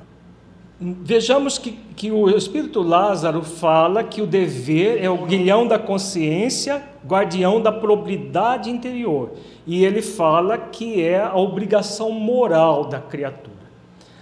Vejamos 0.79 1.57
que, 1.57 1.73
que 1.97 2.13
o 2.13 2.29
Espírito 2.29 2.81
Lázaro 2.81 3.43
fala 3.43 4.05
que 4.05 4.21
o 4.21 4.25
dever 4.25 5.03
é 5.03 5.09
o 5.09 5.25
guilhão 5.25 5.67
da 5.67 5.77
consciência, 5.77 6.81
guardião 7.05 7.61
da 7.61 7.73
probidade 7.73 8.69
interior. 8.69 9.33
E 9.67 9.83
ele 9.83 10.01
fala 10.01 10.57
que 10.57 11.01
é 11.01 11.21
a 11.21 11.35
obrigação 11.35 12.09
moral 12.09 12.85
da 12.85 13.01
criatura. 13.01 13.51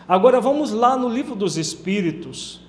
Agora 0.07 0.41
vamos 0.41 0.71
lá 0.71 0.97
no 0.97 1.07
livro 1.07 1.35
dos 1.35 1.55
Espíritos, 1.55 2.67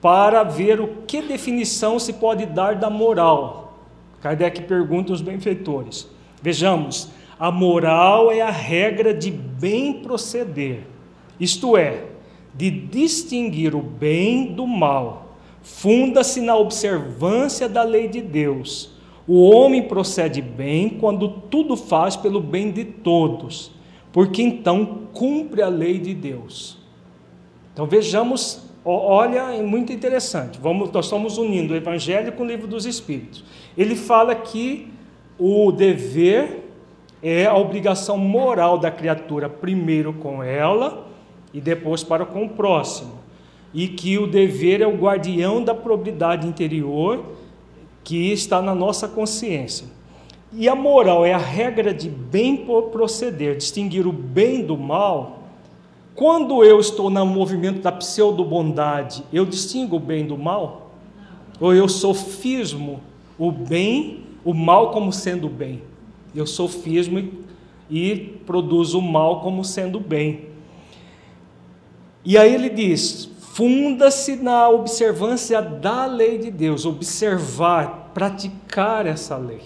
para 0.00 0.42
ver 0.42 0.80
o 0.80 0.88
que 1.06 1.22
definição 1.22 1.98
se 1.98 2.12
pode 2.12 2.46
dar 2.46 2.76
da 2.76 2.90
moral. 2.90 3.78
Kardec 4.20 4.62
pergunta 4.62 5.12
aos 5.12 5.20
benfeitores. 5.20 6.08
Vejamos, 6.42 7.10
a 7.38 7.50
moral 7.50 8.30
é 8.30 8.40
a 8.40 8.50
regra 8.50 9.12
de 9.12 9.30
bem 9.30 10.00
proceder, 10.00 10.82
isto 11.38 11.76
é, 11.76 12.04
de 12.54 12.70
distinguir 12.70 13.74
o 13.74 13.82
bem 13.82 14.52
do 14.52 14.66
mal. 14.66 15.36
Funda-se 15.62 16.40
na 16.40 16.56
observância 16.56 17.68
da 17.68 17.82
lei 17.82 18.08
de 18.08 18.22
Deus. 18.22 18.90
O 19.26 19.50
homem 19.50 19.82
procede 19.82 20.40
bem 20.40 20.88
quando 20.88 21.28
tudo 21.28 21.76
faz 21.76 22.14
pelo 22.14 22.40
bem 22.40 22.70
de 22.70 22.84
todos, 22.84 23.72
porque 24.12 24.40
então 24.40 25.00
cumpre 25.12 25.60
a 25.60 25.68
lei 25.68 25.98
de 25.98 26.14
Deus. 26.14 26.78
Então 27.72 27.86
vejamos 27.86 28.62
Olha, 28.88 29.52
é 29.52 29.62
muito 29.62 29.92
interessante. 29.92 30.60
Vamos, 30.62 30.92
nós 30.92 31.06
estamos 31.06 31.38
unindo 31.38 31.74
o 31.74 31.76
Evangelho 31.76 32.30
com 32.30 32.44
o 32.44 32.46
livro 32.46 32.68
dos 32.68 32.86
Espíritos. 32.86 33.44
Ele 33.76 33.96
fala 33.96 34.32
que 34.32 34.88
o 35.36 35.72
dever 35.72 36.62
é 37.20 37.46
a 37.46 37.56
obrigação 37.56 38.16
moral 38.16 38.78
da 38.78 38.88
criatura, 38.88 39.48
primeiro 39.48 40.12
com 40.12 40.40
ela 40.40 41.04
e 41.52 41.60
depois 41.60 42.04
para 42.04 42.24
com 42.24 42.44
o 42.44 42.48
próximo. 42.50 43.18
E 43.74 43.88
que 43.88 44.18
o 44.18 44.26
dever 44.28 44.80
é 44.80 44.86
o 44.86 44.96
guardião 44.96 45.64
da 45.64 45.74
probidade 45.74 46.46
interior 46.46 47.24
que 48.04 48.30
está 48.30 48.62
na 48.62 48.72
nossa 48.72 49.08
consciência. 49.08 49.88
E 50.52 50.68
a 50.68 50.76
moral 50.76 51.26
é 51.26 51.32
a 51.32 51.38
regra 51.38 51.92
de 51.92 52.08
bem 52.08 52.64
proceder, 52.92 53.56
distinguir 53.56 54.06
o 54.06 54.12
bem 54.12 54.62
do 54.62 54.76
mal 54.76 55.35
quando 56.16 56.64
eu 56.64 56.80
estou 56.80 57.10
no 57.10 57.26
movimento 57.26 57.80
da 57.80 57.92
pseudo-bondade, 57.92 59.22
eu 59.30 59.44
distingo 59.44 59.96
o 59.96 60.00
bem 60.00 60.26
do 60.26 60.38
mal? 60.38 60.90
Ou 61.60 61.74
eu 61.74 61.88
sofismo 61.88 63.00
o 63.38 63.52
bem, 63.52 64.24
o 64.42 64.54
mal 64.54 64.92
como 64.92 65.12
sendo 65.12 65.46
bem? 65.46 65.82
Eu 66.34 66.46
sofismo 66.46 67.18
e, 67.18 67.32
e 67.90 68.16
produzo 68.46 68.98
o 68.98 69.02
mal 69.02 69.42
como 69.42 69.62
sendo 69.62 70.00
bem. 70.00 70.46
E 72.24 72.38
aí 72.38 72.54
ele 72.54 72.70
diz: 72.70 73.30
funda-se 73.52 74.36
na 74.36 74.70
observância 74.70 75.60
da 75.60 76.06
lei 76.06 76.38
de 76.38 76.50
Deus, 76.50 76.86
observar, 76.86 78.12
praticar 78.14 79.06
essa 79.06 79.36
lei. 79.36 79.60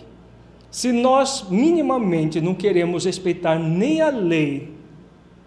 Se 0.69 0.91
nós 0.91 1.47
minimamente 1.49 2.41
não 2.41 2.55
queremos 2.55 3.05
respeitar 3.05 3.57
nem 3.57 4.01
a 4.01 4.11
lei 4.11 4.80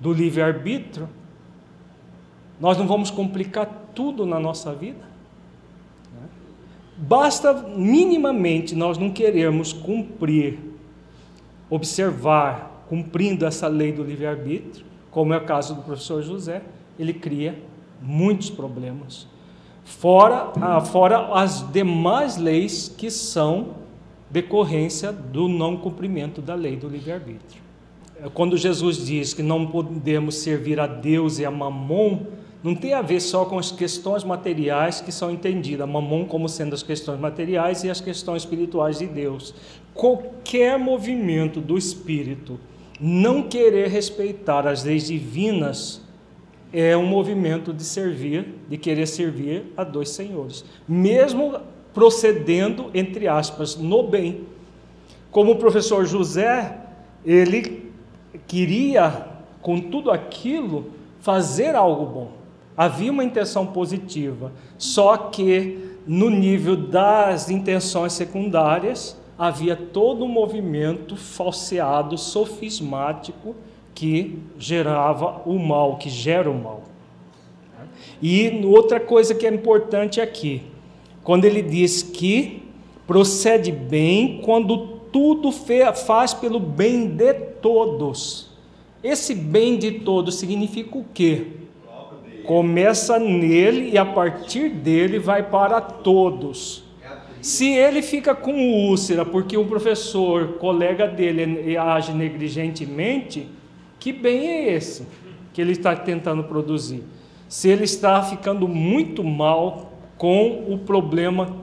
do 0.03 0.11
livre-arbítrio, 0.11 1.07
nós 2.59 2.77
não 2.77 2.85
vamos 2.85 3.09
complicar 3.09 3.65
tudo 3.95 4.25
na 4.25 4.37
nossa 4.37 4.75
vida? 4.75 5.13
Basta 6.97 7.53
minimamente 7.53 8.75
nós 8.75 8.97
não 8.97 9.09
queremos 9.09 9.71
cumprir, 9.71 10.59
observar, 11.69 12.85
cumprindo 12.89 13.45
essa 13.45 13.67
lei 13.67 13.93
do 13.93 14.03
livre-arbítrio, 14.03 14.85
como 15.09 15.33
é 15.33 15.37
o 15.37 15.45
caso 15.45 15.73
do 15.73 15.81
professor 15.83 16.21
José, 16.21 16.61
ele 16.99 17.13
cria 17.13 17.57
muitos 18.01 18.49
problemas. 18.49 19.25
Fora, 19.85 20.51
ah, 20.61 20.81
fora 20.81 21.33
as 21.33 21.71
demais 21.71 22.35
leis 22.35 22.93
que 22.95 23.09
são 23.09 23.75
decorrência 24.29 25.13
do 25.13 25.47
não 25.47 25.77
cumprimento 25.77 26.41
da 26.41 26.55
lei 26.55 26.75
do 26.75 26.89
livre-arbítrio. 26.89 27.62
É, 28.23 28.29
quando 28.33 28.55
Jesus 28.55 29.05
diz 29.05 29.33
que 29.33 29.43
não 29.43 29.67
podemos 29.67 30.35
servir 30.35 30.79
a 30.79 30.87
Deus 30.87 31.39
e 31.39 31.45
a 31.45 31.51
Mamon, 31.51 32.21
não 32.63 32.73
tem 32.73 32.93
a 32.93 33.01
ver 33.01 33.19
só 33.19 33.43
com 33.43 33.59
as 33.59 33.71
questões 33.71 34.23
materiais 34.23 35.01
que 35.01 35.11
são 35.11 35.29
entendidas, 35.29 35.87
Mamon 35.87 36.25
como 36.25 36.47
sendo 36.47 36.73
as 36.73 36.81
questões 36.81 37.19
materiais 37.19 37.83
e 37.83 37.89
as 37.89 37.99
questões 37.99 38.43
espirituais 38.43 38.99
de 38.99 39.07
Deus. 39.07 39.53
Qualquer 39.93 40.79
movimento 40.79 41.59
do 41.59 41.77
espírito 41.77 42.57
não 42.99 43.43
querer 43.43 43.89
respeitar 43.89 44.65
as 44.65 44.83
leis 44.85 45.07
divinas 45.07 46.01
é 46.71 46.95
um 46.95 47.05
movimento 47.05 47.73
de 47.73 47.83
servir, 47.83 48.55
de 48.69 48.77
querer 48.77 49.05
servir 49.05 49.65
a 49.75 49.83
dois 49.83 50.09
senhores, 50.09 50.63
mesmo 50.87 51.59
procedendo, 51.93 52.89
entre 52.93 53.27
aspas, 53.27 53.75
no 53.75 54.01
bem. 54.03 54.47
Como 55.29 55.51
o 55.51 55.55
professor 55.57 56.05
José, 56.05 56.77
ele 57.25 57.92
queria, 58.47 59.27
com 59.61 59.79
tudo 59.79 60.11
aquilo, 60.11 60.91
fazer 61.19 61.75
algo 61.75 62.05
bom. 62.05 62.31
Havia 62.75 63.11
uma 63.11 63.23
intenção 63.23 63.67
positiva, 63.67 64.51
só 64.77 65.15
que 65.15 65.97
no 66.05 66.29
nível 66.29 66.75
das 66.75 67.49
intenções 67.49 68.13
secundárias, 68.13 69.17
havia 69.37 69.75
todo 69.75 70.25
um 70.25 70.27
movimento 70.27 71.15
falseado, 71.15 72.17
sofismático, 72.17 73.55
que 73.93 74.39
gerava 74.57 75.41
o 75.45 75.57
mal, 75.57 75.97
que 75.97 76.09
gera 76.09 76.49
o 76.49 76.61
mal. 76.61 76.83
E 78.21 78.61
outra 78.65 78.99
coisa 78.99 79.35
que 79.35 79.45
é 79.45 79.53
importante 79.53 80.19
aqui, 80.19 80.63
quando 81.23 81.45
ele 81.45 81.61
diz 81.61 82.01
que 82.01 82.63
procede 83.05 83.71
bem 83.71 84.41
quando 84.43 85.01
tudo 85.13 85.51
faz 85.51 86.33
pelo 86.33 86.59
bem 86.59 87.07
de 87.07 87.33
todos. 87.61 88.49
Esse 89.03 89.35
bem 89.35 89.77
de 89.77 89.99
todos 89.99 90.35
significa 90.35 90.97
o 90.97 91.05
quê? 91.13 91.45
Começa 92.45 93.19
nele 93.19 93.91
e 93.91 93.97
a 93.97 94.05
partir 94.05 94.69
dele 94.69 95.19
vai 95.19 95.43
para 95.43 95.79
todos. 95.79 96.83
Se 97.41 97.69
ele 97.69 98.01
fica 98.01 98.33
com 98.33 98.53
úlcera 98.87 99.23
porque 99.23 99.55
o 99.55 99.65
professor, 99.65 100.53
colega 100.53 101.07
dele, 101.07 101.77
age 101.77 102.13
negligentemente, 102.13 103.47
que 103.99 104.11
bem 104.11 104.47
é 104.47 104.73
esse 104.73 105.05
que 105.53 105.61
ele 105.61 105.73
está 105.73 105.95
tentando 105.95 106.43
produzir? 106.45 107.03
Se 107.47 107.69
ele 107.69 107.83
está 107.83 108.23
ficando 108.23 108.67
muito 108.67 109.23
mal 109.23 109.93
com 110.17 110.73
o 110.73 110.79
problema 110.79 111.55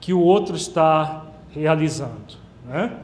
que 0.00 0.12
o 0.12 0.20
outro 0.20 0.54
está 0.54 1.26
realizando. 1.50 2.41
Né? 2.66 2.98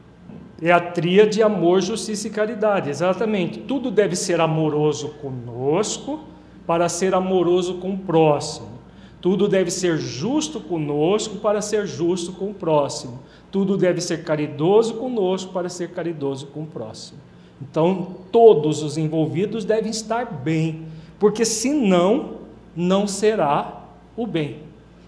É 0.61 0.71
a 0.71 0.79
tríade 0.79 1.41
amor, 1.41 1.81
justiça 1.81 2.27
e 2.27 2.31
caridade, 2.31 2.89
exatamente. 2.89 3.59
Tudo 3.59 3.89
deve 3.89 4.15
ser 4.15 4.41
amoroso 4.41 5.09
conosco 5.21 6.21
para 6.67 6.89
ser 6.89 7.15
amoroso 7.15 7.75
com 7.75 7.91
o 7.93 7.97
próximo. 7.97 8.79
Tudo 9.21 9.47
deve 9.47 9.71
ser 9.71 9.97
justo 9.97 10.59
conosco 10.59 11.37
para 11.37 11.61
ser 11.61 11.87
justo 11.87 12.33
com 12.33 12.51
o 12.51 12.53
próximo. 12.53 13.19
Tudo 13.51 13.77
deve 13.77 14.01
ser 14.01 14.23
caridoso 14.23 14.95
conosco 14.95 15.51
para 15.51 15.69
ser 15.69 15.91
caridoso 15.91 16.47
com 16.47 16.63
o 16.63 16.67
próximo. 16.67 17.19
Então, 17.61 18.15
todos 18.31 18.81
os 18.81 18.97
envolvidos 18.97 19.65
devem 19.65 19.91
estar 19.91 20.25
bem, 20.25 20.85
porque 21.17 21.43
senão 21.43 22.39
não 22.75 23.07
será 23.07 23.83
o 24.15 24.25
bem. 24.25 24.59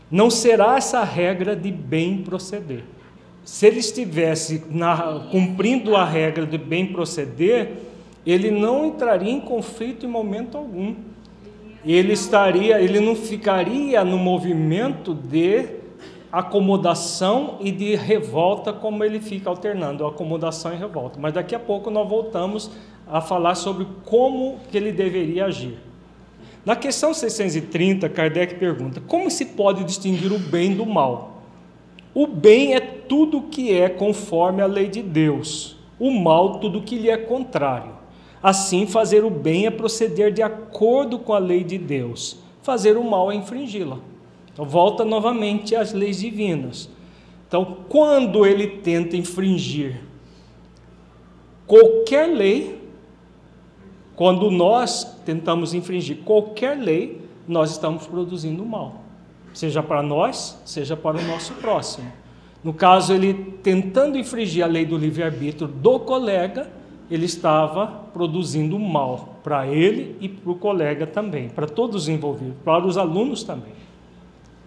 Não 0.10 0.30
será 0.30 0.76
essa 0.76 1.04
regra 1.04 1.56
de 1.56 1.72
bem 1.72 2.22
proceder. 2.22 2.84
Se 3.44 3.68
ele 3.68 3.80
estivesse 3.80 4.64
na, 4.70 5.28
cumprindo 5.32 5.96
a 5.96 6.06
regra 6.06 6.46
de 6.46 6.58
bem 6.58 6.88
proceder, 6.88 7.74
ele 8.26 8.52
não 8.52 8.86
entraria 8.86 9.32
em 9.32 9.42
conflito 9.42 10.06
em 10.06 10.10
momento 10.10 10.58
algum. 10.58 10.96
Ele 11.84 12.14
estaria, 12.14 12.80
ele 12.80 13.00
não 13.00 13.16
ficaria 13.16 14.04
no 14.04 14.18
movimento 14.18 15.14
de 15.14 15.82
acomodação 16.32 17.58
e 17.60 17.72
de 17.72 17.96
revolta 17.96 18.72
como 18.72 19.04
ele 19.04 19.20
fica 19.20 19.50
alternando 19.50 20.06
acomodação 20.06 20.74
e 20.74 20.78
revolta. 20.78 21.20
Mas 21.20 21.34
daqui 21.34 21.56
a 21.56 21.60
pouco 21.60 21.90
nós 21.90 22.08
voltamos 22.08 22.72
a 23.08 23.20
falar 23.20 23.56
sobre 23.56 23.86
como 24.06 24.60
que 24.70 24.78
ele 24.78 24.92
deveria 24.92 25.46
agir. 25.46 25.78
Na 26.64 26.76
questão 26.76 27.14
630, 27.14 28.08
Kardec 28.08 28.56
pergunta: 28.56 29.02
como 29.02 29.30
se 29.30 29.46
pode 29.46 29.84
distinguir 29.84 30.32
o 30.32 30.40
bem 30.40 30.76
do 30.76 30.86
mal? 30.86 31.31
O 32.14 32.28
bem 32.28 32.74
é 32.74 32.80
tudo 32.80 33.44
que 33.44 33.72
é 33.74 33.88
conforme 33.88 34.62
a 34.62 34.66
lei 34.66 34.88
de 34.88 35.02
Deus, 35.02 35.78
o 36.00 36.12
mal, 36.12 36.60
tudo 36.60 36.82
que 36.82 36.98
lhe 36.98 37.10
é 37.10 37.18
contrário. 37.18 37.94
Assim, 38.44 38.88
fazer 38.88 39.24
o 39.24 39.30
bem 39.30 39.68
é 39.68 39.72
proceder 39.72 40.34
de 40.34 40.42
acordo 40.42 41.20
com 41.20 41.34
a 41.34 41.40
lei 41.40 41.64
de 41.64 41.78
Deus, 41.78 42.38
fazer 42.62 42.98
o 42.98 43.04
mal 43.04 43.32
é 43.32 43.36
infringi-la. 43.36 44.00
Então, 44.52 44.66
volta 44.66 45.06
novamente 45.06 45.76
às 45.76 45.94
leis 45.94 46.20
divinas. 46.20 46.90
Então, 47.48 47.78
quando 47.88 48.46
ele 48.46 48.68
tenta 48.68 49.16
infringir 49.16 50.02
qualquer 51.68 52.28
lei, 52.28 52.82
quando 54.16 54.52
nós 54.52 55.04
tentamos 55.26 55.74
infringir 55.74 56.18
qualquer 56.26 56.78
lei, 56.78 57.22
nós 57.48 57.72
estamos 57.72 58.08
produzindo 58.08 58.66
mal, 58.66 59.01
seja 59.54 59.82
para 59.84 60.02
nós, 60.02 60.62
seja 60.66 60.96
para 60.96 61.18
o 61.18 61.22
nosso 61.24 61.54
próximo. 61.56 62.12
No 62.64 62.74
caso, 62.74 63.14
ele 63.14 63.34
tentando 63.64 64.18
infringir 64.18 64.64
a 64.64 64.68
lei 64.68 64.86
do 64.86 64.98
livre-arbítrio 64.98 65.68
do 65.68 66.00
colega, 66.00 66.70
ele 67.10 67.26
estava 67.26 67.88
produzindo 68.14 68.78
mal 68.80 69.40
para 69.44 69.68
ele 69.68 70.16
e 70.22 70.30
para 70.30 70.52
o 70.52 70.56
colega 70.56 71.08
também, 71.08 71.50
para 71.50 71.68
todos 71.68 72.04
os 72.04 72.08
envolvidos, 72.08 72.56
para 72.64 72.86
os 72.86 72.98
alunos 72.98 73.44
também. 73.44 73.74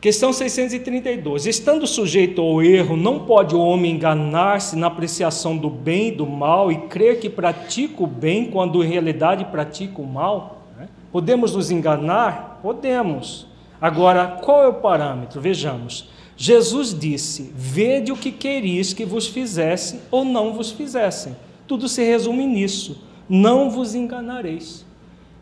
Questão 0.05 0.35
632. 0.35 1.47
Estando 1.47 1.87
sujeito 1.87 2.43
ao 2.43 2.63
erro, 2.63 2.95
não 2.95 3.21
pode 3.21 3.55
o 3.55 3.59
homem 3.59 3.93
enganar-se 3.93 4.77
na 4.77 4.89
apreciação 4.89 5.57
do 5.57 5.71
bem 5.71 6.09
e 6.09 6.13
do 6.13 6.27
mal 6.27 6.71
e 6.71 6.77
crer 6.89 7.19
que 7.21 7.31
pratica 7.31 8.03
o 8.03 8.07
bem 8.07 8.51
quando 8.51 8.85
em 8.85 8.87
realidade 8.87 9.47
pratica 9.47 10.03
o 10.03 10.07
mal? 10.07 10.63
Né? 10.79 10.91
Podemos 11.11 11.57
nos 11.57 11.71
enganar? 11.71 12.61
Podemos. 12.63 13.47
Agora, 13.85 14.39
qual 14.43 14.63
é 14.63 14.67
o 14.67 14.73
parâmetro? 14.73 15.43
Vejamos. 15.43 16.09
Jesus 16.39 16.99
disse: 16.99 17.53
Vede 17.55 18.11
o 18.11 18.17
que 18.17 18.33
queris 18.33 18.95
que 18.95 19.05
vos 19.05 19.27
fizesse 19.27 20.01
ou 20.11 20.25
não 20.25 20.55
vos 20.55 20.71
fizessem. 20.71 21.37
Tudo 21.69 21.87
se 21.87 22.03
resume 22.03 22.47
nisso. 22.47 23.05
Não 23.29 23.69
vos 23.69 23.95
enganareis. 23.95 24.87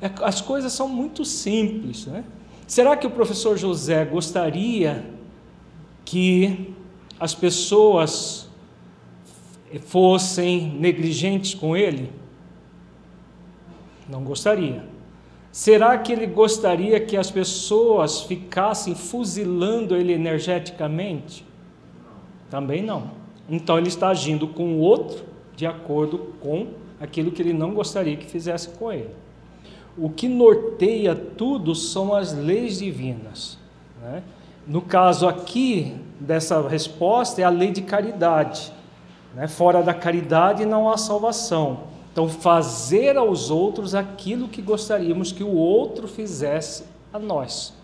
É, 0.01 0.11
as 0.23 0.41
coisas 0.41 0.73
são 0.73 0.89
muito 0.89 1.25
simples, 1.25 2.07
né? 2.07 2.25
Será 2.67 2.97
que 2.97 3.07
o 3.07 3.11
professor 3.11 3.57
José 3.57 4.05
gostaria 4.05 5.05
que 6.05 6.75
as 7.21 7.37
pessoas 7.37 8.49
fossem 9.87 10.67
negligentes 10.81 11.55
com 11.55 11.77
ele? 11.77 12.11
Não 14.09 14.25
gostaria. 14.25 14.92
Será 15.53 15.97
que 15.99 16.13
ele 16.13 16.27
gostaria 16.27 16.99
que 16.99 17.17
as 17.17 17.31
pessoas 17.31 18.23
ficassem 18.23 18.95
fuzilando 18.95 19.95
ele 19.95 20.13
energeticamente? 20.13 21.45
Também 22.51 22.83
não. 22.83 23.11
Então 23.49 23.79
ele 23.79 23.89
está 23.89 24.09
agindo 24.09 24.49
com 24.49 24.75
o 24.75 24.79
outro 24.79 25.25
de 25.55 25.67
acordo 25.67 26.19
com 26.41 26.69
aquilo 26.99 27.31
que 27.31 27.43
ele 27.43 27.53
não 27.53 27.75
gostaria 27.75 28.17
que 28.17 28.27
fizesse 28.27 28.71
com 28.71 28.91
ele 28.91 29.23
o 29.97 30.09
que 30.09 30.29
norteia 30.29 31.15
tudo 31.15 31.75
são 31.75 32.15
as 32.15 32.33
leis 32.33 32.79
divinas. 32.79 33.59
Né? 34.01 34.23
No 34.67 34.81
caso 34.81 35.29
aqui 35.29 35.97
dessa 36.19 36.67
resposta 36.67 37.41
é 37.41 37.45
a 37.45 37.51
lei 37.51 37.71
de 37.71 37.83
caridade. 37.83 38.73
Né? 39.35 39.47
Fora 39.49 39.83
da 39.83 39.93
caridade 39.93 40.65
não 40.65 40.91
há 40.91 40.97
salvação. 40.97 41.92
Então, 42.13 42.29
fazer 42.29 43.17
aos 43.17 43.51
outros 43.51 43.95
aquilo 43.95 44.47
que 44.47 44.61
gostaríamos 44.61 45.33
que 45.33 45.43
o 45.43 45.55
outro 45.55 46.07
fizesse 46.07 46.85
a 47.13 47.19
nós. 47.19 47.75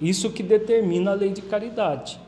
Isso 0.00 0.30
que 0.30 0.42
determina 0.42 1.12
a 1.12 1.14
lei 1.14 1.30
de 1.30 1.40
caridade. 1.42 2.20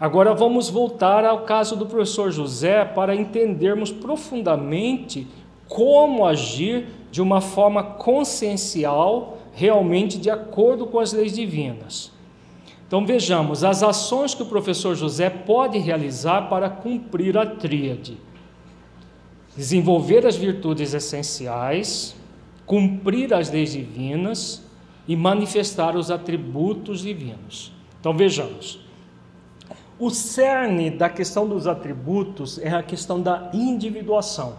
Agora 0.00 0.34
vamos 0.34 0.68
voltar 0.68 1.24
ao 1.24 1.42
caso 1.42 1.76
do 1.76 1.86
professor 1.86 2.30
José 2.30 2.84
para 2.84 3.14
entendermos 3.14 3.92
profundamente 3.92 5.28
como 5.68 6.26
agir 6.26 6.86
de 7.10 7.22
uma 7.22 7.40
forma 7.40 7.82
consciencial, 7.82 9.38
realmente 9.52 10.18
de 10.18 10.28
acordo 10.28 10.86
com 10.86 10.98
as 10.98 11.12
leis 11.12 11.32
divinas. 11.32 12.10
Então 12.86 13.06
vejamos 13.06 13.62
as 13.62 13.82
ações 13.82 14.34
que 14.34 14.42
o 14.42 14.46
professor 14.46 14.94
José 14.94 15.30
pode 15.30 15.78
realizar 15.78 16.48
para 16.48 16.68
cumprir 16.68 17.38
a 17.38 17.46
tríade: 17.46 18.18
desenvolver 19.56 20.26
as 20.26 20.36
virtudes 20.36 20.94
essenciais, 20.94 22.14
cumprir 22.66 23.34
as 23.34 23.50
leis 23.50 23.72
divinas 23.72 24.62
e 25.06 25.16
manifestar 25.16 25.96
os 25.96 26.10
atributos 26.10 27.00
divinos. 27.00 27.72
Então 28.00 28.16
vejamos. 28.16 28.80
O 29.98 30.10
cerne 30.10 30.90
da 30.90 31.08
questão 31.08 31.46
dos 31.46 31.66
atributos 31.66 32.58
é 32.58 32.70
a 32.70 32.82
questão 32.82 33.20
da 33.20 33.50
individuação, 33.52 34.56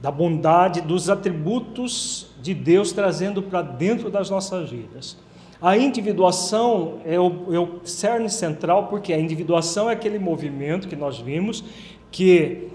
da 0.00 0.10
bondade, 0.10 0.80
dos 0.80 1.08
atributos 1.08 2.28
de 2.40 2.54
Deus 2.54 2.92
trazendo 2.92 3.42
para 3.42 3.62
dentro 3.62 4.10
das 4.10 4.30
nossas 4.30 4.70
vidas. 4.70 5.16
A 5.60 5.78
individuação 5.78 6.98
é 7.04 7.18
o, 7.18 7.54
é 7.54 7.58
o 7.58 7.80
cerne 7.84 8.28
central, 8.28 8.88
porque 8.88 9.12
a 9.12 9.18
individuação 9.18 9.88
é 9.88 9.94
aquele 9.94 10.18
movimento 10.18 10.86
que 10.86 10.94
nós 10.94 11.18
vimos 11.18 11.64
que 12.10 12.68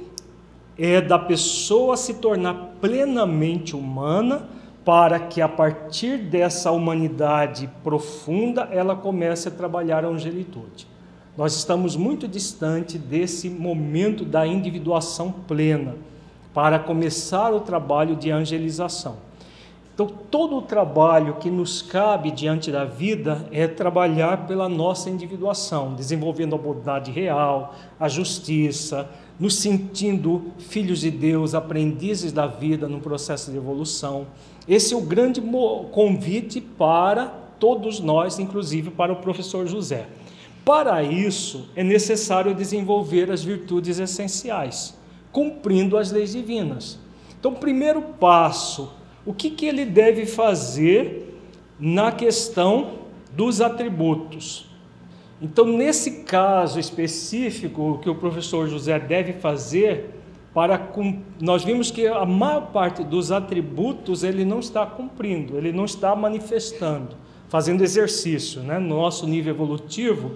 é 0.79 1.01
da 1.01 1.19
pessoa 1.19 1.97
se 1.97 2.15
tornar 2.15 2.75
plenamente 2.79 3.75
humana 3.75 4.47
para 4.85 5.19
que 5.19 5.41
a 5.41 5.47
partir 5.49 6.17
dessa 6.17 6.71
humanidade 6.71 7.69
profunda 7.83 8.69
ela 8.71 8.95
comece 8.95 9.49
a 9.49 9.51
trabalhar 9.51 10.05
a 10.05 10.07
angelitude. 10.07 10.87
Nós 11.37 11.55
estamos 11.55 11.95
muito 11.95 12.27
distante 12.27 12.97
desse 12.97 13.49
momento 13.49 14.23
da 14.23 14.47
individuação 14.47 15.31
plena 15.31 15.95
para 16.53 16.79
começar 16.79 17.53
o 17.53 17.59
trabalho 17.59 18.15
de 18.15 18.31
angelização. 18.31 19.17
Então, 19.93 20.07
todo 20.31 20.55
o 20.55 20.61
trabalho 20.61 21.35
que 21.35 21.49
nos 21.49 21.81
cabe 21.81 22.31
diante 22.31 22.71
da 22.71 22.85
vida 22.85 23.45
é 23.51 23.67
trabalhar 23.67 24.47
pela 24.47 24.69
nossa 24.69 25.09
individuação, 25.09 25.93
desenvolvendo 25.93 26.55
a 26.55 26.57
bondade 26.57 27.11
real, 27.11 27.75
a 27.99 28.07
justiça, 28.07 29.09
nos 29.39 29.55
sentindo 29.55 30.51
filhos 30.59 30.99
de 30.99 31.09
Deus, 31.09 31.55
aprendizes 31.55 32.31
da 32.33 32.45
vida 32.45 32.87
no 32.87 32.99
processo 32.99 33.49
de 33.51 33.57
evolução. 33.57 34.27
Esse 34.67 34.93
é 34.93 34.97
o 34.97 35.01
grande 35.01 35.41
convite 35.91 36.59
para 36.59 37.27
todos 37.59 37.99
nós, 37.99 38.37
inclusive 38.37 38.89
para 38.89 39.13
o 39.13 39.17
professor 39.17 39.65
José. 39.65 40.07
Para 40.65 41.01
isso, 41.01 41.69
é 41.75 41.83
necessário 41.83 42.53
desenvolver 42.53 43.31
as 43.31 43.43
virtudes 43.43 43.97
essenciais, 43.97 44.95
cumprindo 45.31 45.97
as 45.97 46.11
leis 46.11 46.33
divinas. 46.33 46.99
Então, 47.39 47.53
primeiro 47.53 48.01
passo 48.01 48.91
o 49.25 49.33
que, 49.33 49.49
que 49.49 49.65
ele 49.65 49.85
deve 49.85 50.25
fazer 50.25 51.39
na 51.79 52.11
questão 52.11 52.99
dos 53.31 53.61
atributos. 53.61 54.68
Então, 55.41 55.65
nesse 55.65 56.23
caso 56.23 56.79
específico, 56.79 57.93
o 57.93 57.97
que 57.99 58.09
o 58.09 58.15
professor 58.15 58.67
José 58.67 58.99
deve 58.99 59.33
fazer 59.33 60.19
para 60.53 60.91
nós 61.39 61.63
vimos 61.63 61.91
que 61.91 62.07
a 62.07 62.25
maior 62.25 62.71
parte 62.71 63.03
dos 63.03 63.31
atributos 63.31 64.23
ele 64.23 64.43
não 64.43 64.59
está 64.59 64.85
cumprindo, 64.85 65.57
ele 65.57 65.71
não 65.71 65.85
está 65.85 66.15
manifestando, 66.15 67.15
fazendo 67.47 67.83
exercício, 67.83 68.61
né? 68.61 68.79
No 68.79 68.97
nosso 68.97 69.27
nível 69.27 69.53
evolutivo, 69.53 70.33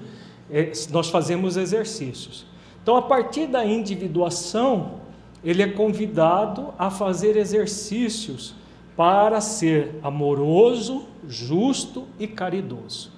é, 0.52 0.72
nós 0.92 1.10
fazemos 1.10 1.58
exercícios. 1.58 2.46
Então, 2.82 2.96
a 2.96 3.02
partir 3.02 3.48
da 3.48 3.66
individuação, 3.66 5.02
ele 5.44 5.64
é 5.64 5.68
convidado 5.68 6.74
a 6.78 6.90
fazer 6.90 7.36
exercícios 7.36 8.56
para 8.96 9.42
ser 9.42 10.00
amoroso, 10.04 11.06
justo 11.28 12.06
e 12.20 12.28
caridoso. 12.28 13.12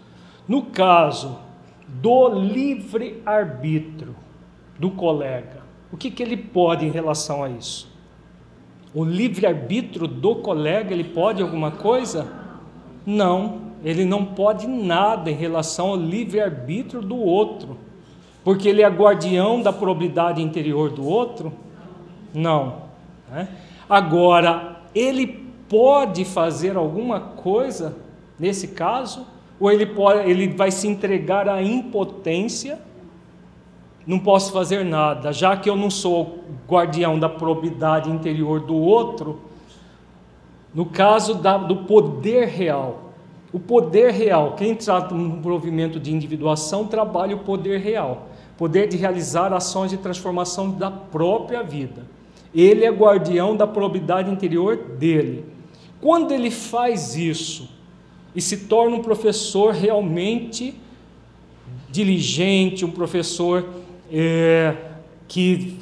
No 0.48 0.64
caso 0.64 1.40
do 1.88 2.30
livre 2.30 3.22
arbítrio 3.26 4.16
do 4.80 4.92
colega, 4.92 5.64
o 5.92 5.98
que, 5.98 6.12
que 6.12 6.22
ele 6.22 6.36
pode 6.36 6.86
em 6.86 6.92
relação 6.92 7.44
a 7.44 7.50
isso? 7.50 7.94
O 8.94 9.04
livre 9.04 9.46
arbítrio 9.46 10.08
do 10.08 10.36
colega, 10.36 10.94
ele 10.94 11.04
pode 11.04 11.42
alguma 11.42 11.72
coisa? 11.72 12.28
Não, 13.06 13.62
ele 13.84 14.06
não 14.06 14.26
pode 14.26 14.68
nada 14.68 15.30
em 15.30 15.36
relação 15.36 15.90
ao 15.90 15.96
livre 15.96 16.40
arbítrio 16.40 17.02
do 17.02 17.18
outro, 17.18 17.78
porque 18.44 18.70
ele 18.70 18.82
é 18.82 18.90
guardião 18.90 19.62
da 19.62 19.72
probidade 19.72 20.42
interior 20.42 20.90
do 20.90 21.06
outro? 21.06 21.54
Não. 22.34 22.84
Né? 23.30 23.48
Agora, 23.90 24.82
ele 24.94 25.28
pode 25.70 26.26
fazer 26.26 26.78
alguma 26.78 27.20
coisa 27.20 27.96
nesse 28.40 28.70
caso? 28.70 29.26
Ou 29.60 29.72
ele, 29.72 29.86
pode, 29.86 30.30
ele 30.30 30.50
vai 30.50 30.72
se 30.72 30.88
entregar 30.88 31.48
à 31.48 31.62
impotência? 31.62 32.80
Não 34.06 34.20
posso 34.20 34.52
fazer 34.52 34.84
nada, 34.84 35.32
já 35.32 35.58
que 35.58 35.70
eu 35.70 35.76
não 35.76 35.90
sou 35.90 36.44
guardião 36.68 37.18
da 37.18 37.28
probidade 37.28 38.10
interior 38.10 38.60
do 38.60 38.76
outro. 38.76 39.42
No 40.74 40.86
caso 40.86 41.36
da, 41.36 41.58
do 41.58 41.78
poder 41.78 42.48
real, 42.48 43.14
o 43.52 43.60
poder 43.60 44.12
real, 44.12 44.54
quem 44.56 44.76
trata 44.76 45.16
um 45.16 45.18
movimento 45.18 46.00
de 46.00 46.14
individuação 46.14 46.86
trabalha 46.86 47.36
o 47.36 47.40
poder 47.40 47.80
real, 47.80 48.28
poder 48.58 48.88
de 48.88 48.98
realizar 48.98 49.54
ações 49.54 49.90
de 49.90 49.98
transformação 49.98 50.72
da 50.72 50.92
própria 50.92 51.64
vida. 51.64 52.06
Ele 52.54 52.86
é 52.86 52.92
guardião 52.92 53.56
da 53.56 53.66
probidade 53.66 54.30
interior 54.30 54.76
dele. 54.76 55.46
Quando 56.02 56.32
ele 56.34 56.52
faz 56.52 57.16
isso 57.16 57.75
e 58.36 58.42
se 58.42 58.66
torna 58.66 58.98
um 58.98 59.02
professor 59.02 59.74
realmente 59.74 60.76
diligente, 61.90 62.84
um 62.84 62.92
professor 62.92 63.66
é, 64.12 64.76
que 65.28 65.78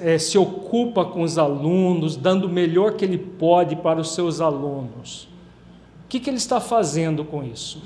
é, 0.00 0.16
se 0.16 0.38
ocupa 0.38 1.04
com 1.04 1.22
os 1.22 1.36
alunos, 1.36 2.16
dando 2.16 2.46
o 2.46 2.48
melhor 2.48 2.92
que 2.92 3.04
ele 3.04 3.18
pode 3.18 3.76
para 3.76 4.00
os 4.00 4.14
seus 4.14 4.40
alunos. 4.40 5.28
O 6.04 6.08
que, 6.08 6.20
que 6.20 6.30
ele 6.30 6.36
está 6.36 6.60
fazendo 6.60 7.24
com 7.24 7.42
isso? 7.42 7.82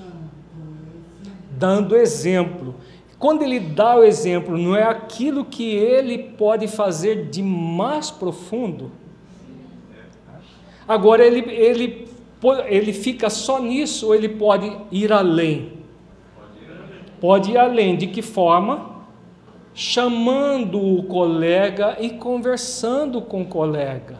Dando 1.58 1.96
exemplo. 1.96 2.74
Quando 3.18 3.42
ele 3.42 3.58
dá 3.58 3.96
o 3.96 4.04
exemplo, 4.04 4.56
não 4.56 4.76
é 4.76 4.82
aquilo 4.82 5.44
que 5.44 5.74
ele 5.74 6.18
pode 6.18 6.68
fazer 6.68 7.28
de 7.28 7.42
mais 7.42 8.10
profundo? 8.10 8.90
Agora, 10.86 11.24
ele, 11.24 11.40
ele, 11.50 12.08
ele 12.68 12.92
fica 12.92 13.28
só 13.28 13.60
nisso 13.60 14.06
ou 14.06 14.14
ele 14.14 14.28
pode 14.28 14.70
ir 14.90 15.12
além? 15.12 15.80
Pode 17.20 17.52
ir 17.52 17.58
além. 17.58 17.96
De 17.96 18.06
que 18.06 18.22
forma? 18.22 18.90
Chamando 19.74 20.80
o 20.80 21.02
colega 21.04 21.96
e 22.00 22.10
conversando 22.10 23.20
com 23.20 23.42
o 23.42 23.46
colega, 23.46 24.18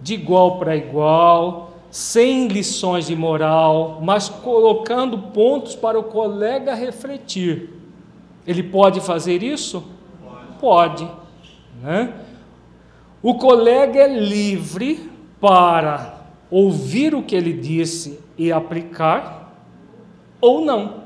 de 0.00 0.14
igual 0.14 0.58
para 0.58 0.74
igual, 0.74 1.72
sem 1.90 2.48
lições 2.48 3.06
de 3.06 3.14
moral, 3.14 4.00
mas 4.02 4.28
colocando 4.28 5.18
pontos 5.18 5.76
para 5.76 5.98
o 5.98 6.04
colega 6.04 6.74
refletir. 6.74 7.70
Ele 8.46 8.62
pode 8.62 9.00
fazer 9.00 9.42
isso? 9.42 9.84
Pode. 10.60 11.06
Né? 11.82 12.12
O 13.22 13.34
colega 13.34 14.00
é 14.00 14.08
livre 14.08 15.10
para 15.40 16.19
ouvir 16.50 17.14
o 17.14 17.22
que 17.22 17.36
ele 17.36 17.52
disse 17.52 18.20
e 18.36 18.50
aplicar, 18.50 19.54
ou 20.40 20.64
não. 20.64 21.04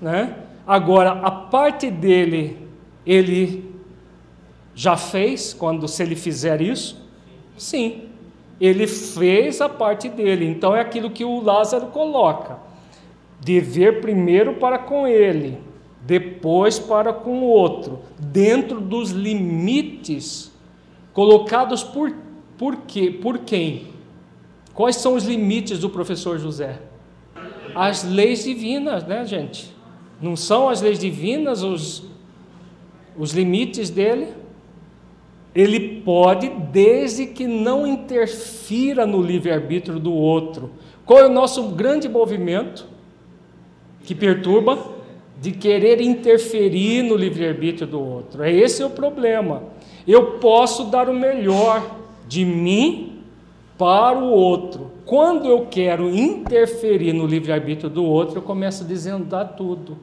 Né? 0.00 0.36
Agora, 0.66 1.12
a 1.12 1.30
parte 1.30 1.90
dele, 1.90 2.56
ele 3.06 3.72
já 4.74 4.96
fez, 4.96 5.52
quando 5.52 5.86
se 5.86 6.02
ele 6.02 6.16
fizer 6.16 6.60
isso? 6.60 7.06
Sim, 7.56 8.08
ele 8.60 8.86
fez 8.86 9.60
a 9.60 9.68
parte 9.68 10.08
dele. 10.08 10.46
Então 10.46 10.74
é 10.74 10.80
aquilo 10.80 11.10
que 11.10 11.24
o 11.24 11.40
Lázaro 11.40 11.86
coloca: 11.88 12.58
dever 13.40 14.00
primeiro 14.00 14.54
para 14.54 14.78
com 14.78 15.06
ele, 15.06 15.58
depois 16.02 16.78
para 16.78 17.12
com 17.12 17.40
o 17.40 17.44
outro, 17.44 18.00
dentro 18.18 18.80
dos 18.80 19.10
limites 19.10 20.50
colocados 21.12 21.82
por 21.82 22.14
por 22.60 22.76
quê? 22.86 23.10
Por 23.10 23.38
quem? 23.38 23.86
Quais 24.74 24.96
são 24.96 25.14
os 25.14 25.24
limites 25.24 25.78
do 25.78 25.90
professor 25.90 26.38
José? 26.38 26.80
As 27.74 28.04
leis 28.04 28.44
divinas, 28.44 29.04
né, 29.04 29.24
gente? 29.24 29.74
Não 30.20 30.36
são 30.36 30.68
as 30.68 30.80
leis 30.80 30.98
divinas 30.98 31.62
os, 31.62 32.04
os 33.16 33.32
limites 33.32 33.90
dele? 33.90 34.28
Ele 35.54 36.00
pode, 36.02 36.48
desde 36.48 37.26
que 37.26 37.46
não 37.46 37.86
interfira 37.86 39.04
no 39.06 39.20
livre-arbítrio 39.20 39.98
do 39.98 40.12
outro. 40.12 40.70
Qual 41.04 41.18
é 41.18 41.26
o 41.26 41.32
nosso 41.32 41.70
grande 41.70 42.08
movimento 42.08 42.86
que 44.04 44.14
perturba? 44.14 45.00
de 45.40 45.52
querer 45.52 46.02
interferir 46.02 47.02
no 47.02 47.16
livre-arbítrio 47.16 47.86
do 47.86 47.98
outro. 47.98 48.42
É 48.42 48.52
esse 48.52 48.84
o 48.84 48.90
problema. 48.90 49.62
Eu 50.06 50.32
posso 50.32 50.84
dar 50.84 51.08
o 51.08 51.14
melhor 51.14 51.96
de 52.28 52.44
mim 52.44 53.09
para 53.80 54.18
o 54.18 54.30
outro. 54.30 54.90
Quando 55.06 55.48
eu 55.48 55.64
quero 55.70 56.14
interferir 56.14 57.14
no 57.14 57.24
livre-arbítrio 57.24 57.88
do 57.88 58.04
outro, 58.04 58.36
eu 58.36 58.42
começo 58.42 58.84
a 58.84 58.86
desandar 58.86 59.54
tudo. 59.56 59.96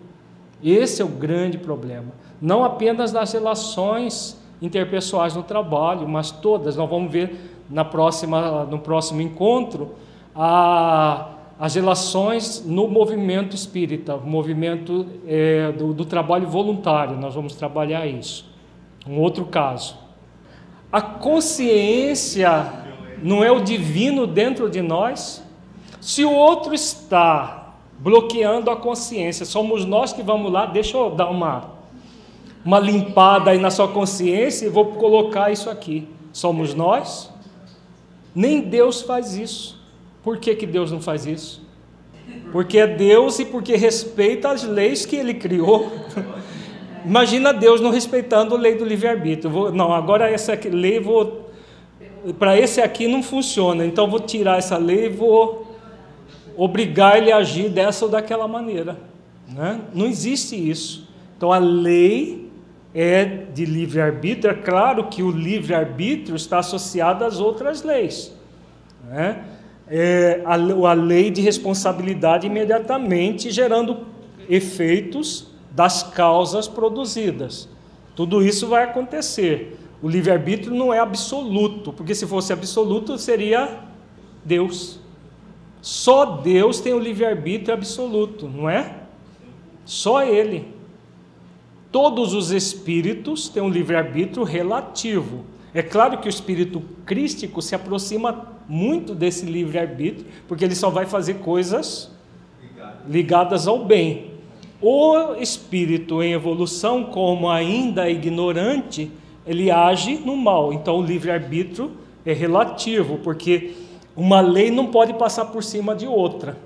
Esse 0.64 1.04
é 1.04 1.06
o 1.06 1.08
grande 1.08 1.60
problema. 1.60 2.08
Não 2.42 2.64
apenas 2.64 3.14
nas 3.14 3.32
relações 3.34 4.36
interpessoais 4.60 5.36
no 5.36 5.44
trabalho, 5.44 6.10
mas 6.10 6.32
todas. 6.32 6.76
Nós 6.76 6.90
vamos 6.90 7.12
ver 7.12 7.54
na 7.70 7.86
próxima, 7.86 8.64
no 8.64 8.80
próximo 8.80 9.22
encontro 9.22 9.92
a, 10.36 11.36
as 11.60 11.76
relações 11.76 12.66
no 12.66 12.88
movimento 12.88 13.56
espírita, 13.56 14.18
movimento 14.18 15.06
é, 15.28 15.72
do, 15.72 15.94
do 15.94 16.04
trabalho 16.04 16.48
voluntário. 16.48 17.16
Nós 17.16 17.36
vamos 17.36 17.54
trabalhar 17.54 18.08
isso. 18.08 18.50
Um 19.08 19.20
outro 19.20 19.46
caso. 19.46 19.96
A 20.92 21.00
consciência 21.00 22.87
não 23.22 23.44
é 23.44 23.52
o 23.52 23.62
divino 23.62 24.28
dentro 24.28 24.70
de 24.70 24.82
nós? 24.82 25.44
Se 26.00 26.24
o 26.24 26.32
outro 26.32 26.74
está 26.74 27.58
bloqueando 28.00 28.70
a 28.70 28.76
consciência. 28.76 29.46
Somos 29.46 29.86
nós 29.86 30.14
que 30.14 30.22
vamos 30.22 30.52
lá, 30.52 30.66
deixa 30.66 30.98
eu 30.98 31.10
dar 31.10 31.30
uma, 31.30 31.72
uma 32.64 32.80
limpada 32.80 33.52
aí 33.52 33.60
na 33.60 33.72
sua 33.72 33.88
consciência 33.88 34.66
e 34.66 34.70
vou 34.70 34.86
colocar 34.94 35.52
isso 35.52 35.70
aqui. 35.70 36.08
Somos 36.32 36.74
nós? 36.74 37.32
Nem 38.36 38.62
Deus 38.62 39.02
faz 39.02 39.36
isso. 39.36 39.82
Por 40.24 40.38
que, 40.38 40.56
que 40.56 40.68
Deus 40.68 40.92
não 40.92 41.02
faz 41.02 41.26
isso? 41.26 41.66
Porque 42.52 42.78
é 42.78 42.88
Deus 42.88 43.40
e 43.40 43.46
porque 43.46 43.76
respeita 43.76 44.50
as 44.50 44.64
leis 44.64 45.06
que 45.06 45.16
Ele 45.16 45.34
criou. 45.34 45.92
Imagina 47.06 47.54
Deus 47.54 47.80
não 47.80 47.90
respeitando 47.90 48.54
a 48.54 48.58
lei 48.58 48.76
do 48.76 48.86
livre-arbítrio. 48.86 49.72
Não, 49.72 49.94
agora 49.94 50.30
essa 50.30 50.58
lei 50.70 51.00
vou. 51.00 51.47
Para 52.34 52.58
esse 52.58 52.82
aqui 52.82 53.08
não 53.08 53.24
funciona, 53.24 53.86
então 53.86 54.10
vou 54.10 54.20
tirar 54.20 54.58
essa 54.58 54.78
lei 54.78 55.06
e 55.06 55.10
vou 55.10 55.76
obrigar 56.56 57.18
ele 57.18 57.32
a 57.32 57.38
agir 57.38 57.70
dessa 57.70 58.06
ou 58.06 58.12
daquela 58.12 58.48
maneira. 58.48 58.98
Né? 59.48 59.80
Não 59.94 60.08
existe 60.08 60.56
isso. 60.56 61.08
Então 61.38 61.54
a 61.54 61.60
lei 61.60 62.50
é 62.94 63.24
de 63.54 63.64
livre-arbítrio. 63.66 64.52
É 64.52 64.56
claro 64.56 65.06
que 65.06 65.22
o 65.22 65.30
livre-arbítrio 65.30 66.36
está 66.36 66.60
associado 66.60 67.24
às 67.24 67.40
outras 67.40 67.84
leis. 67.84 68.34
Né? 69.08 69.44
É 69.88 70.42
a, 70.46 70.54
a 70.56 70.94
lei 70.94 71.30
de 71.30 71.42
responsabilidade 71.42 72.48
imediatamente 72.48 73.52
gerando 73.52 74.06
efeitos 74.50 75.48
das 75.72 76.02
causas 76.02 76.68
produzidas. 76.68 77.70
Tudo 78.16 78.42
isso 78.42 78.68
vai 78.68 78.84
acontecer. 78.84 79.78
O 80.02 80.08
livre-arbítrio 80.08 80.74
não 80.74 80.94
é 80.94 81.00
absoluto, 81.00 81.92
porque 81.92 82.14
se 82.14 82.28
fosse 82.28 82.54
absoluto 82.54 83.18
seria 83.18 83.80
Deus. 84.46 85.00
Só 85.82 86.26
Deus 86.26 86.80
tem 86.80 86.94
o 86.94 87.00
livre-arbítrio 87.00 87.74
absoluto, 87.74 88.48
não 88.48 88.70
é? 88.70 89.04
Só 89.86 90.24
Ele. 90.24 90.68
Todos 91.92 92.34
os 92.34 92.52
espíritos 92.52 93.50
têm 93.50 93.64
um 93.64 93.70
livre-arbítrio 93.70 94.44
relativo. 94.44 95.46
É 95.74 95.82
claro 95.82 96.18
que 96.20 96.28
o 96.28 96.30
espírito 96.30 96.82
crístico 97.06 97.62
se 97.62 97.74
aproxima 97.74 98.54
muito 98.68 99.16
desse 99.16 99.46
livre-arbítrio, 99.46 100.26
porque 100.48 100.66
ele 100.66 100.76
só 100.76 100.90
vai 100.90 101.06
fazer 101.06 101.36
coisas 101.36 102.12
ligadas 103.08 103.68
ao 103.68 103.86
bem. 103.86 104.32
O 104.82 105.36
espírito 105.36 106.22
em 106.22 106.34
evolução, 106.34 107.06
como 107.06 107.50
ainda 107.50 108.10
ignorante, 108.10 109.12
ele 109.48 109.72
age 109.72 110.20
no 110.24 110.36
mal. 110.36 110.74
Então 110.74 111.00
o 111.00 111.04
livre-arbítrio 111.04 111.92
é 112.26 112.34
relativo, 112.34 113.20
porque 113.20 113.74
uma 114.16 114.42
lei 114.42 114.70
não 114.70 114.88
pode 114.88 115.14
passar 115.14 115.46
por 115.46 115.64
cima 115.64 115.96
de 115.96 116.06
outra. 116.06 116.58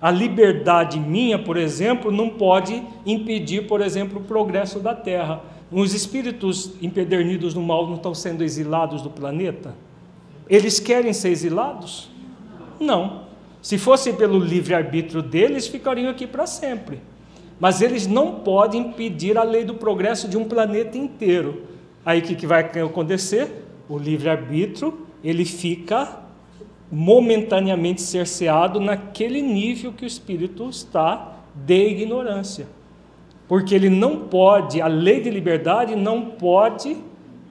A 0.00 0.10
liberdade 0.10 0.98
minha, 0.98 1.38
por 1.38 1.56
exemplo, 1.56 2.10
não 2.10 2.30
pode 2.30 2.82
impedir, 3.04 3.66
por 3.66 3.80
exemplo, 3.80 4.20
o 4.20 4.24
progresso 4.24 4.78
da 4.78 4.94
Terra. 4.94 5.42
Os 5.70 5.94
espíritos 5.94 6.72
empedernidos 6.82 7.54
no 7.54 7.62
mal 7.62 7.86
não 7.86 7.94
estão 7.94 8.14
sendo 8.14 8.42
exilados 8.42 9.02
do 9.02 9.10
planeta? 9.10 9.74
Eles 10.48 10.80
querem 10.80 11.12
ser 11.12 11.28
exilados? 11.28 12.10
Não. 12.78 13.24
Se 13.62 13.76
fosse 13.76 14.12
pelo 14.14 14.38
livre-arbítrio 14.38 15.22
deles, 15.22 15.68
ficariam 15.68 16.10
aqui 16.10 16.26
para 16.26 16.46
sempre. 16.46 16.98
Mas 17.60 17.82
eles 17.82 18.06
não 18.06 18.36
podem 18.36 18.80
impedir 18.80 19.36
a 19.36 19.42
lei 19.42 19.64
do 19.64 19.74
progresso 19.74 20.26
de 20.26 20.36
um 20.38 20.44
planeta 20.44 20.96
inteiro. 20.96 21.69
Aí 22.04 22.20
o 22.20 22.22
que, 22.22 22.34
que 22.34 22.46
vai 22.46 22.62
acontecer? 22.62 23.64
O 23.88 23.98
livre-arbítrio 23.98 25.06
ele 25.22 25.44
fica 25.44 26.20
momentaneamente 26.90 28.02
cerceado 28.02 28.80
naquele 28.80 29.40
nível 29.40 29.92
que 29.92 30.04
o 30.04 30.06
espírito 30.06 30.68
está 30.68 31.36
de 31.54 31.88
ignorância. 31.88 32.66
Porque 33.46 33.74
ele 33.74 33.88
não 33.88 34.28
pode, 34.28 34.80
a 34.80 34.86
lei 34.86 35.20
de 35.20 35.30
liberdade 35.30 35.94
não 35.94 36.22
pode 36.22 36.96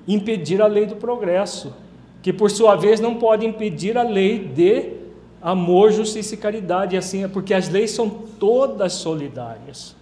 impedir 0.07 0.61
a 0.61 0.67
lei 0.67 0.85
do 0.85 0.95
progresso, 0.95 1.75
que 2.21 2.33
por 2.33 2.49
sua 2.49 2.75
vez 2.75 2.99
não 2.99 3.15
pode 3.15 3.45
impedir 3.45 3.97
a 3.97 4.03
lei 4.03 4.39
de 4.39 4.93
amor, 5.41 5.91
justiça 5.91 6.33
e 6.33 6.37
caridade, 6.37 6.97
assim, 6.97 7.23
é 7.23 7.27
porque 7.27 7.53
as 7.53 7.69
leis 7.69 7.91
são 7.91 8.09
todas 8.09 8.93
solidárias. 8.93 9.95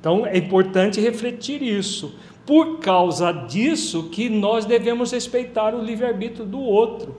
Então 0.00 0.26
é 0.26 0.36
importante 0.36 1.00
refletir 1.00 1.62
isso. 1.62 2.14
Por 2.50 2.80
causa 2.80 3.30
disso 3.30 4.08
que 4.10 4.28
nós 4.28 4.64
devemos 4.64 5.12
respeitar 5.12 5.72
o 5.72 5.80
livre-arbítrio 5.80 6.44
do 6.44 6.58
outro. 6.58 7.14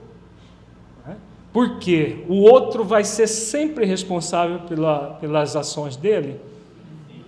Porque 1.50 2.22
o 2.28 2.42
outro 2.42 2.84
vai 2.84 3.02
ser 3.02 3.26
sempre 3.26 3.86
responsável 3.86 4.58
pela, 4.68 5.14
pelas 5.22 5.56
ações 5.56 5.96
dele? 5.96 6.38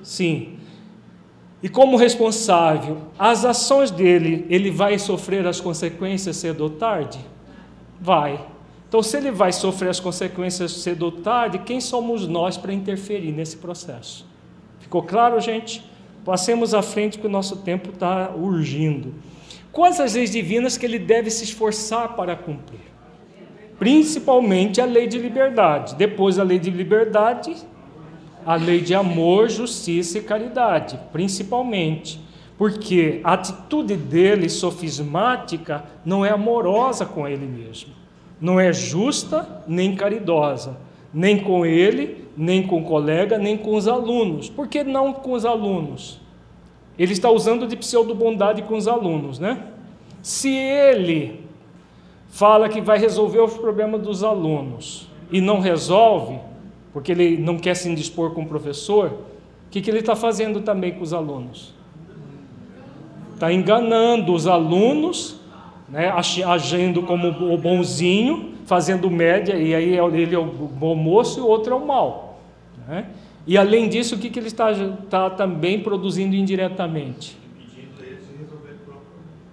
Sim. 0.02 0.58
E 1.62 1.68
como 1.70 1.96
responsável, 1.96 2.98
as 3.18 3.42
ações 3.42 3.90
dele, 3.90 4.44
ele 4.50 4.70
vai 4.70 4.98
sofrer 4.98 5.46
as 5.46 5.58
consequências 5.58 6.36
cedo 6.36 6.64
ou 6.64 6.68
tarde? 6.68 7.18
Vai. 7.98 8.38
Então, 8.86 9.02
se 9.02 9.16
ele 9.16 9.30
vai 9.30 9.50
sofrer 9.50 9.88
as 9.88 9.98
consequências 9.98 10.72
cedo 10.72 11.04
ou 11.06 11.12
tarde, 11.12 11.60
quem 11.60 11.80
somos 11.80 12.28
nós 12.28 12.58
para 12.58 12.70
interferir 12.70 13.32
nesse 13.32 13.56
processo? 13.56 14.26
Ficou 14.78 15.02
claro, 15.02 15.40
gente? 15.40 15.93
Passemos 16.24 16.72
à 16.72 16.82
frente 16.82 17.18
que 17.18 17.26
o 17.26 17.30
nosso 17.30 17.56
tempo 17.56 17.90
está 17.90 18.30
urgindo. 18.34 19.14
Quais 19.70 20.00
as 20.00 20.14
leis 20.14 20.30
divinas 20.30 20.78
que 20.78 20.86
ele 20.86 20.98
deve 20.98 21.30
se 21.30 21.44
esforçar 21.44 22.14
para 22.14 22.34
cumprir? 22.34 22.94
principalmente 23.78 24.80
a 24.80 24.84
lei 24.84 25.06
de 25.06 25.18
liberdade. 25.18 25.94
Depois 25.94 26.38
a 26.38 26.42
lei 26.42 26.58
de 26.58 26.70
liberdade, 26.70 27.54
a 28.44 28.54
lei 28.56 28.80
de 28.80 28.94
amor, 28.94 29.48
justiça 29.48 30.18
e 30.18 30.22
caridade, 30.22 30.98
principalmente. 31.12 32.20
Porque 32.56 33.20
a 33.24 33.32
atitude 33.32 33.96
dele 33.96 34.48
sofismática 34.48 35.84
não 36.04 36.24
é 36.24 36.30
amorosa 36.30 37.04
com 37.04 37.26
ele 37.26 37.46
mesmo, 37.46 37.92
não 38.40 38.60
é 38.60 38.72
justa 38.72 39.62
nem 39.66 39.96
caridosa, 39.96 40.76
nem 41.14 41.38
com 41.38 41.64
ele, 41.64 42.26
nem 42.36 42.66
com 42.66 42.80
o 42.80 42.84
colega, 42.84 43.38
nem 43.38 43.56
com 43.56 43.76
os 43.76 43.86
alunos. 43.86 44.50
Por 44.50 44.66
que 44.66 44.82
não 44.82 45.12
com 45.12 45.32
os 45.32 45.46
alunos? 45.46 46.20
Ele 46.98 47.12
está 47.12 47.30
usando 47.30 47.68
de 47.68 47.76
pseudo-bondade 47.76 48.62
com 48.62 48.76
os 48.76 48.88
alunos, 48.88 49.38
né? 49.38 49.62
Se 50.20 50.50
ele 50.50 51.40
fala 52.28 52.68
que 52.68 52.80
vai 52.80 52.98
resolver 52.98 53.40
os 53.40 53.54
problemas 53.54 54.02
dos 54.02 54.24
alunos 54.24 55.08
e 55.30 55.40
não 55.40 55.60
resolve, 55.60 56.40
porque 56.92 57.12
ele 57.12 57.36
não 57.36 57.58
quer 57.58 57.74
se 57.74 57.88
indispor 57.88 58.32
com 58.32 58.42
o 58.42 58.46
professor, 58.46 59.06
o 59.68 59.70
que, 59.70 59.80
que 59.80 59.90
ele 59.90 60.00
está 60.00 60.16
fazendo 60.16 60.60
também 60.60 60.92
com 60.92 61.02
os 61.02 61.12
alunos? 61.12 61.74
Está 63.34 63.52
enganando 63.52 64.32
os 64.32 64.46
alunos, 64.46 65.40
né, 65.88 66.12
agindo 66.46 67.02
como 67.02 67.28
o 67.52 67.58
bonzinho, 67.58 68.53
fazendo 68.66 69.10
média, 69.10 69.54
e 69.54 69.74
aí 69.74 69.96
ele 70.14 70.34
é 70.34 70.38
o 70.38 70.44
bom 70.44 70.94
moço 70.94 71.40
e 71.40 71.42
o 71.42 71.46
outro 71.46 71.72
é 71.72 71.76
o 71.76 71.86
mal. 71.86 72.40
Né? 72.86 73.06
E 73.46 73.58
além 73.58 73.88
disso, 73.88 74.16
o 74.16 74.18
que, 74.18 74.30
que 74.30 74.38
ele 74.38 74.48
está, 74.48 74.72
está 74.72 75.30
também 75.30 75.80
produzindo 75.80 76.34
indiretamente? 76.34 77.44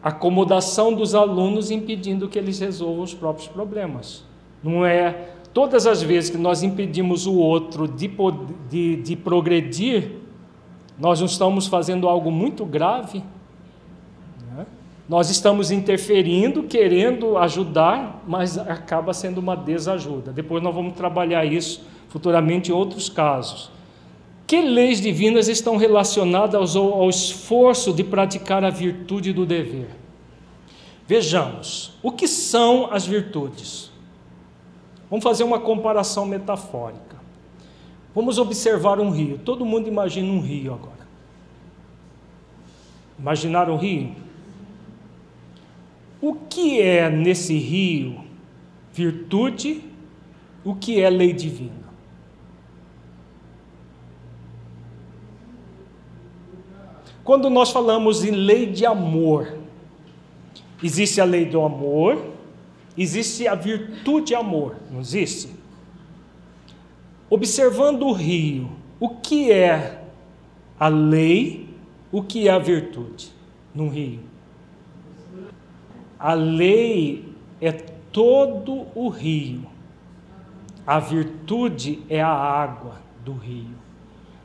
acomodação 0.01 0.93
dos 0.93 1.13
alunos 1.13 1.69
impedindo 1.69 2.27
que 2.27 2.39
eles 2.39 2.59
resolvam 2.59 3.03
os 3.03 3.13
próprios 3.13 3.47
problemas. 3.47 4.23
Não 4.63 4.85
é 4.85 5.29
todas 5.53 5.85
as 5.85 6.01
vezes 6.01 6.29
que 6.29 6.37
nós 6.37 6.63
impedimos 6.63 7.27
o 7.27 7.35
outro 7.35 7.87
de, 7.87 8.09
de, 8.69 8.95
de 8.97 9.15
progredir, 9.15 10.13
nós 10.97 11.19
não 11.19 11.27
estamos 11.27 11.67
fazendo 11.67 12.07
algo 12.07 12.31
muito 12.31 12.65
grave. 12.65 13.23
Nós 15.11 15.29
estamos 15.29 15.71
interferindo, 15.71 16.63
querendo 16.63 17.37
ajudar, 17.37 18.23
mas 18.25 18.57
acaba 18.57 19.13
sendo 19.13 19.39
uma 19.39 19.57
desajuda. 19.57 20.31
Depois 20.31 20.63
nós 20.63 20.73
vamos 20.73 20.93
trabalhar 20.93 21.43
isso 21.43 21.85
futuramente 22.07 22.71
em 22.71 22.73
outros 22.73 23.09
casos. 23.09 23.69
Que 24.47 24.61
leis 24.61 25.01
divinas 25.01 25.49
estão 25.49 25.75
relacionadas 25.75 26.77
ao, 26.77 26.93
ao 26.93 27.09
esforço 27.09 27.91
de 27.91 28.05
praticar 28.05 28.63
a 28.63 28.69
virtude 28.69 29.33
do 29.33 29.45
dever? 29.45 29.89
Vejamos, 31.05 31.91
o 32.01 32.13
que 32.13 32.25
são 32.25 32.87
as 32.89 33.05
virtudes? 33.05 33.91
Vamos 35.09 35.25
fazer 35.25 35.43
uma 35.43 35.59
comparação 35.59 36.25
metafórica. 36.25 37.17
Vamos 38.15 38.37
observar 38.37 38.97
um 38.97 39.09
rio. 39.09 39.37
Todo 39.39 39.65
mundo 39.65 39.89
imagina 39.89 40.31
um 40.31 40.39
rio 40.39 40.73
agora. 40.73 41.05
Imaginar 43.19 43.69
um 43.69 43.75
rio? 43.75 44.30
O 46.21 46.35
que 46.35 46.79
é 46.79 47.09
nesse 47.09 47.57
rio 47.57 48.23
virtude? 48.93 49.83
O 50.63 50.75
que 50.75 51.01
é 51.01 51.09
lei 51.09 51.33
divina? 51.33 51.81
Quando 57.23 57.49
nós 57.49 57.71
falamos 57.71 58.23
em 58.23 58.31
lei 58.31 58.67
de 58.67 58.85
amor, 58.85 59.57
existe 60.83 61.19
a 61.19 61.23
lei 61.23 61.45
do 61.45 61.61
amor, 61.61 62.23
existe 62.97 63.47
a 63.47 63.55
virtude 63.55 64.35
amor, 64.35 64.75
não 64.91 64.99
existe? 64.99 65.49
Observando 67.29 68.03
o 68.03 68.11
rio, 68.11 68.69
o 68.99 69.09
que 69.09 69.51
é 69.51 70.03
a 70.79 70.87
lei, 70.87 71.69
o 72.11 72.21
que 72.21 72.47
é 72.47 72.51
a 72.51 72.59
virtude 72.59 73.31
num 73.73 73.87
rio? 73.87 74.30
A 76.21 76.33
lei 76.33 77.33
é 77.59 77.71
todo 77.71 78.85
o 78.93 79.09
rio, 79.09 79.63
a 80.85 80.99
virtude 80.99 81.99
é 82.07 82.21
a 82.21 82.29
água 82.29 83.01
do 83.25 83.33
rio. 83.33 83.81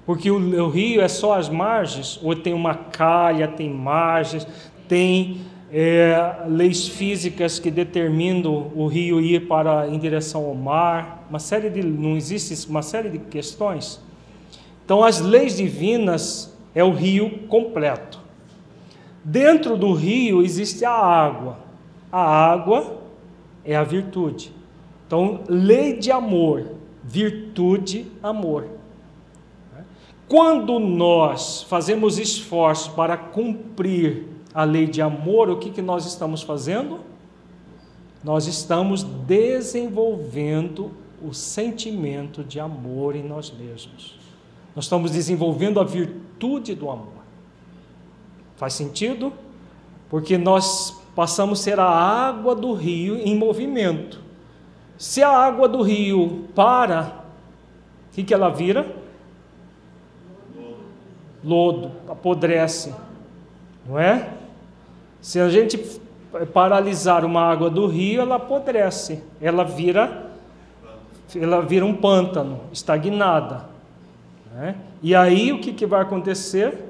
Porque 0.06 0.30
o, 0.30 0.36
o 0.36 0.70
rio 0.70 1.02
é 1.02 1.08
só 1.08 1.34
as 1.34 1.50
margens, 1.50 2.18
ou 2.22 2.34
tem 2.34 2.54
uma 2.54 2.74
calha, 2.74 3.46
tem 3.46 3.68
margens, 3.68 4.46
tem 4.88 5.42
é, 5.70 6.44
leis 6.48 6.88
físicas 6.88 7.58
que 7.58 7.70
determinam 7.70 8.72
o 8.74 8.86
rio 8.86 9.20
ir 9.20 9.46
para 9.46 9.86
em 9.86 9.98
direção 9.98 10.46
ao 10.46 10.54
mar, 10.54 11.26
uma 11.28 11.38
série 11.38 11.68
de 11.68 11.82
não 11.82 12.16
existe 12.16 12.66
uma 12.70 12.82
série 12.82 13.10
de 13.10 13.18
questões. 13.18 14.00
Então 14.82 15.04
as 15.04 15.20
leis 15.20 15.58
divinas 15.58 16.56
é 16.74 16.82
o 16.82 16.92
rio 16.92 17.40
completo. 17.48 18.20
Dentro 19.24 19.76
do 19.76 19.92
rio 19.92 20.40
existe 20.42 20.84
a 20.84 20.92
água. 20.92 21.65
A 22.10 22.20
água 22.20 23.00
é 23.64 23.76
a 23.76 23.82
virtude. 23.82 24.52
Então, 25.06 25.42
lei 25.48 25.98
de 25.98 26.10
amor, 26.10 26.72
virtude, 27.02 28.06
amor. 28.22 28.68
Quando 30.28 30.80
nós 30.80 31.62
fazemos 31.62 32.18
esforço 32.18 32.92
para 32.92 33.16
cumprir 33.16 34.26
a 34.52 34.64
lei 34.64 34.86
de 34.86 35.00
amor, 35.00 35.48
o 35.48 35.58
que, 35.58 35.70
que 35.70 35.82
nós 35.82 36.04
estamos 36.06 36.42
fazendo? 36.42 37.00
Nós 38.24 38.46
estamos 38.46 39.04
desenvolvendo 39.04 40.90
o 41.22 41.32
sentimento 41.32 42.42
de 42.42 42.58
amor 42.58 43.14
em 43.14 43.22
nós 43.22 43.52
mesmos. 43.52 44.18
Nós 44.74 44.86
estamos 44.86 45.12
desenvolvendo 45.12 45.78
a 45.78 45.84
virtude 45.84 46.74
do 46.74 46.90
amor. 46.90 47.24
Faz 48.56 48.72
sentido? 48.72 49.32
Porque 50.10 50.36
nós 50.36 51.00
passamos 51.16 51.58
a 51.58 51.62
ser 51.64 51.80
a 51.80 51.88
água 51.88 52.54
do 52.54 52.72
rio 52.74 53.16
em 53.16 53.34
movimento. 53.34 54.20
Se 54.96 55.22
a 55.22 55.30
água 55.30 55.66
do 55.66 55.82
rio 55.82 56.46
para, 56.54 57.24
o 58.10 58.14
que, 58.14 58.22
que 58.22 58.32
ela 58.32 58.50
vira? 58.50 58.86
lodo, 61.46 61.92
apodrece, 62.08 62.92
não 63.86 63.96
é? 63.96 64.30
Se 65.20 65.38
a 65.38 65.48
gente 65.48 65.78
paralisar 66.52 67.24
uma 67.24 67.40
água 67.40 67.70
do 67.70 67.86
rio, 67.86 68.20
ela 68.20 68.34
apodrece, 68.34 69.22
ela 69.40 69.62
vira, 69.62 70.26
ela 71.36 71.60
vira 71.62 71.86
um 71.86 71.94
pântano, 71.94 72.62
estagnada. 72.72 73.64
Né? 74.52 74.74
E 75.00 75.14
aí 75.14 75.52
o 75.52 75.60
que, 75.60 75.72
que 75.72 75.86
vai 75.86 76.02
acontecer? 76.02 76.82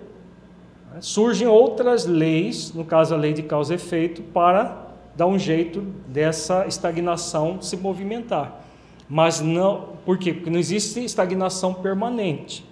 Surgem 1.01 1.47
outras 1.47 2.07
leis, 2.07 2.73
no 2.73 2.85
caso 2.85 3.15
a 3.15 3.17
lei 3.17 3.33
de 3.33 3.43
causa 3.43 3.75
e 3.75 3.77
efeito, 3.77 4.23
para 4.23 4.87
dar 5.15 5.27
um 5.27 5.39
jeito 5.39 5.81
dessa 6.09 6.67
estagnação 6.67 7.61
se 7.61 7.77
movimentar. 7.77 8.61
Mas 9.09 9.41
não, 9.41 9.91
por 10.05 10.19
quê? 10.19 10.33
Porque 10.33 10.51
não 10.51 10.59
existe 10.59 11.05
estagnação 11.05 11.73
permanente. 11.75 12.65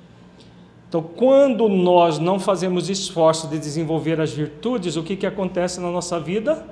Então, 0.89 1.03
quando 1.03 1.69
nós 1.69 2.19
não 2.19 2.39
fazemos 2.39 2.89
esforço 2.89 3.49
de 3.49 3.59
desenvolver 3.59 4.21
as 4.21 4.33
virtudes, 4.33 4.97
o 4.97 5.03
que, 5.03 5.17
que 5.17 5.27
acontece 5.27 5.81
na 5.81 5.91
nossa 5.91 6.21
vida? 6.21 6.65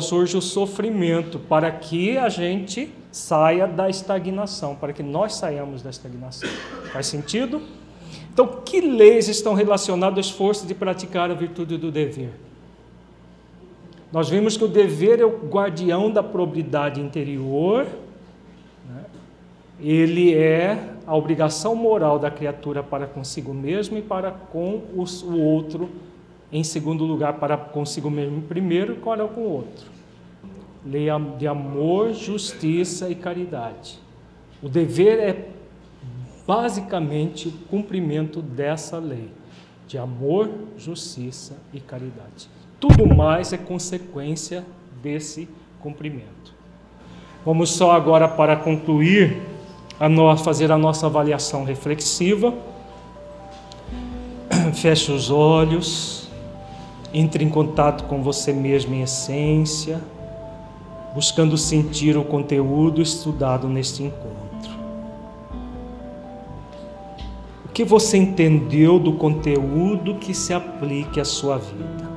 Surge 0.00 0.36
o 0.36 0.40
sofrimento 0.40 1.38
para 1.38 1.70
que 1.70 2.16
a 2.16 2.28
gente 2.28 2.90
saia 3.12 3.66
da 3.66 3.88
estagnação, 3.88 4.74
para 4.74 4.92
que 4.92 5.02
nós 5.02 5.34
saiamos 5.34 5.82
da 5.82 5.90
estagnação. 5.90 6.48
Faz 6.92 7.06
sentido? 7.06 7.62
Então, 8.34 8.48
que 8.64 8.80
leis 8.80 9.28
estão 9.28 9.54
relacionadas 9.54 10.16
ao 10.16 10.20
esforço 10.20 10.66
de 10.66 10.74
praticar 10.74 11.30
a 11.30 11.34
virtude 11.34 11.76
do 11.76 11.92
dever? 11.92 12.32
Nós 14.12 14.28
vimos 14.28 14.56
que 14.56 14.64
o 14.64 14.68
dever 14.68 15.20
é 15.20 15.24
o 15.24 15.38
guardião 15.46 16.10
da 16.10 16.20
probidade 16.20 17.00
interior, 17.00 17.86
né? 18.88 19.04
ele 19.80 20.34
é 20.34 20.94
a 21.06 21.14
obrigação 21.14 21.76
moral 21.76 22.18
da 22.18 22.28
criatura 22.28 22.82
para 22.82 23.06
consigo 23.06 23.54
mesmo 23.54 23.96
e 23.98 24.02
para 24.02 24.32
com 24.32 24.82
os, 24.96 25.22
o 25.22 25.38
outro, 25.38 25.88
em 26.52 26.64
segundo 26.64 27.04
lugar, 27.04 27.34
para 27.34 27.56
consigo 27.56 28.10
mesmo 28.10 28.42
primeiro, 28.42 28.96
qual 28.96 29.14
é 29.14 29.28
com 29.28 29.42
o 29.42 29.52
outro. 29.52 29.86
Lei 30.84 31.06
de 31.38 31.46
amor, 31.46 32.12
justiça 32.12 33.08
e 33.08 33.14
caridade. 33.14 34.00
O 34.60 34.68
dever 34.68 35.20
é 35.20 35.53
basicamente 36.46 37.48
o 37.48 37.52
cumprimento 37.68 38.42
dessa 38.42 38.98
lei 38.98 39.30
de 39.86 39.98
amor, 39.98 40.50
justiça 40.76 41.54
e 41.72 41.80
caridade. 41.80 42.48
Tudo 42.80 43.06
mais 43.06 43.52
é 43.52 43.58
consequência 43.58 44.64
desse 45.02 45.48
cumprimento. 45.80 46.54
Vamos 47.44 47.70
só 47.70 47.92
agora 47.92 48.26
para 48.26 48.56
concluir 48.56 49.40
a 50.00 50.08
nós 50.08 50.40
fazer 50.40 50.72
a 50.72 50.78
nossa 50.78 51.06
avaliação 51.06 51.64
reflexiva. 51.64 52.54
Feche 54.74 55.12
os 55.12 55.30
olhos, 55.30 56.28
entre 57.12 57.44
em 57.44 57.48
contato 57.48 58.04
com 58.04 58.22
você 58.22 58.52
mesmo 58.52 58.94
em 58.94 59.02
essência, 59.02 60.00
buscando 61.14 61.56
sentir 61.56 62.16
o 62.16 62.24
conteúdo 62.24 63.00
estudado 63.00 63.68
neste 63.68 64.02
encontro. 64.02 64.43
Que 67.74 67.82
você 67.84 68.16
entendeu 68.16 69.00
do 69.00 69.14
conteúdo 69.14 70.14
que 70.14 70.32
se 70.32 70.54
aplique 70.54 71.20
à 71.20 71.24
sua 71.24 71.58
vida? 71.58 72.14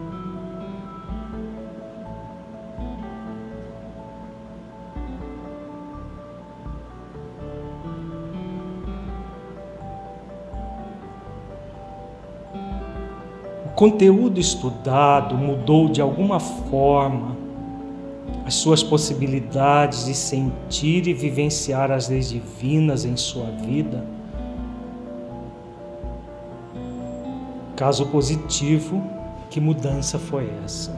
conteúdo 13.78 14.40
estudado 14.40 15.38
mudou 15.38 15.88
de 15.88 16.02
alguma 16.02 16.40
forma 16.40 17.38
as 18.44 18.56
suas 18.56 18.82
possibilidades 18.82 20.06
de 20.06 20.16
sentir 20.16 21.08
e 21.08 21.14
vivenciar 21.14 21.92
as 21.92 22.10
leis 22.10 22.30
divinas 22.30 23.06
em 23.06 23.16
sua 23.16 23.52
vida? 23.52 24.17
Caso 27.78 28.08
positivo, 28.08 29.04
que 29.52 29.62
mudança 29.62 30.18
foi 30.18 30.52
essa? 30.66 30.97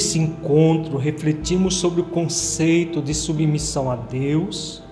Nesse 0.00 0.18
encontro, 0.18 0.96
refletimos 0.96 1.76
sobre 1.76 2.00
o 2.00 2.04
conceito 2.04 3.02
de 3.02 3.12
submissão 3.12 3.90
a 3.90 3.96
Deus 3.96 4.82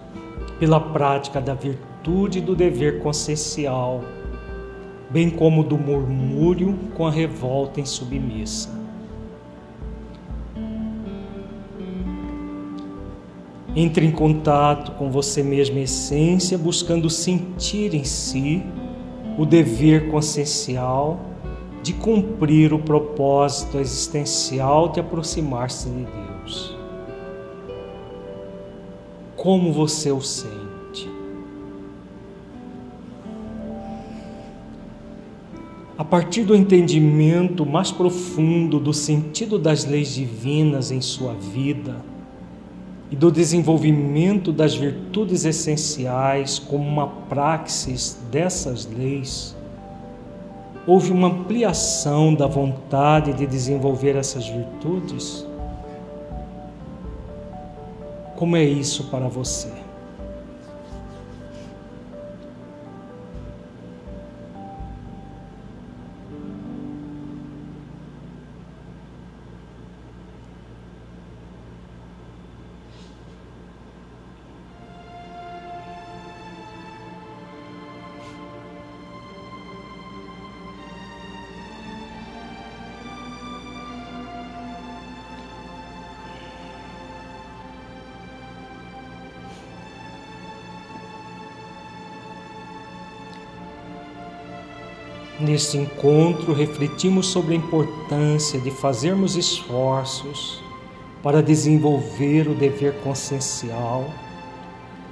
pela 0.60 0.78
prática 0.78 1.40
da 1.40 1.54
virtude 1.54 1.88
virtude 2.08 2.40
do 2.40 2.54
dever 2.54 3.00
consciencial, 3.00 4.02
bem 5.10 5.28
como 5.28 5.62
do 5.62 5.76
murmúrio 5.76 6.78
com 6.94 7.06
a 7.06 7.10
revolta 7.10 7.80
insubmissa. 7.80 8.70
Entre 13.76 14.06
em 14.06 14.10
contato 14.10 14.92
com 14.92 15.10
você 15.10 15.42
mesma 15.42 15.80
essência, 15.80 16.56
buscando 16.56 17.10
sentir 17.10 17.94
em 17.94 18.04
si 18.04 18.62
o 19.36 19.44
dever 19.44 20.10
consciencial 20.10 21.20
de 21.82 21.92
cumprir 21.92 22.72
o 22.72 22.78
propósito 22.78 23.78
existencial 23.78 24.88
de 24.88 25.00
aproximar-se 25.00 25.88
de 25.88 26.04
Deus. 26.04 26.76
Como 29.36 29.72
você 29.72 30.10
o 30.10 30.20
sente? 30.20 31.08
A 35.96 36.04
partir 36.04 36.44
do 36.44 36.54
entendimento 36.54 37.66
mais 37.66 37.90
profundo 37.90 38.78
do 38.78 38.92
sentido 38.92 39.58
das 39.58 39.84
leis 39.84 40.14
divinas 40.14 40.90
em 40.90 41.00
sua 41.00 41.34
vida, 41.34 41.96
e 43.10 43.16
do 43.16 43.30
desenvolvimento 43.30 44.52
das 44.52 44.74
virtudes 44.74 45.44
essenciais 45.44 46.58
como 46.58 46.84
uma 46.84 47.06
praxis 47.06 48.18
dessas 48.30 48.86
leis, 48.86 49.56
houve 50.88 51.12
uma 51.12 51.28
ampliação 51.28 52.34
da 52.34 52.46
vontade 52.46 53.34
de 53.34 53.46
desenvolver 53.46 54.16
essas 54.16 54.48
virtudes? 54.48 55.46
Como 58.36 58.56
é 58.56 58.64
isso 58.64 59.04
para 59.10 59.28
você? 59.28 59.70
Neste 95.58 95.76
encontro, 95.76 96.52
refletimos 96.52 97.26
sobre 97.26 97.52
a 97.52 97.56
importância 97.56 98.60
de 98.60 98.70
fazermos 98.70 99.34
esforços 99.34 100.62
para 101.20 101.42
desenvolver 101.42 102.46
o 102.46 102.54
dever 102.54 103.00
consciencial, 103.00 104.08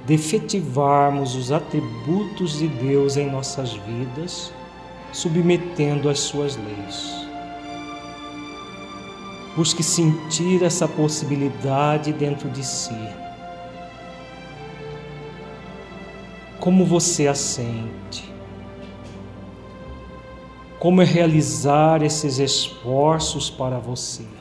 de 0.05 0.13
efetivarmos 0.13 1.35
os 1.35 1.51
atributos 1.51 2.59
de 2.59 2.69
Deus 2.69 3.17
em 3.17 3.29
nossas 3.29 3.73
vidas, 3.73 4.53
submetendo 5.11 6.09
às 6.09 6.21
suas 6.21 6.55
leis. 6.55 7.27
Busque 9.53 9.83
sentir 9.83 10.63
essa 10.63 10.87
possibilidade 10.87 12.13
dentro 12.13 12.49
de 12.49 12.65
si. 12.65 12.95
Como 16.57 16.85
você 16.85 17.27
a 17.27 17.35
sente? 17.35 18.36
Como 20.79 21.01
é 21.01 21.05
realizar 21.05 22.03
esses 22.03 22.39
esforços 22.39 23.49
para 23.49 23.79
você. 23.79 24.36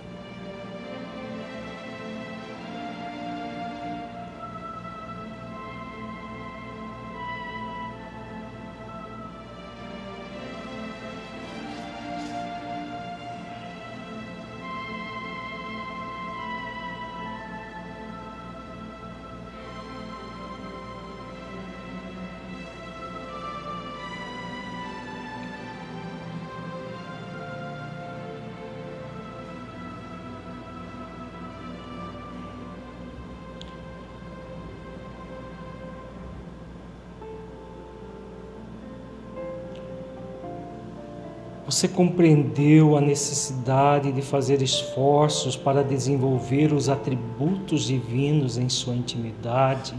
Você 41.77 41.89
compreendeu 41.89 42.97
a 42.97 43.03
necessidade 43.03 44.11
de 44.11 44.23
fazer 44.23 44.63
esforços 44.63 45.57
para 45.57 45.85
desenvolver 45.85 46.73
os 46.73 46.89
atributos 46.89 47.85
divinos 47.85 48.57
em 48.57 48.67
sua 48.67 48.95
intimidade, 48.95 49.95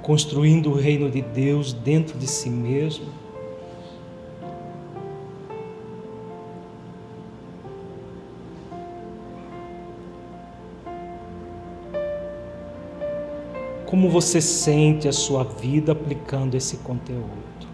construindo 0.00 0.70
o 0.70 0.74
reino 0.74 1.10
de 1.10 1.20
Deus 1.20 1.74
dentro 1.74 2.18
de 2.18 2.26
si 2.26 2.48
mesmo? 2.48 3.04
Como 13.84 14.08
você 14.08 14.40
sente 14.40 15.06
a 15.06 15.12
sua 15.12 15.44
vida 15.44 15.92
aplicando 15.92 16.54
esse 16.54 16.78
conteúdo? 16.78 17.71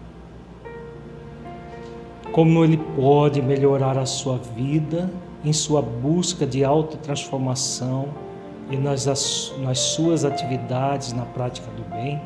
Como 2.39 2.63
ele 2.63 2.77
pode 2.95 3.41
melhorar 3.41 3.97
a 3.97 4.05
sua 4.05 4.37
vida 4.37 5.11
em 5.43 5.51
sua 5.51 5.81
busca 5.81 6.47
de 6.47 6.63
autotransformação 6.63 8.07
e 8.71 8.77
nas, 8.77 9.53
nas 9.59 9.77
suas 9.77 10.23
atividades 10.23 11.11
na 11.11 11.25
prática 11.25 11.69
do 11.71 11.83
bem. 11.93 12.21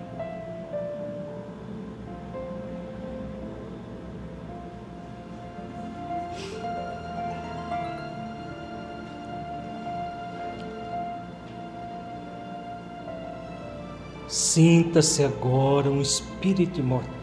Sinta-se 14.27 15.23
agora 15.23 15.90
um 15.90 15.99
espírito 15.99 16.80
imortal 16.80 17.22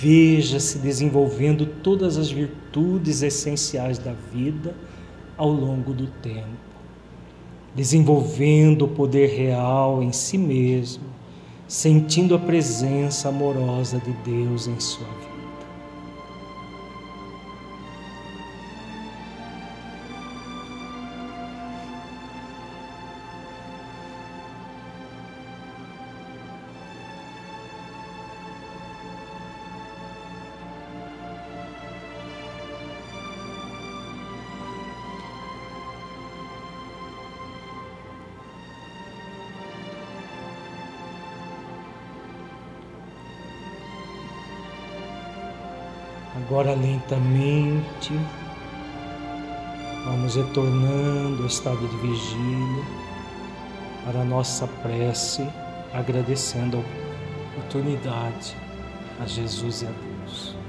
Veja-se 0.00 0.78
desenvolvendo 0.78 1.66
todas 1.66 2.16
as 2.16 2.30
virtudes 2.30 3.20
essenciais 3.20 3.98
da 3.98 4.14
vida 4.14 4.74
ao 5.36 5.50
longo 5.50 5.92
do 5.92 6.06
tempo, 6.06 6.46
desenvolvendo 7.74 8.86
o 8.86 8.88
poder 8.88 9.28
real 9.28 10.02
em 10.02 10.10
si 10.10 10.38
mesmo, 10.38 11.04
sentindo 11.68 12.34
a 12.34 12.38
presença 12.38 13.28
amorosa 13.28 13.98
de 13.98 14.12
Deus 14.24 14.66
em 14.66 14.80
sua 14.80 15.06
vida. 15.06 15.19
Agora 46.70 46.86
lentamente 46.86 48.12
vamos 50.04 50.36
retornando 50.36 51.42
ao 51.42 51.46
estado 51.48 51.88
de 51.88 51.96
vigília 51.96 52.84
para 54.04 54.20
a 54.20 54.24
nossa 54.24 54.68
prece, 54.68 55.48
agradecendo 55.92 56.76
a 56.76 56.80
oportunidade 57.58 58.56
a 59.18 59.26
Jesus 59.26 59.82
e 59.82 59.86
a 59.86 59.90
Deus. 59.90 60.59